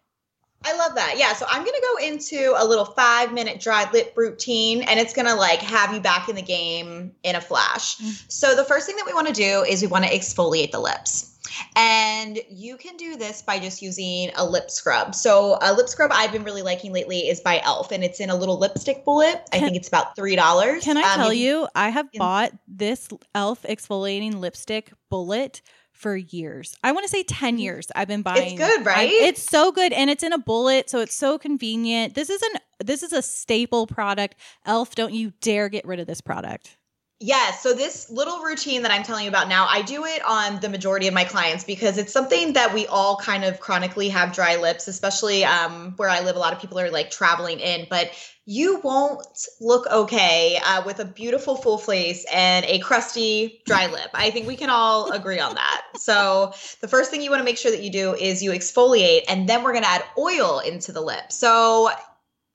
I 0.63 0.77
love 0.77 0.95
that. 0.95 1.15
Yeah, 1.17 1.33
so 1.33 1.45
I'm 1.49 1.65
gonna 1.65 1.77
go 1.81 2.05
into 2.05 2.53
a 2.57 2.65
little 2.65 2.85
five 2.85 3.33
minute 3.33 3.59
dry 3.59 3.89
lip 3.91 4.13
routine, 4.15 4.83
and 4.83 4.99
it's 4.99 5.13
gonna 5.13 5.35
like 5.35 5.59
have 5.59 5.93
you 5.93 5.99
back 5.99 6.29
in 6.29 6.35
the 6.35 6.41
game 6.41 7.13
in 7.23 7.35
a 7.35 7.41
flash. 7.41 7.97
Mm. 7.97 8.31
So 8.31 8.55
the 8.55 8.63
first 8.63 8.85
thing 8.85 8.95
that 8.97 9.05
we 9.05 9.13
want 9.13 9.27
to 9.27 9.33
do 9.33 9.63
is 9.63 9.81
we 9.81 9.87
want 9.87 10.05
to 10.05 10.11
exfoliate 10.11 10.71
the 10.71 10.79
lips. 10.79 11.27
And 11.75 12.39
you 12.49 12.77
can 12.77 12.95
do 12.97 13.17
this 13.17 13.41
by 13.41 13.59
just 13.59 13.81
using 13.81 14.31
a 14.35 14.45
lip 14.45 14.69
scrub. 14.69 15.15
So 15.15 15.57
a 15.61 15.73
lip 15.73 15.89
scrub 15.89 16.11
I've 16.13 16.31
been 16.31 16.43
really 16.43 16.61
liking 16.61 16.93
lately 16.93 17.27
is 17.27 17.41
by 17.41 17.59
Elf, 17.63 17.91
and 17.91 18.03
it's 18.03 18.19
in 18.19 18.29
a 18.29 18.35
little 18.35 18.57
lipstick 18.57 19.03
bullet. 19.03 19.41
I 19.51 19.59
think 19.59 19.75
it's 19.75 19.87
about 19.87 20.15
three 20.15 20.35
dollars. 20.35 20.83
Can 20.83 20.97
I 20.97 21.15
tell 21.15 21.33
you, 21.33 21.67
I 21.75 21.89
have 21.89 22.11
bought 22.13 22.51
this 22.67 23.07
Elf 23.33 23.63
exfoliating 23.63 24.35
lipstick 24.35 24.93
bullet 25.09 25.61
for 26.01 26.17
years. 26.17 26.75
I 26.83 26.91
want 26.91 27.05
to 27.05 27.09
say 27.09 27.21
10 27.21 27.53
mm-hmm. 27.53 27.59
years 27.59 27.87
I've 27.95 28.07
been 28.07 28.23
buying. 28.23 28.59
It's 28.59 28.59
good, 28.59 28.81
I- 28.81 28.91
right? 28.91 29.11
it's 29.11 29.41
so 29.41 29.71
good 29.71 29.93
and 29.93 30.09
it's 30.09 30.23
in 30.23 30.33
a 30.33 30.39
bullet, 30.39 30.89
so 30.89 30.99
it's 30.99 31.15
so 31.15 31.37
convenient. 31.37 32.15
This 32.15 32.29
is 32.29 32.41
an 32.41 32.59
this 32.83 33.03
is 33.03 33.13
a 33.13 33.21
staple 33.21 33.85
product. 33.85 34.35
Elf, 34.65 34.95
don't 34.95 35.13
you 35.13 35.33
dare 35.39 35.69
get 35.69 35.85
rid 35.85 35.99
of 35.99 36.07
this 36.07 36.19
product. 36.19 36.77
Yes. 37.23 37.61
So 37.61 37.75
this 37.75 38.09
little 38.09 38.41
routine 38.41 38.81
that 38.81 38.91
I'm 38.91 39.03
telling 39.03 39.25
you 39.25 39.29
about 39.29 39.47
now, 39.47 39.67
I 39.69 39.83
do 39.83 40.05
it 40.05 40.25
on 40.25 40.59
the 40.59 40.69
majority 40.69 41.07
of 41.07 41.13
my 41.13 41.23
clients 41.23 41.63
because 41.63 41.99
it's 41.99 42.11
something 42.11 42.53
that 42.53 42.73
we 42.73 42.87
all 42.87 43.15
kind 43.17 43.43
of 43.43 43.59
chronically 43.59 44.09
have 44.09 44.33
dry 44.33 44.55
lips, 44.55 44.87
especially 44.87 45.45
um, 45.45 45.93
where 45.97 46.09
I 46.09 46.21
live. 46.21 46.35
A 46.35 46.39
lot 46.39 46.51
of 46.51 46.59
people 46.59 46.79
are 46.79 46.89
like 46.89 47.11
traveling 47.11 47.59
in, 47.59 47.85
but 47.91 48.09
you 48.47 48.79
won't 48.79 49.45
look 49.59 49.85
okay 49.91 50.59
uh, 50.65 50.81
with 50.83 50.99
a 50.99 51.05
beautiful 51.05 51.55
full 51.55 51.77
face 51.77 52.25
and 52.33 52.65
a 52.65 52.79
crusty 52.79 53.61
dry 53.67 53.85
lip. 53.85 54.09
I 54.15 54.31
think 54.31 54.47
we 54.47 54.55
can 54.55 54.71
all 54.71 55.11
agree 55.11 55.39
on 55.39 55.53
that. 55.53 55.83
So 55.97 56.53
the 56.81 56.87
first 56.87 57.11
thing 57.11 57.21
you 57.21 57.29
want 57.29 57.41
to 57.41 57.45
make 57.45 57.59
sure 57.59 57.69
that 57.69 57.83
you 57.83 57.91
do 57.91 58.15
is 58.15 58.41
you 58.41 58.49
exfoliate, 58.49 59.25
and 59.27 59.47
then 59.47 59.61
we're 59.61 59.73
going 59.73 59.83
to 59.83 59.89
add 59.89 60.03
oil 60.17 60.57
into 60.57 60.91
the 60.91 61.01
lip. 61.01 61.31
So 61.31 61.91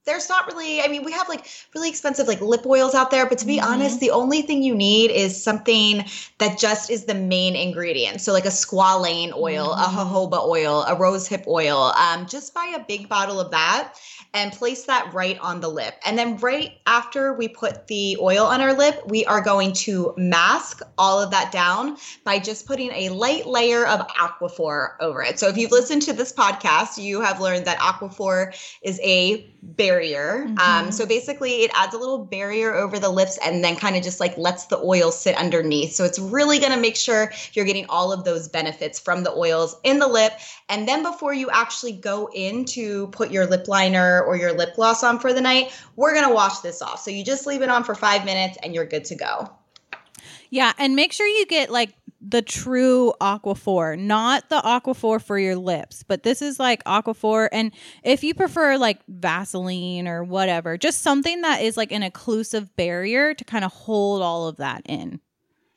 there's 0.07 0.29
not 0.29 0.47
really 0.47 0.81
i 0.81 0.89
mean 0.89 1.05
we 1.05 1.13
have 1.13 1.29
like 1.29 1.47
really 1.75 1.89
expensive 1.89 2.27
like 2.27 2.41
lip 2.41 2.65
oils 2.65 2.95
out 2.95 3.11
there 3.11 3.27
but 3.27 3.39
to 3.39 3.47
be 3.47 3.59
Mhm. 3.59 3.65
honest 3.67 4.01
the 4.01 4.11
only 4.11 4.43
thing 4.43 4.63
you 4.63 4.75
need 4.75 5.11
is 5.11 5.43
something 5.43 6.05
that 6.39 6.59
just 6.59 6.91
is 6.91 7.05
the 7.05 7.15
main 7.15 7.55
ingredient 7.57 8.21
so 8.21 8.33
like 8.33 8.45
a 8.47 8.49
squalane 8.51 9.33
oil 9.37 9.73
a 9.73 9.77
Mhm. 9.85 9.95
jojoba 9.97 10.47
oil 10.47 10.83
a 10.89 10.95
rose 10.95 11.27
hip 11.27 11.45
oil 11.47 11.93
um, 11.97 12.27
just 12.27 12.55
buy 12.55 12.73
a 12.75 12.81
big 12.81 13.09
bottle 13.09 13.41
of 13.41 13.51
that 13.51 13.93
and 14.35 14.53
place 14.53 14.85
that 14.85 15.13
right 15.15 15.39
on 15.41 15.61
the 15.61 15.69
lip 15.69 15.95
and 16.05 16.19
then 16.19 16.37
right 16.39 16.73
after 16.87 17.33
we 17.33 17.49
put 17.49 17.87
the 17.87 18.17
oil 18.21 18.45
on 18.45 18.61
our 18.61 18.73
lip 18.75 19.03
we 19.07 19.25
are 19.27 19.41
going 19.41 19.73
to 19.73 20.13
mask 20.17 20.83
all 20.99 21.21
of 21.21 21.31
that 21.31 21.51
down 21.53 21.97
by 22.25 22.39
just 22.39 22.67
putting 22.67 22.91
a 22.93 23.09
light 23.11 23.47
layer 23.47 23.87
of 23.87 24.07
aquaphor 24.09 24.91
over 25.01 25.23
it 25.23 25.39
so 25.39 25.49
if 25.49 25.57
you've 25.57 25.71
listened 25.73 26.03
to 26.03 26.13
this 26.13 26.33
podcast 26.33 27.03
you 27.03 27.21
have 27.21 27.41
learned 27.41 27.65
that 27.65 27.79
aquaphor 27.79 28.55
is 28.83 29.01
a 29.03 29.47
barrier. 29.97 30.45
Um, 30.59 30.89
Mhm. 30.89 30.93
so 30.93 31.07
basically, 31.07 31.63
it 31.63 31.71
adds 31.75 31.95
a 31.95 31.99
little 31.99 32.19
barrier 32.19 32.75
over 32.75 32.99
the 32.99 33.09
lips 33.09 33.39
and 33.39 33.65
then 33.65 33.77
kind 33.77 33.97
of 33.97 34.03
just 34.03 34.21
like 34.21 34.37
lets 34.37 34.67
the 34.67 34.79
oil 34.79 35.11
sit 35.11 35.35
underneath. 35.37 35.95
So 35.95 36.05
it's 36.05 36.19
really 36.19 36.59
going 36.59 36.73
to 36.73 36.79
make 36.79 36.97
sure 36.97 37.33
you're 37.55 37.65
getting 37.65 37.87
all 37.89 38.13
of 38.13 38.25
those 38.25 38.49
benefits 38.49 38.99
from 38.99 39.25
the 39.25 39.33
oils 39.33 39.77
in 39.85 39.99
the 39.99 40.07
lip. 40.07 40.33
And 40.69 40.87
then 40.87 41.03
before 41.03 41.33
you 41.33 41.49
actually 41.51 41.93
go 41.93 42.29
in 42.35 42.65
to 42.67 43.09
put 43.09 43.31
your 43.31 43.47
lip 43.47 43.69
liner 43.69 44.23
or 44.23 44.37
your 44.37 44.53
lip 44.53 44.75
gloss 44.77 45.03
on 45.03 45.19
for 45.19 45.33
the 45.33 45.41
night, 45.41 45.73
we're 45.97 46.13
going 46.13 46.29
to 46.29 46.35
wash 46.35 46.59
this 46.61 46.83
off. 46.83 47.01
So 47.01 47.11
you 47.11 47.25
just 47.25 47.47
leave 47.47 47.63
it 47.63 47.71
on 47.71 47.83
for 47.85 47.95
five 47.95 48.25
minutes 48.25 48.59
and 48.63 48.75
you're 48.75 48.87
good 48.87 49.07
to 49.07 49.15
go. 49.15 49.51
Yeah, 50.51 50.73
and 50.79 50.95
make 50.95 51.13
sure 51.13 51.27
you 51.27 51.47
get 51.47 51.71
like 51.71 51.95
the 52.29 52.43
true 52.43 53.13
Aquaphor, 53.21 53.99
not 53.99 54.49
the 54.49 54.57
Aquaphor 54.57 55.23
for 55.23 55.39
your 55.39 55.57
lips, 55.57 56.03
but 56.03 56.25
this 56.25 56.43
is 56.43 56.59
like 56.59 56.83
Aquaphor. 56.85 57.49
And 57.53 57.73
if 58.03 58.25
you 58.25 58.35
prefer 58.35 58.77
like 58.77 59.01
Vaseline 59.07 60.09
or 60.09 60.25
whatever, 60.25 60.77
just 60.77 61.03
something 61.03 61.43
that 61.43 61.63
is 61.63 61.77
like 61.77 61.93
an 61.93 62.03
occlusive 62.03 62.69
barrier 62.77 63.35
to 63.35 63.45
kind 63.45 63.65
of 63.65 63.73
hold 63.73 64.23
all 64.23 64.49
of 64.49 64.57
that 64.57 64.83
in. 64.87 65.21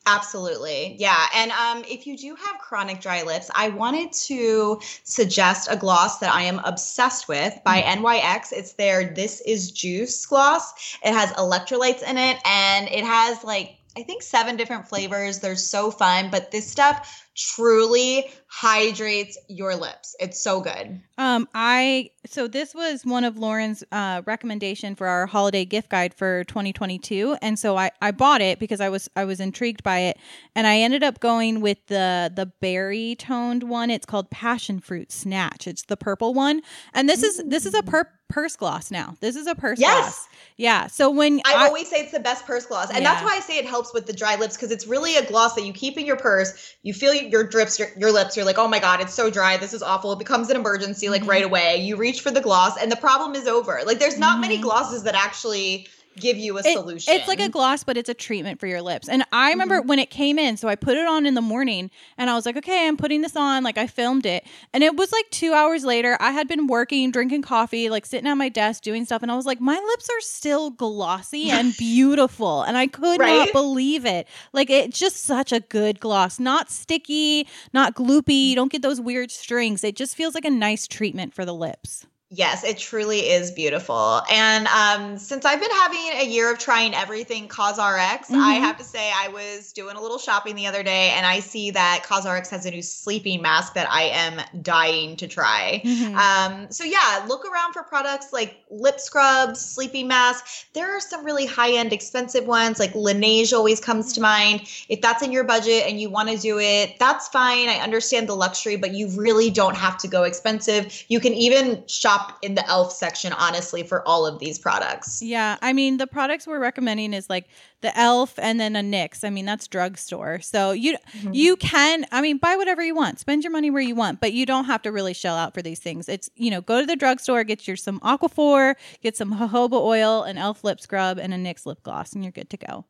Absolutely. 0.08 0.96
Yeah. 0.98 1.28
And 1.36 1.52
um, 1.52 1.84
if 1.88 2.08
you 2.08 2.18
do 2.18 2.34
have 2.34 2.60
chronic 2.60 3.00
dry 3.00 3.22
lips, 3.22 3.52
I 3.54 3.70
wanted 3.70 4.12
to 4.14 4.82
suggest 5.04 5.68
a 5.70 5.76
gloss 5.76 6.18
that 6.18 6.34
I 6.34 6.44
am 6.44 6.60
obsessed 6.60 7.28
with 7.28 7.60
by 7.64 7.82
NYX. 7.82 8.52
It's 8.52 8.74
their 8.74 9.14
This 9.14 9.42
Is 9.42 9.72
Juice 9.72 10.26
gloss. 10.26 10.98
It 11.04 11.14
has 11.14 11.32
electrolytes 11.34 12.02
in 12.02 12.18
it 12.18 12.38
and 12.44 12.88
it 12.88 13.04
has 13.04 13.44
like, 13.44 13.76
I 13.98 14.04
think 14.04 14.22
seven 14.22 14.56
different 14.56 14.88
flavors. 14.88 15.40
They're 15.40 15.56
so 15.56 15.92
fun, 15.92 16.30
but 16.30 16.52
this 16.52 16.70
stuff 16.70 17.29
truly 17.36 18.30
hydrates 18.48 19.38
your 19.48 19.76
lips. 19.76 20.16
It's 20.20 20.42
so 20.42 20.60
good. 20.62 21.00
Um, 21.18 21.48
I 21.54 22.10
so 22.26 22.48
this 22.48 22.74
was 22.74 23.06
one 23.06 23.24
of 23.24 23.38
Lauren's 23.38 23.84
uh, 23.92 24.22
recommendation 24.26 24.96
for 24.96 25.08
our 25.08 25.26
holiday 25.26 25.66
gift 25.66 25.90
guide 25.90 26.14
for 26.14 26.44
2022, 26.46 27.38
and 27.42 27.58
so 27.58 27.78
I 27.78 27.92
I 28.02 28.12
bought 28.12 28.42
it 28.42 28.60
because 28.60 28.82
I 28.82 28.90
was 28.90 29.10
I 29.16 29.26
was 29.26 29.40
intrigued 29.40 29.84
by 29.84 30.00
it, 30.00 30.18
and 30.56 30.68
I 30.68 30.80
ended 30.80 31.04
up 31.04 31.20
going 31.20 31.62
with 31.62 31.86
the 31.88 32.32
the 32.34 32.48
berry 32.48 33.16
toned 33.16 33.64
one. 33.64 33.90
It's 33.90 34.06
called 34.06 34.30
Passion 34.30 34.80
Fruit 34.80 35.12
Snatch. 35.12 35.68
It's 35.68 35.84
the 35.84 35.98
purple 35.98 36.34
one, 36.34 36.62
and 36.94 37.08
this 37.08 37.24
is 37.24 37.42
this 37.46 37.66
is 37.66 37.74
a 37.74 37.84
per- 37.84 38.10
purse 38.30 38.56
gloss 38.56 38.92
now. 38.92 39.16
This 39.22 39.36
is 39.36 39.48
a 39.48 39.56
purse 39.56 39.80
Yes. 39.80 40.02
gloss. 40.02 40.28
Yeah. 40.56 40.88
So 40.88 41.10
when 41.10 41.42
I, 41.46 41.68
always 41.68 41.90
say 41.90 41.98
it's 41.98 42.12
the 42.12 42.20
best 42.20 42.46
purse 42.46 42.66
gloss. 42.66 42.92
And 42.92 43.04
that's 43.04 43.24
why 43.24 43.36
I 43.36 43.40
say 43.40 43.58
it 43.58 43.66
helps 43.66 43.94
with 43.94 44.06
the 44.06 44.14
dry 44.14 44.36
lips 44.36 44.56
because 44.56 44.72
it's 44.72 44.86
really 44.86 45.18
a 45.18 45.26
gloss 45.26 45.56
that 45.56 45.66
you 45.66 45.74
keep 45.74 45.98
in 45.98 46.06
your 46.06 46.16
purse. 46.16 46.76
You 46.84 46.94
feel 46.94 47.14
your 47.28 47.44
drips, 47.44 47.78
your, 47.80 47.90
your 47.98 48.12
lips. 48.12 48.36
You're 48.36 48.46
like, 48.46 48.58
oh 48.58 48.68
my 48.68 48.80
God, 48.80 49.02
it's 49.02 49.14
so 49.14 49.30
dry. 49.30 49.58
This 49.58 49.74
is 49.74 49.84
awful. 49.84 50.14
It 50.14 50.20
becomes 50.20 50.50
an 50.50 50.56
emergency 50.56 51.10
like 51.10 51.24
Mhm. 51.24 51.28
right 51.28 51.44
away. 51.44 51.78
You 51.78 51.96
reach 51.98 52.22
for 52.22 52.32
the 52.32 52.42
gloss 52.42 52.78
and 52.78 52.92
the 52.92 52.96
problem 52.96 53.36
is 53.36 53.48
over. 53.48 53.82
Like 53.86 54.00
there's 54.00 54.18
not 54.18 54.40
many 54.40 54.58
Mhm. 54.58 54.62
glosses 54.64 55.04
that 55.04 55.16
actually 55.16 55.88
give 56.20 56.38
you 56.38 56.58
a 56.58 56.62
It- 56.62 56.74
solution. 56.74 57.14
It's 57.14 57.28
like 57.28 57.40
a 57.40 57.50
gloss, 57.50 57.84
but 57.84 57.98
it's 57.98 58.10
a 58.10 58.14
treatment 58.14 58.60
for 58.60 58.68
your 58.68 58.82
lips. 58.82 59.10
And 59.10 59.24
I 59.32 59.52
remember 59.52 59.80
mm-hmm. 59.80 59.88
when 59.88 60.00
it 60.00 60.10
came 60.10 60.38
in, 60.38 60.58
so 60.58 60.68
I 60.68 60.76
put 60.76 60.98
it 60.98 61.08
on 61.08 61.26
in 61.26 61.34
the 61.34 61.42
morning 61.42 61.92
and 62.18 62.30
I 62.30 62.36
was 62.36 62.46
like, 62.46 62.58
okay, 62.58 62.88
I'm 62.88 62.98
putting 62.98 63.22
this 63.22 63.36
on. 63.36 63.64
Like 63.64 63.78
I 63.78 63.88
filmed 63.88 64.26
it. 64.26 64.46
And 64.74 64.84
it 64.84 64.96
was 64.96 65.12
like 65.12 65.30
two 65.32 65.54
hours 65.54 65.84
later. 65.84 66.18
I 66.20 66.32
had 66.32 66.48
been 66.48 66.68
working, 66.68 67.12
drinking 67.12 67.42
coffee, 67.42 67.90
like 67.90 68.06
sitting 68.06 68.28
at 68.28 68.36
my 68.36 68.50
desk 68.50 68.84
doing 68.84 69.06
stuff. 69.06 69.22
And 69.22 69.32
I 69.32 69.36
was 69.36 69.46
like, 69.46 69.62
my 69.62 69.80
lips 69.80 70.10
are 70.10 70.22
still 70.22 70.70
glossy 70.70 71.50
and 71.50 71.76
beautiful. 71.78 72.64
And 72.64 72.78
I 72.78 72.88
could 72.88 73.20
not 73.20 73.52
believe 73.52 74.06
it. 74.06 74.28
Like 74.54 74.70
it's 74.70 75.00
just 75.00 75.18
such 75.18 75.52
a 75.52 75.60
good 75.60 76.00
gloss. 76.00 76.40
Not 76.40 76.72
sticky, 76.72 77.48
not 77.74 77.96
gloopy. 77.96 78.50
You 78.50 78.56
don't 78.56 78.72
get 78.72 78.82
those 78.82 79.00
weird 79.00 79.32
strings. 79.32 79.84
It 79.84 79.96
just 79.96 80.16
feels 80.16 80.36
like 80.36 80.46
a 80.46 80.50
nice 80.50 80.88
treatment 80.88 81.34
for 81.34 81.46
the 81.46 81.54
lips. 81.54 82.06
Yes, 82.32 82.64
it 82.64 82.78
truly 82.78 83.22
is 83.22 83.50
beautiful. 83.50 84.22
And 84.30 84.68
um, 84.68 85.18
since 85.18 85.46
I've 85.46 85.60
been 85.60 85.72
having 85.72 86.12
a 86.20 86.26
year 86.26 86.52
of 86.52 86.60
trying 86.60 86.94
everything 86.94 87.48
CosRX, 87.48 88.30
I 88.30 88.60
Mhm. 88.60 88.62
have 88.62 88.78
to 88.78 88.84
say 88.84 89.12
I 89.12 89.30
was 89.30 89.74
doing 89.74 89.96
a 89.96 90.02
little 90.02 90.20
shopping 90.20 90.54
the 90.56 90.68
other 90.68 90.84
day 90.84 91.10
and 91.10 91.26
I 91.26 91.40
see 91.40 91.72
that 91.72 92.04
CosRX 92.08 92.50
has 92.52 92.68
a 92.68 92.70
new 92.72 92.84
sleeping 92.84 93.42
mask 93.42 93.74
that 93.74 93.92
I 93.92 94.04
am 94.04 94.42
dying 94.62 95.16
to 95.18 95.28
try. 95.28 95.82
Mhm. 95.84 96.16
Um, 96.16 96.68
so 96.72 96.84
yeah, 96.84 97.24
look 97.28 97.46
around 97.52 97.74
for 97.74 97.82
products 97.82 98.28
like 98.32 98.58
lip 98.70 99.00
scrubs, 99.00 99.60
sleeping 99.60 100.08
masks. 100.08 100.66
There 100.74 100.96
are 100.96 101.00
some 101.00 101.26
really 101.26 101.48
high-end 101.48 101.92
expensive 101.92 102.46
ones, 102.46 102.78
like 102.78 102.94
Laneige 102.94 103.54
always 103.54 103.80
comes 103.80 104.14
to 104.14 104.22
mind. 104.22 104.68
If 104.88 105.02
that's 105.02 105.24
in 105.24 105.32
your 105.32 105.46
budget 105.46 105.86
and 105.88 106.00
you 106.00 106.12
want 106.12 106.30
to 106.30 106.38
do 106.38 106.60
it, 106.60 107.00
that's 107.00 107.28
fine. 107.30 107.70
I 107.70 107.78
understand 107.80 108.30
the 108.30 108.36
luxury, 108.36 108.76
but 108.76 108.94
you 108.94 109.08
really 109.20 109.50
don't 109.50 109.76
have 109.76 109.98
to 109.98 110.08
go 110.08 110.22
expensive. 110.26 110.94
You 111.08 111.20
can 111.20 111.34
even 111.34 111.82
shop 111.88 112.19
in 112.42 112.56
the 112.56 112.68
elf 112.68 112.92
section, 112.92 113.34
honestly, 113.34 113.84
for 113.84 114.08
all 114.08 114.26
of 114.26 114.40
these 114.40 114.58
products. 114.60 115.22
Yeah, 115.22 115.58
I 115.62 115.74
mean 115.74 115.98
the 115.98 116.08
products 116.08 116.48
we're 116.48 116.60
recommending 116.60 117.14
is 117.14 117.30
like 117.30 117.48
the 117.82 117.98
Elf 117.98 118.38
and 118.38 118.60
then 118.60 118.76
a 118.76 118.82
NYX. 118.82 119.24
I 119.24 119.30
mean 119.30 119.46
that's 119.46 119.68
drugstore. 119.68 120.40
So 120.42 120.72
you 120.72 120.98
Mhm. 121.22 121.34
you 121.36 121.56
can 121.56 122.06
I 122.12 122.22
mean 122.22 122.38
buy 122.38 122.56
whatever 122.56 122.84
you 122.84 122.96
want, 122.96 123.20
spend 123.20 123.44
your 123.44 123.52
money 123.52 123.70
where 123.70 123.82
you 123.82 123.96
want, 123.96 124.20
but 124.20 124.34
you 124.34 124.46
don't 124.46 124.66
have 124.66 124.82
to 124.84 124.92
really 124.92 125.14
shell 125.14 125.36
out 125.36 125.54
for 125.54 125.62
these 125.62 125.80
things. 125.80 126.10
It's 126.10 126.30
you 126.36 126.52
know 126.52 126.62
go 126.62 126.82
to 126.82 126.86
the 126.86 126.96
drugstore, 126.96 127.44
get 127.44 127.68
your 127.68 127.78
some 127.78 128.00
Aquaphor, 128.02 128.76
get 129.02 129.16
some 129.16 129.34
jojoba 129.34 129.82
oil, 129.82 130.24
an 130.24 130.38
Elf 130.38 130.64
lip 130.64 130.80
scrub, 130.80 131.18
and 131.18 131.34
a 131.34 131.38
NYX 131.38 131.66
lip 131.66 131.84
gloss, 131.84 132.14
and 132.14 132.24
you're 132.24 132.32
good 132.32 132.50
to 132.50 132.58
go. 132.58 132.86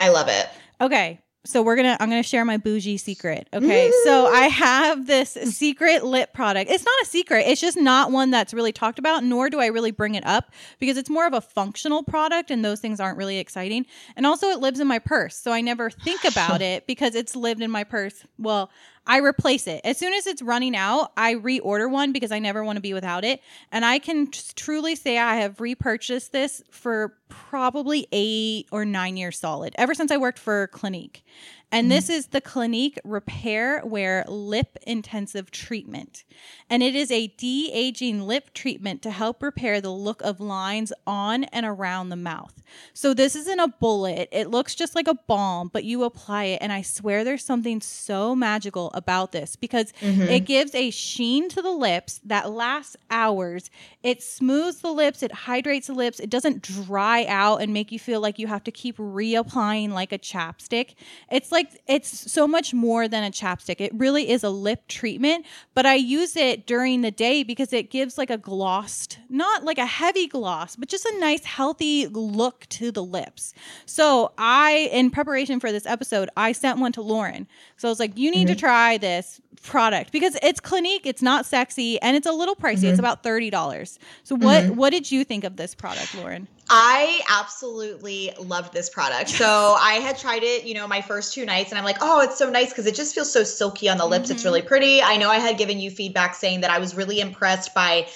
I 0.00 0.10
love 0.10 0.28
it. 0.28 0.48
Okay. 0.80 1.20
So 1.46 1.62
we're 1.62 1.76
gonna 1.76 1.96
I'm 2.00 2.08
gonna 2.08 2.22
share 2.22 2.44
my 2.44 2.56
bougie 2.56 2.96
secret. 2.96 3.48
Okay. 3.52 3.90
so 4.04 4.26
I 4.26 4.48
have 4.48 5.06
this 5.06 5.30
secret 5.30 6.04
lip 6.04 6.32
product. 6.32 6.70
It's 6.70 6.84
not 6.84 6.94
a 7.02 7.06
secret, 7.06 7.46
it's 7.46 7.60
just 7.60 7.76
not 7.76 8.10
one 8.10 8.30
that's 8.30 8.52
really 8.52 8.72
talked 8.72 8.98
about, 8.98 9.24
nor 9.24 9.48
do 9.48 9.60
I 9.60 9.66
really 9.66 9.90
bring 9.90 10.14
it 10.14 10.26
up 10.26 10.52
because 10.78 10.96
it's 10.96 11.10
more 11.10 11.26
of 11.26 11.32
a 11.32 11.40
functional 11.40 12.02
product 12.02 12.50
and 12.50 12.64
those 12.64 12.80
things 12.80 13.00
aren't 13.00 13.18
really 13.18 13.38
exciting. 13.38 13.86
And 14.16 14.26
also 14.26 14.48
it 14.48 14.60
lives 14.60 14.80
in 14.80 14.86
my 14.86 14.98
purse. 14.98 15.36
So 15.36 15.52
I 15.52 15.60
never 15.60 15.90
think 15.90 16.24
about 16.24 16.60
it 16.62 16.86
because 16.86 17.14
it's 17.14 17.36
lived 17.36 17.62
in 17.62 17.70
my 17.70 17.84
purse. 17.84 18.24
Well, 18.38 18.70
I 19.06 19.18
replace 19.18 19.66
it. 19.66 19.80
As 19.84 19.96
soon 19.98 20.12
as 20.14 20.26
it's 20.26 20.42
running 20.42 20.74
out, 20.74 21.12
I 21.16 21.34
reorder 21.34 21.90
one 21.90 22.12
because 22.12 22.32
I 22.32 22.38
never 22.38 22.64
want 22.64 22.76
to 22.76 22.80
be 22.80 22.92
without 22.92 23.24
it. 23.24 23.40
And 23.70 23.84
I 23.84 23.98
can 23.98 24.26
t- 24.28 24.40
truly 24.56 24.96
say 24.96 25.18
I 25.18 25.36
have 25.36 25.60
repurchased 25.60 26.32
this 26.32 26.62
for 26.70 27.16
probably 27.28 28.08
eight 28.10 28.66
or 28.72 28.84
nine 28.84 29.16
years 29.16 29.38
solid, 29.38 29.74
ever 29.78 29.94
since 29.94 30.10
I 30.10 30.16
worked 30.16 30.38
for 30.38 30.66
Clinique. 30.68 31.24
And 31.72 31.86
mm. 31.86 31.90
this 31.90 32.08
is 32.08 32.28
the 32.28 32.40
Clinique 32.40 32.98
Repair 33.04 33.82
Wear 33.84 34.24
Lip 34.28 34.78
Intensive 34.86 35.50
Treatment. 35.50 36.24
And 36.70 36.82
it 36.82 36.94
is 36.94 37.10
a 37.10 37.26
de 37.26 37.70
aging 37.72 38.22
lip 38.22 38.54
treatment 38.54 39.02
to 39.02 39.10
help 39.10 39.42
repair 39.42 39.80
the 39.80 39.90
look 39.90 40.22
of 40.22 40.40
lines 40.40 40.92
on 41.06 41.44
and 41.44 41.66
around 41.66 42.08
the 42.08 42.16
mouth. 42.16 42.62
So, 42.92 43.14
this 43.14 43.34
isn't 43.36 43.60
a 43.60 43.68
bullet. 43.68 44.28
It 44.32 44.50
looks 44.50 44.74
just 44.74 44.94
like 44.94 45.08
a 45.08 45.14
balm, 45.14 45.70
but 45.72 45.84
you 45.84 46.04
apply 46.04 46.44
it. 46.44 46.58
And 46.62 46.72
I 46.72 46.82
swear 46.82 47.24
there's 47.24 47.44
something 47.44 47.80
so 47.80 48.34
magical 48.34 48.90
about 48.94 49.32
this 49.32 49.56
because 49.56 49.92
mm-hmm. 50.00 50.22
it 50.22 50.40
gives 50.40 50.74
a 50.74 50.90
sheen 50.90 51.48
to 51.50 51.62
the 51.62 51.70
lips 51.70 52.20
that 52.24 52.50
lasts 52.50 52.96
hours. 53.10 53.70
It 54.02 54.22
smooths 54.22 54.80
the 54.80 54.92
lips, 54.92 55.22
it 55.22 55.32
hydrates 55.32 55.88
the 55.88 55.94
lips, 55.94 56.20
it 56.20 56.30
doesn't 56.30 56.62
dry 56.62 57.24
out 57.26 57.62
and 57.62 57.72
make 57.72 57.92
you 57.92 57.98
feel 57.98 58.20
like 58.20 58.38
you 58.38 58.46
have 58.46 58.64
to 58.64 58.70
keep 58.70 58.96
reapplying 58.98 59.90
like 59.90 60.12
a 60.12 60.18
chapstick. 60.18 60.94
It's 61.30 61.52
like 61.52 61.65
it's 61.86 62.30
so 62.30 62.46
much 62.46 62.74
more 62.74 63.08
than 63.08 63.24
a 63.24 63.30
chapstick. 63.30 63.80
It 63.80 63.92
really 63.94 64.28
is 64.28 64.42
a 64.44 64.50
lip 64.50 64.88
treatment, 64.88 65.46
but 65.74 65.86
I 65.86 65.94
use 65.94 66.36
it 66.36 66.66
during 66.66 67.02
the 67.02 67.10
day 67.10 67.42
because 67.42 67.72
it 67.72 67.90
gives 67.90 68.18
like 68.18 68.30
a 68.30 68.38
glossed, 68.38 69.18
not 69.28 69.64
like 69.64 69.78
a 69.78 69.86
heavy 69.86 70.26
gloss, 70.26 70.76
but 70.76 70.88
just 70.88 71.04
a 71.04 71.18
nice 71.18 71.44
healthy 71.44 72.06
look 72.06 72.66
to 72.70 72.90
the 72.90 73.02
lips. 73.02 73.54
So, 73.84 74.32
I 74.38 74.90
in 74.92 75.10
preparation 75.10 75.60
for 75.60 75.72
this 75.72 75.86
episode, 75.86 76.28
I 76.36 76.52
sent 76.52 76.78
one 76.78 76.92
to 76.92 77.02
Lauren. 77.02 77.46
So 77.76 77.88
I 77.88 77.90
was 77.90 78.00
like, 78.00 78.16
you 78.16 78.30
need 78.30 78.46
to 78.46 78.54
mm-hmm. 78.54 78.60
try 78.60 78.98
this 78.98 79.40
product 79.62 80.12
because 80.12 80.36
it's 80.42 80.60
Clinique, 80.60 81.06
it's 81.06 81.22
not 81.22 81.46
sexy, 81.46 82.00
and 82.00 82.16
it's 82.16 82.26
a 82.26 82.32
little 82.32 82.54
pricey. 82.54 82.84
It's 82.84 83.00
mm-hmm. 83.00 83.00
about 83.00 83.22
$30. 83.22 83.98
So 84.22 84.36
mm-hmm. 84.36 84.44
what 84.44 84.70
what 84.70 84.90
did 84.90 85.10
you 85.10 85.24
think 85.24 85.44
of 85.44 85.56
this 85.56 85.74
product, 85.74 86.14
Lauren? 86.14 86.48
I 86.68 87.20
absolutely 87.28 88.32
loved 88.40 88.72
this 88.72 88.90
product. 88.90 89.30
So 89.30 89.76
I 89.78 89.94
had 89.94 90.18
tried 90.18 90.42
it, 90.42 90.64
you 90.64 90.74
know, 90.74 90.88
my 90.88 91.00
first 91.00 91.32
two 91.32 91.44
nights, 91.44 91.70
and 91.70 91.78
I'm 91.78 91.84
like, 91.84 91.98
oh, 92.00 92.20
it's 92.20 92.36
so 92.36 92.50
nice 92.50 92.70
because 92.70 92.86
it 92.86 92.94
just 92.94 93.14
feels 93.14 93.32
so 93.32 93.44
silky 93.44 93.88
on 93.88 93.98
the 93.98 94.06
lips. 94.06 94.30
It's 94.30 94.42
Mhm. 94.42 94.46
really 94.46 94.62
pretty. 94.62 95.02
I 95.02 95.16
know 95.16 95.30
I 95.30 95.38
had 95.38 95.58
given 95.58 95.78
you 95.78 95.90
feedback 95.90 96.34
saying 96.34 96.62
that 96.62 96.70
I 96.70 96.78
was 96.78 96.94
really 96.94 97.20
impressed 97.20 97.74
by. 97.74 98.08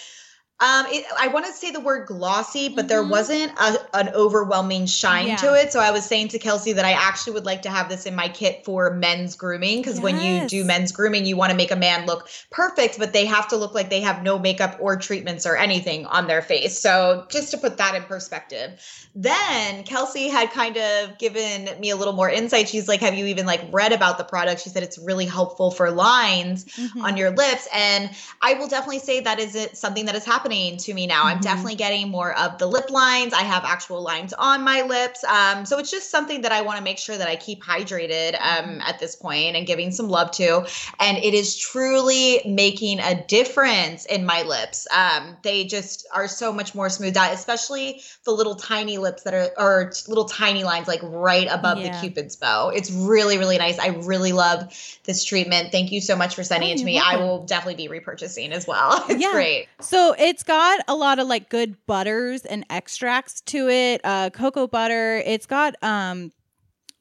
Um, 0.61 0.85
it, 0.91 1.07
I 1.19 1.29
want 1.29 1.47
to 1.47 1.53
say 1.53 1.71
the 1.71 1.81
word 1.81 2.07
glossy, 2.07 2.69
but 2.69 2.87
there 2.87 3.03
Mhm. 3.03 3.09
wasn't 3.09 3.53
a, 3.59 3.79
an 3.97 4.11
overwhelming 4.11 4.85
shine 4.87 5.29
Yeah. 5.29 5.37
to 5.37 5.55
it. 5.55 5.73
So 5.73 5.81
I 5.81 5.91
was 5.91 6.05
saying 6.05 6.29
to 6.29 6.39
Kelsey 6.39 6.75
that 6.75 6.85
I 6.85 6.93
actually 6.93 7.33
would 7.33 7.47
like 7.47 7.63
to 7.63 7.71
have 7.71 7.89
this 7.89 8.05
in 8.05 8.15
my 8.15 8.29
kit 8.29 8.65
for 8.65 8.91
men's 8.91 9.37
grooming 9.37 9.79
because 9.81 10.01
when 10.01 10.21
you 10.21 10.47
do 10.49 10.65
men's 10.65 10.93
grooming, 10.93 11.25
you 11.25 11.37
want 11.37 11.51
to 11.51 11.57
make 11.57 11.71
a 11.71 11.77
man 11.77 12.05
look 12.05 12.29
perfect, 12.51 12.99
but 12.99 13.15
they 13.15 13.25
have 13.25 13.49
to 13.49 13.57
look 13.57 13.75
like 13.75 13.89
they 13.89 14.03
have 14.03 14.23
no 14.23 14.39
makeup 14.39 14.77
or 14.81 14.97
treatments 14.97 15.47
or 15.47 15.57
anything 15.57 16.05
on 16.07 16.27
their 16.27 16.43
face. 16.43 16.79
So 16.79 17.25
just 17.31 17.51
to 17.53 17.59
put 17.59 17.79
that 17.79 17.95
in 17.95 18.03
perspective. 18.03 18.79
Then 19.15 19.83
Kelsey 19.85 20.29
had 20.29 20.51
kind 20.53 20.77
of 20.77 21.19
given 21.19 21.69
me 21.81 21.91
a 21.91 21.97
little 21.97 22.13
more 22.13 22.31
insight. 22.31 22.69
She's 22.69 22.87
like, 22.87 23.01
"Have 23.01 23.15
you 23.15 23.27
even 23.27 23.45
like 23.45 23.61
read 23.73 23.93
about 23.93 24.19
the 24.19 24.25
product?" 24.25 24.61
She 24.63 24.69
said 24.69 24.85
it's 24.85 24.99
really 24.99 25.27
helpful 25.27 25.73
for 25.73 25.91
lines 25.91 26.65
Mhm. 26.65 27.03
on 27.03 27.17
your 27.17 27.31
lips, 27.31 27.67
and 27.75 28.09
I 28.41 28.55
will 28.55 28.69
definitely 28.69 29.01
say 29.01 29.19
that 29.21 29.41
is 29.41 29.57
it 29.57 29.77
something 29.77 30.07
that 30.07 30.15
is 30.15 30.25
happening 30.51 30.77
to 30.79 30.95
me 30.95 31.07
now. 31.07 31.25
I'm 31.25 31.39
Mhm. 31.39 31.43
definitely 31.43 31.75
getting 31.77 32.09
more 32.09 32.37
of 32.37 32.59
the 32.59 32.67
lip 32.67 32.91
lines. 32.91 33.33
I 33.33 33.43
have 33.43 33.65
actual 33.65 34.03
lines 34.03 34.33
on 34.33 34.63
my 34.65 34.83
lips, 34.83 35.23
um, 35.25 35.65
so 35.65 35.79
it's 35.79 35.91
just 35.91 36.11
something 36.11 36.43
that 36.43 36.53
I 36.53 36.63
want 36.63 36.79
to 36.79 36.85
make 36.85 36.99
sure 36.99 37.17
that 37.17 37.29
I 37.29 37.37
keep 37.37 37.63
hydrated 37.63 38.35
um, 38.41 38.81
at 38.81 38.99
this 38.99 39.15
point 39.17 39.57
and 39.57 39.67
giving 39.67 39.93
some 39.93 40.09
love 40.09 40.31
to. 40.33 40.67
And 40.99 41.19
it 41.19 41.35
is 41.35 41.57
truly 41.57 42.41
making 42.45 42.99
a 43.01 43.25
difference 43.27 44.07
in 44.07 44.27
my 44.27 44.43
lips. 44.43 44.87
Um, 44.91 45.37
they 45.43 45.65
just 45.65 46.07
are 46.13 46.27
so 46.27 46.53
much 46.53 46.75
more 46.75 46.91
smoothed 46.91 47.17
out, 47.17 47.33
especially 47.33 48.03
the 48.25 48.33
little 48.33 48.57
tiny 48.57 48.99
lips 48.99 49.23
that 49.23 49.35
are 49.35 49.51
or 49.57 49.93
little 50.09 50.25
tiny 50.25 50.65
lines 50.65 50.89
like 50.89 51.01
right 51.05 51.47
above 51.51 51.79
Yeah. 51.79 51.93
the 51.93 51.99
cupid's 52.01 52.35
bow. 52.37 52.71
It's 52.71 52.91
really 52.91 53.39
really 53.39 53.59
nice. 53.59 53.79
I 53.79 53.89
really 53.89 54.33
love 54.33 54.73
this 55.05 55.23
treatment. 55.25 55.71
Thank 55.73 55.93
you 55.93 56.01
so 56.01 56.17
much 56.17 56.35
for 56.35 56.43
sending 56.43 56.71
Oh, 56.71 56.73
it 56.73 56.79
to 56.79 56.85
me. 56.85 56.99
I 56.99 57.17
will 57.17 57.45
definitely 57.45 57.87
be 57.87 58.01
repurchasing 58.01 58.51
as 58.51 58.67
well. 58.67 59.05
It's 59.11 59.21
Yeah. 59.21 59.33
great. 59.33 59.69
So 59.81 60.15
it's 60.19 60.40
got 60.43 60.81
a 60.89 60.95
lot 60.95 61.19
of 61.19 61.27
like 61.29 61.49
good 61.49 61.77
butters 61.87 62.45
and 62.45 62.65
extracts 62.71 63.41
to 63.43 63.69
it. 63.69 64.01
Uh, 64.05 64.31
cocoa 64.31 64.67
butter. 64.67 65.23
It's 65.25 65.47
got 65.47 65.75
um 65.83 66.33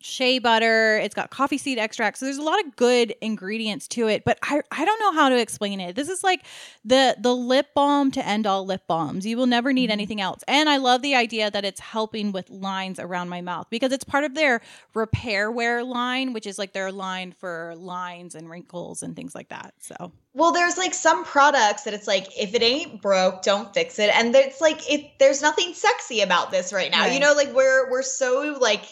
shea 0.02 0.40
butter. 0.40 0.98
It's 0.98 1.14
got 1.14 1.30
coffee 1.30 1.58
seed 1.58 1.78
extract. 1.78 2.18
So 2.18 2.26
there's 2.26 2.38
a 2.38 2.44
lot 2.44 2.64
of 2.66 2.76
good 2.76 3.14
ingredients 3.22 3.88
to 3.90 4.08
it, 4.08 4.24
but 4.24 4.40
I, 4.44 4.62
I 4.72 4.86
don't 4.86 5.00
know 5.00 5.12
how 5.14 5.30
to 5.30 5.40
explain 5.40 5.80
it. 5.80 5.96
This 5.96 6.10
is 6.10 6.24
like 6.24 6.46
the 6.86 7.16
the 7.20 7.36
lip 7.36 7.68
balm 7.74 8.12
to 8.12 8.26
end 8.26 8.48
all 8.48 8.66
lip 8.66 8.84
balms. 8.88 9.26
You 9.26 9.38
will 9.38 9.48
never 9.48 9.74
need 9.74 9.86
mm-hmm. 9.86 9.94
anything 9.94 10.22
else. 10.22 10.44
And 10.48 10.70
I 10.70 10.78
love 10.78 11.02
the 11.02 11.16
idea 11.16 11.52
that 11.52 11.66
it's 11.66 11.80
helping 11.80 12.32
with 12.32 12.50
lines 12.50 13.00
around 13.00 13.30
my 13.30 13.42
mouth 13.42 13.68
because 13.70 13.92
it's 13.92 14.04
part 14.04 14.24
of 14.24 14.36
their 14.36 14.62
repair 14.94 15.52
wear 15.52 15.84
line, 15.84 16.34
which 16.34 16.48
is 16.48 16.58
like 16.58 16.74
their 16.74 16.92
line 16.92 17.34
for 17.34 17.74
lines 17.78 18.36
and 18.36 18.50
wrinkles 18.50 19.04
and 19.04 19.16
things 19.16 19.36
like 19.36 19.50
that. 19.50 19.74
So 19.80 20.12
Well, 20.34 20.54
there's 20.54 20.78
like 20.78 20.94
some 20.94 21.26
products 21.26 21.84
that 21.84 21.94
it's 21.94 22.08
like 22.08 22.28
if 22.40 22.54
it 22.54 22.64
ain't 22.64 23.02
broke, 23.02 23.42
don't 23.42 23.74
fix 23.74 24.00
it. 24.00 24.10
And 24.16 24.34
it's 24.36 24.62
like 24.62 24.90
it 24.90 25.12
there's 25.20 25.42
nothing 25.42 25.74
sexy 25.74 26.22
about 26.22 26.52
this 26.52 26.72
right 26.72 26.90
now. 26.90 27.06
You 27.06 27.20
know, 27.20 27.34
like 27.34 27.54
we're 27.54 27.90
we're 27.92 28.02
so 28.02 28.58
like 28.62 28.86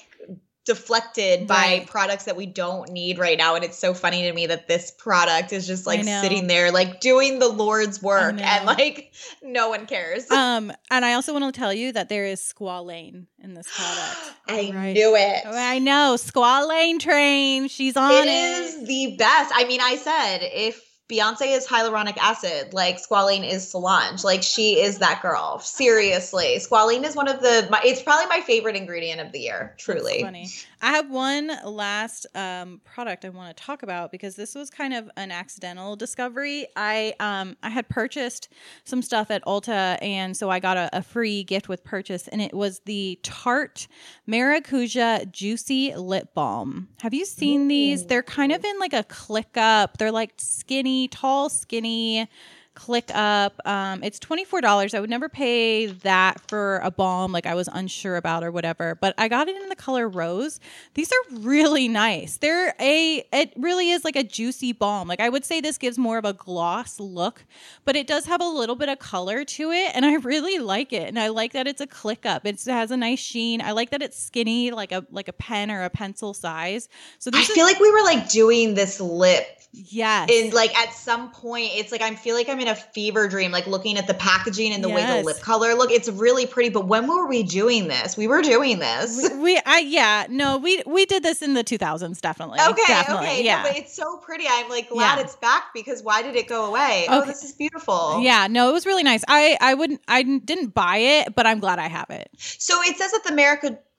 deflected 0.68 1.47
by 1.47 1.84
products 1.89 2.26
that 2.26 2.36
we 2.36 2.45
don't 2.45 2.91
need 2.91 3.18
right 3.18 3.38
now 3.38 3.55
and 3.55 3.63
it's 3.63 3.80
so 3.80 3.93
funny 3.95 4.22
to 4.24 4.34
me 4.34 4.45
that 4.45 4.68
this 4.68 4.91
product 4.91 5.51
is 5.51 5.65
just 5.65 5.88
like 5.88 6.03
sitting 6.03 6.45
there 6.47 6.72
like 6.72 6.99
doing 6.99 7.39
the 7.39 7.47
lord's 7.47 8.01
work 8.03 8.39
and 8.39 8.65
like 8.65 9.11
no 9.41 9.70
one 9.70 9.86
cares. 9.88 10.30
um 10.30 10.72
and 10.91 11.03
I 11.03 11.13
also 11.13 11.34
want 11.34 11.51
to 11.53 11.59
tell 11.59 11.74
you 11.74 11.91
that 11.93 12.09
there 12.09 12.26
is 12.26 12.39
squalane 12.41 13.26
in 13.41 13.53
this 13.55 13.68
product. 13.76 14.34
I 14.47 14.72
Right. 14.76 14.93
knew 14.93 15.15
it. 15.15 15.41
Oh, 15.45 15.51
I 15.57 15.80
know. 15.80 16.15
Squalane 16.18 16.99
train. 16.99 17.68
She's 17.68 17.97
on 17.97 18.11
It 18.11 18.28
it. 18.28 18.30
is 18.30 18.88
the 18.88 19.15
best. 19.18 19.51
I 19.55 19.65
mean, 19.65 19.82
I 19.82 19.95
said 19.97 20.39
if 20.43 20.82
Beyonce 21.09 21.55
is 21.55 21.65
hyaluronic 21.65 22.17
acid, 22.17 22.73
like 22.73 22.97
squalene 22.97 23.49
is 23.49 23.69
Solange. 23.69 24.25
Like 24.25 24.43
she 24.43 24.81
is 24.81 24.97
that 24.97 25.21
girl. 25.21 25.59
Seriously, 25.59 26.57
squalene 26.57 27.05
is 27.05 27.15
one 27.15 27.29
of 27.29 27.39
the. 27.39 27.65
My, 27.71 27.81
it's 27.85 28.01
probably 28.01 28.25
my 28.27 28.41
favorite 28.41 28.75
ingredient 28.75 29.21
of 29.21 29.31
the 29.31 29.39
year. 29.39 29.71
That's 29.71 29.83
Truly. 29.83 30.21
funny. 30.21 30.49
I 30.82 30.91
have 30.91 31.09
one 31.09 31.51
last 31.65 32.28
um, 32.36 32.82
product 32.84 33.25
I 33.25 33.30
want 33.30 33.55
to 33.55 33.63
talk 33.63 33.82
about 33.82 34.11
because 34.11 34.36
this 34.36 34.53
was 34.53 34.69
kind 34.69 34.93
of 34.93 35.09
an 35.17 35.32
accidental 35.32 35.95
discovery. 35.95 36.67
I 36.75 37.15
um, 37.19 37.57
I 37.63 37.69
had 37.69 37.89
purchased 37.89 38.49
some 38.84 39.01
stuff 39.01 39.32
at 39.32 39.43
Ulta, 39.45 39.97
and 40.01 40.38
so 40.38 40.49
I 40.49 40.59
got 40.59 40.78
a, 40.78 40.89
a 40.93 41.01
free 41.01 41.43
gift 41.43 41.67
with 41.67 41.84
purchase, 41.84 42.28
and 42.28 42.41
it 42.41 42.53
was 42.53 42.82
the 42.86 43.19
Tarte 43.23 43.88
Maracuja 44.28 45.32
Juicy 45.32 45.95
Lip 45.95 46.34
Balm. 46.36 46.89
Have 47.01 47.13
you 47.13 47.25
seen 47.25 47.67
these? 47.67 48.05
They're 48.05 48.23
kind 48.23 48.51
of 48.51 48.63
in 48.63 48.80
like 48.80 48.93
a 48.93 49.03
click 49.03 49.57
up. 49.57 49.97
They're 49.97 50.11
like 50.11 50.34
skinny, 50.38 51.07
tall, 51.07 51.49
skinny 51.49 52.30
click 52.78 53.09
up. 53.11 53.59
Um, 53.65 54.03
it's 54.03 54.19
$24. 54.19 54.93
I 54.93 54.99
would 54.99 55.09
never 55.09 55.28
pay 55.28 55.88
that 55.88 56.39
for 56.47 56.78
a 56.84 56.91
balm 56.91 57.32
like 57.32 57.47
I 57.47 57.55
was 57.55 57.67
unsure 57.67 58.17
about 58.17 58.43
or 58.43 58.51
whatever, 58.51 58.93
but 58.93 59.15
I 59.17 59.28
got 59.28 59.47
it 59.47 59.59
in 59.59 59.67
the 59.67 59.75
color 59.75 60.07
rose. 60.07 60.59
These 60.93 61.11
are 61.11 61.38
really 61.39 61.88
nice. 61.88 62.38
They're 62.38 62.75
a 62.80 63.25
it 63.34 63.53
really 63.57 63.89
is 63.89 64.05
like 64.05 64.15
a 64.15 64.23
juicy 64.23 64.73
balm. 64.73 65.07
Like 65.07 65.19
I 65.19 65.28
would 65.28 65.43
say 65.43 65.59
this 65.59 65.80
gives 65.80 65.97
more 65.97 66.19
of 66.19 66.25
a 66.25 66.34
gloss 66.34 66.99
look, 66.99 67.45
but 67.84 67.95
it 67.95 68.05
does 68.05 68.25
have 68.28 68.41
a 68.41 68.47
little 68.47 68.75
bit 68.75 68.89
of 68.89 68.99
color 68.99 69.43
to 69.43 69.71
it 69.71 69.91
and 69.95 70.05
I 70.05 70.13
really 70.17 70.59
like 70.59 70.93
it. 70.93 71.07
And 71.07 71.19
I 71.19 71.30
like 71.30 71.53
that 71.53 71.65
it's 71.65 71.82
a 71.82 71.88
click 71.88 72.28
up. 72.28 72.45
It's, 72.45 72.67
it 72.67 72.71
has 72.71 72.91
a 72.91 72.97
nice 72.97 73.19
sheen. 73.19 73.59
I 73.59 73.71
like 73.71 73.89
that 73.89 74.03
it's 74.03 74.21
skinny 74.21 74.69
like 74.69 74.91
a 74.91 75.03
like 75.09 75.28
a 75.28 75.34
pen 75.34 75.71
or 75.71 75.84
a 75.84 75.89
pencil 75.89 76.36
size. 76.36 76.89
So 77.17 77.32
I 77.34 77.41
is 77.41 77.47
feel 77.47 77.65
like 77.65 77.80
we 77.80 77.91
were 77.91 78.03
like 78.03 78.30
doing 78.30 78.75
this 78.75 78.99
lip 79.01 79.47
yes. 79.71 80.30
in 80.32 80.51
like 80.51 80.78
at 80.78 80.93
some 80.93 81.32
point. 81.32 81.71
It's 81.73 81.91
like 81.91 82.01
I 82.01 82.13
feel 82.15 82.36
like 82.36 82.49
I'm 82.49 82.59
in 82.59 82.66
a 82.70 82.76
fever 82.76 83.28
dream, 83.28 83.51
like 83.51 83.68
looking 83.68 83.97
at 83.97 84.07
the 84.07 84.13
packaging 84.13 84.74
and 84.74 84.84
the 84.84 84.89
way 84.89 85.05
the 85.05 85.24
lip 85.24 85.39
color 85.41 85.74
look. 85.74 85.91
It's 85.91 86.09
really 86.09 86.45
pretty. 86.45 86.70
But 86.70 86.86
when 86.88 87.07
were 87.07 87.28
we 87.28 87.43
doing 87.43 87.88
this? 87.88 88.15
We 88.18 88.28
were 88.28 88.41
doing 88.41 88.80
this. 88.80 89.30
we, 89.34 89.38
we 89.39 89.61
I 89.65 89.80
yeah, 89.80 90.26
no, 90.30 90.57
we 90.57 90.82
we 90.86 91.05
did 91.05 91.24
this 91.24 91.41
in 91.41 91.53
the 91.53 91.63
2000s 91.63 92.20
definitely. 92.22 92.59
Okay, 92.59 92.82
definitely. 92.88 93.28
okay, 93.28 93.43
Yeah. 93.45 93.63
no, 93.63 93.70
but 93.70 93.78
it's 93.78 93.93
so 93.93 94.18
pretty. 94.18 94.45
I'm 94.47 94.70
like 94.70 94.89
glad 94.89 95.18
Yeah. 95.18 95.24
it's 95.24 95.36
back 95.36 95.74
because 95.74 96.01
why 96.03 96.22
did 96.22 96.36
it 96.36 96.47
go 96.47 96.65
away? 96.65 97.05
Oh, 97.09 97.26
this 97.26 97.43
is 97.43 97.51
beautiful. 97.53 98.22
yeah, 98.22 98.47
no, 98.47 98.70
it 98.70 98.74
was 98.74 98.86
really 98.86 99.03
nice. 99.03 99.24
I 99.28 99.57
I 99.61 99.74
wouldn't 99.74 100.01
I 100.07 100.24
didn't 100.24 100.74
buy 100.74 100.97
it, 100.97 101.36
but 101.36 101.45
I'm 101.47 101.59
glad 101.59 101.80
I 101.80 101.88
have 101.88 102.09
it. 102.09 102.30
So 102.38 102.80
it 102.84 102.97
says 102.97 103.11
that 103.11 103.24
the 103.26 103.34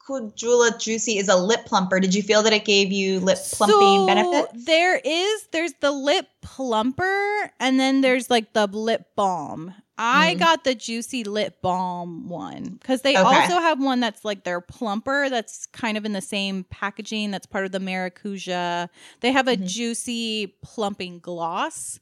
Maracujula 0.09 0.79
Juicy 0.81 1.19
is 1.19 1.29
a 1.29 1.37
lip 1.37 1.65
plumper. 1.67 2.01
Did 2.01 2.15
you 2.15 2.23
feel 2.23 2.43
that 2.43 2.53
it 2.53 2.65
gave 2.65 2.93
you 2.93 3.21
lip 3.21 3.39
plumping 3.53 4.01
So, 4.01 4.07
benefits? 4.07 4.65
There 4.65 5.01
is 5.05 5.49
there's 5.53 5.75
the 5.81 5.91
lip 5.91 6.27
plumper 6.43 7.51
and 7.61 7.79
then 7.79 8.01
there's 8.01 8.31
like 8.31 8.53
the 8.53 8.67
lip 8.67 9.07
balm. 9.17 9.75
I 10.01 10.35
Mm. 10.37 10.39
got 10.39 10.65
the 10.65 10.75
juicy 10.77 11.25
lip 11.25 11.61
balm 11.61 12.29
one 12.29 12.79
because 12.81 13.03
they 13.03 13.17
Okay. 13.17 13.21
also 13.25 13.59
have 13.59 13.83
one 13.83 13.99
that's 14.01 14.25
like 14.25 14.45
their 14.45 14.61
plumper 14.61 15.29
that's 15.29 15.67
kind 15.67 15.97
of 15.97 16.05
in 16.05 16.13
the 16.13 16.21
same 16.21 16.65
packaging 16.65 17.33
that's 17.33 17.47
part 17.47 17.65
of 17.65 17.73
the 17.73 17.81
maracuja. 17.81 18.89
They 19.21 19.33
have 19.33 19.49
a 19.49 19.57
Mhm. 19.57 19.67
juicy 19.67 20.47
plumping 20.63 21.19
gloss. 21.19 21.99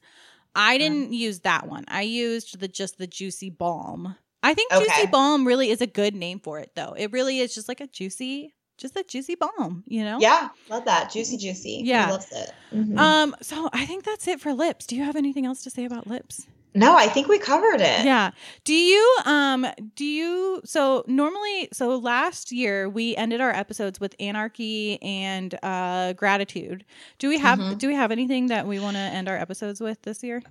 I 0.55 0.77
didn't 0.77 1.13
use 1.13 1.41
that 1.41 1.67
one. 1.67 1.85
I 1.87 2.01
used 2.01 2.59
the 2.59 2.67
just 2.67 2.97
the 2.97 3.07
juicy 3.07 3.49
balm. 3.49 4.15
I 4.47 4.53
think 4.53 4.71
Okay. 4.73 4.85
juicy 4.85 5.07
balm 5.07 5.45
really 5.45 5.69
is 5.69 5.81
a 5.81 5.87
good 5.87 6.15
name 6.15 6.39
for 6.39 6.59
it 6.59 6.71
though. 6.75 6.93
It 6.97 7.11
really 7.11 7.39
is 7.39 7.53
just 7.53 7.67
like 7.67 7.81
a 7.81 7.87
juicy 7.87 8.53
just 8.77 8.95
a 8.95 9.03
juicy 9.03 9.33
balm, 9.33 9.83
you 9.87 10.03
know? 10.03 10.19
Yeah, 10.21 10.49
love 10.69 10.85
that. 10.85 11.11
Juicy, 11.11 11.37
juicy. 11.37 11.81
Yeah. 11.83 12.11
loves 12.11 12.27
it. 12.31 12.51
Mhm. 12.71 12.95
Um, 12.99 13.35
so 13.41 13.69
I 13.73 13.87
think 13.87 14.03
that's 14.03 14.27
it 14.27 14.39
for 14.39 14.53
lips. 14.53 14.85
Do 14.85 14.95
you 14.95 15.03
have 15.03 15.15
anything 15.15 15.47
else 15.47 15.63
to 15.63 15.71
say 15.71 15.83
about 15.85 16.05
lips? 16.05 16.45
no, 16.75 16.95
I 16.95 17.07
think 17.07 17.27
we 17.27 17.39
covered 17.39 17.81
it. 17.81 18.05
Yeah. 18.05 18.29
Do 18.63 18.75
you 18.75 19.03
um 19.25 19.65
do 19.95 20.05
you 20.05 20.61
so 20.63 21.03
normally 21.07 21.69
so 21.73 21.97
last 21.97 22.51
year 22.51 22.87
we 22.87 23.15
ended 23.15 23.41
our 23.41 23.49
episodes 23.49 23.99
with 23.99 24.13
anarchy 24.19 25.01
and 25.01 25.57
uh 25.63 26.13
gratitude. 26.13 26.85
Do 27.17 27.29
we 27.29 27.39
have 27.39 27.57
Mhm. 27.57 27.77
do 27.79 27.87
we 27.87 27.95
have 27.95 28.11
anything 28.11 28.47
that 28.53 28.67
we 28.67 28.79
want 28.79 28.95
to 28.95 29.01
end 29.01 29.27
our 29.27 29.37
episodes 29.37 29.81
with 29.81 30.03
this 30.03 30.21
year? 30.21 30.43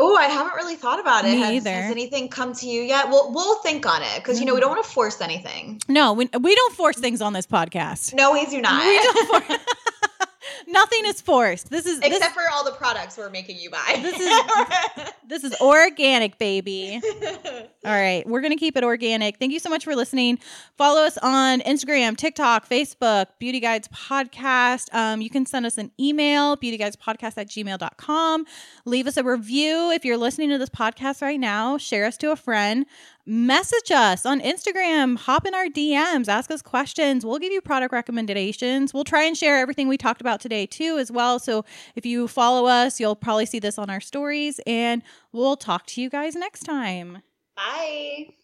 Oh, 0.00 0.16
I 0.16 0.24
haven't 0.24 0.54
really 0.54 0.74
thought 0.74 0.98
about 0.98 1.24
it. 1.24 1.32
Me 1.32 1.40
has, 1.40 1.50
either. 1.66 1.70
has 1.70 1.90
anything 1.90 2.28
come 2.28 2.54
to 2.54 2.66
you 2.66 2.82
yet? 2.82 3.08
We'll 3.08 3.32
we'll 3.32 3.56
think 3.62 3.86
on 3.86 4.02
it 4.02 4.16
because 4.16 4.40
you 4.40 4.46
know 4.46 4.54
we 4.54 4.60
don't 4.60 4.70
want 4.70 4.84
to 4.84 4.90
force 4.90 5.20
anything. 5.20 5.80
No, 5.88 6.12
we, 6.12 6.28
we 6.40 6.54
don't 6.54 6.74
force 6.74 6.98
things 6.98 7.20
on 7.20 7.32
this 7.34 7.46
podcast. 7.46 8.14
No, 8.14 8.32
we 8.32 8.46
do 8.46 8.60
not. 8.60 8.84
We 8.84 8.98
don't 8.98 9.44
for- 9.46 9.58
Nothing 10.66 11.06
is 11.06 11.20
forced. 11.20 11.70
This 11.70 11.86
is 11.86 12.00
this, 12.00 12.16
Except 12.16 12.34
for 12.34 12.42
all 12.52 12.64
the 12.64 12.72
products 12.72 13.16
we're 13.16 13.30
making 13.30 13.58
you 13.58 13.70
buy. 13.70 13.98
This 14.02 15.12
this 15.28 15.44
is 15.44 15.60
organic, 15.60 16.38
baby. 16.38 17.00
All 17.84 17.92
right, 17.92 18.26
we're 18.26 18.40
going 18.40 18.52
to 18.52 18.58
keep 18.58 18.76
it 18.76 18.84
organic. 18.84 19.38
Thank 19.38 19.52
you 19.52 19.58
so 19.58 19.68
much 19.68 19.84
for 19.84 19.96
listening. 19.96 20.38
Follow 20.76 21.02
us 21.02 21.18
on 21.18 21.60
Instagram, 21.60 22.16
TikTok, 22.16 22.68
Facebook, 22.68 23.26
Beauty 23.38 23.60
Guides 23.60 23.88
Podcast. 23.88 24.92
Um, 24.94 25.20
you 25.20 25.30
can 25.30 25.46
send 25.46 25.66
us 25.66 25.78
an 25.78 25.90
email, 25.98 26.56
beautyguidespodcast 26.56 27.38
at 27.38 27.48
gmail.com. 27.48 28.46
Leave 28.84 29.06
us 29.06 29.16
a 29.16 29.24
review 29.24 29.90
if 29.90 30.04
you're 30.04 30.16
listening 30.16 30.50
to 30.50 30.58
this 30.58 30.70
podcast 30.70 31.22
right 31.22 31.40
now. 31.40 31.76
Share 31.78 32.04
us 32.04 32.16
to 32.18 32.30
a 32.30 32.36
friend. 32.36 32.86
Message 33.24 33.92
us 33.92 34.26
on 34.26 34.40
Instagram. 34.40 35.16
Hop 35.16 35.46
in 35.46 35.54
our 35.54 35.66
DMs. 35.66 36.26
Ask 36.26 36.50
us 36.50 36.60
questions. 36.60 37.24
We'll 37.24 37.38
give 37.38 37.52
you 37.52 37.60
product 37.60 37.92
recommendations. 37.92 38.92
We'll 38.92 39.04
try 39.04 39.22
and 39.22 39.36
share 39.36 39.58
everything 39.58 39.86
we 39.86 39.96
talked 39.96 40.20
about 40.20 40.40
today, 40.40 40.66
too, 40.66 40.98
as 40.98 41.12
well. 41.12 41.38
So 41.38 41.64
if 41.94 42.04
you 42.04 42.26
follow 42.26 42.66
us, 42.66 42.98
you'll 42.98 43.14
probably 43.14 43.46
see 43.46 43.60
this 43.60 43.78
on 43.78 43.90
our 43.90 44.00
stories, 44.00 44.60
and 44.66 45.02
we'll 45.30 45.56
talk 45.56 45.86
to 45.88 46.02
you 46.02 46.10
guys 46.10 46.34
next 46.34 46.62
time. 46.62 47.22
Bye. 47.54 48.34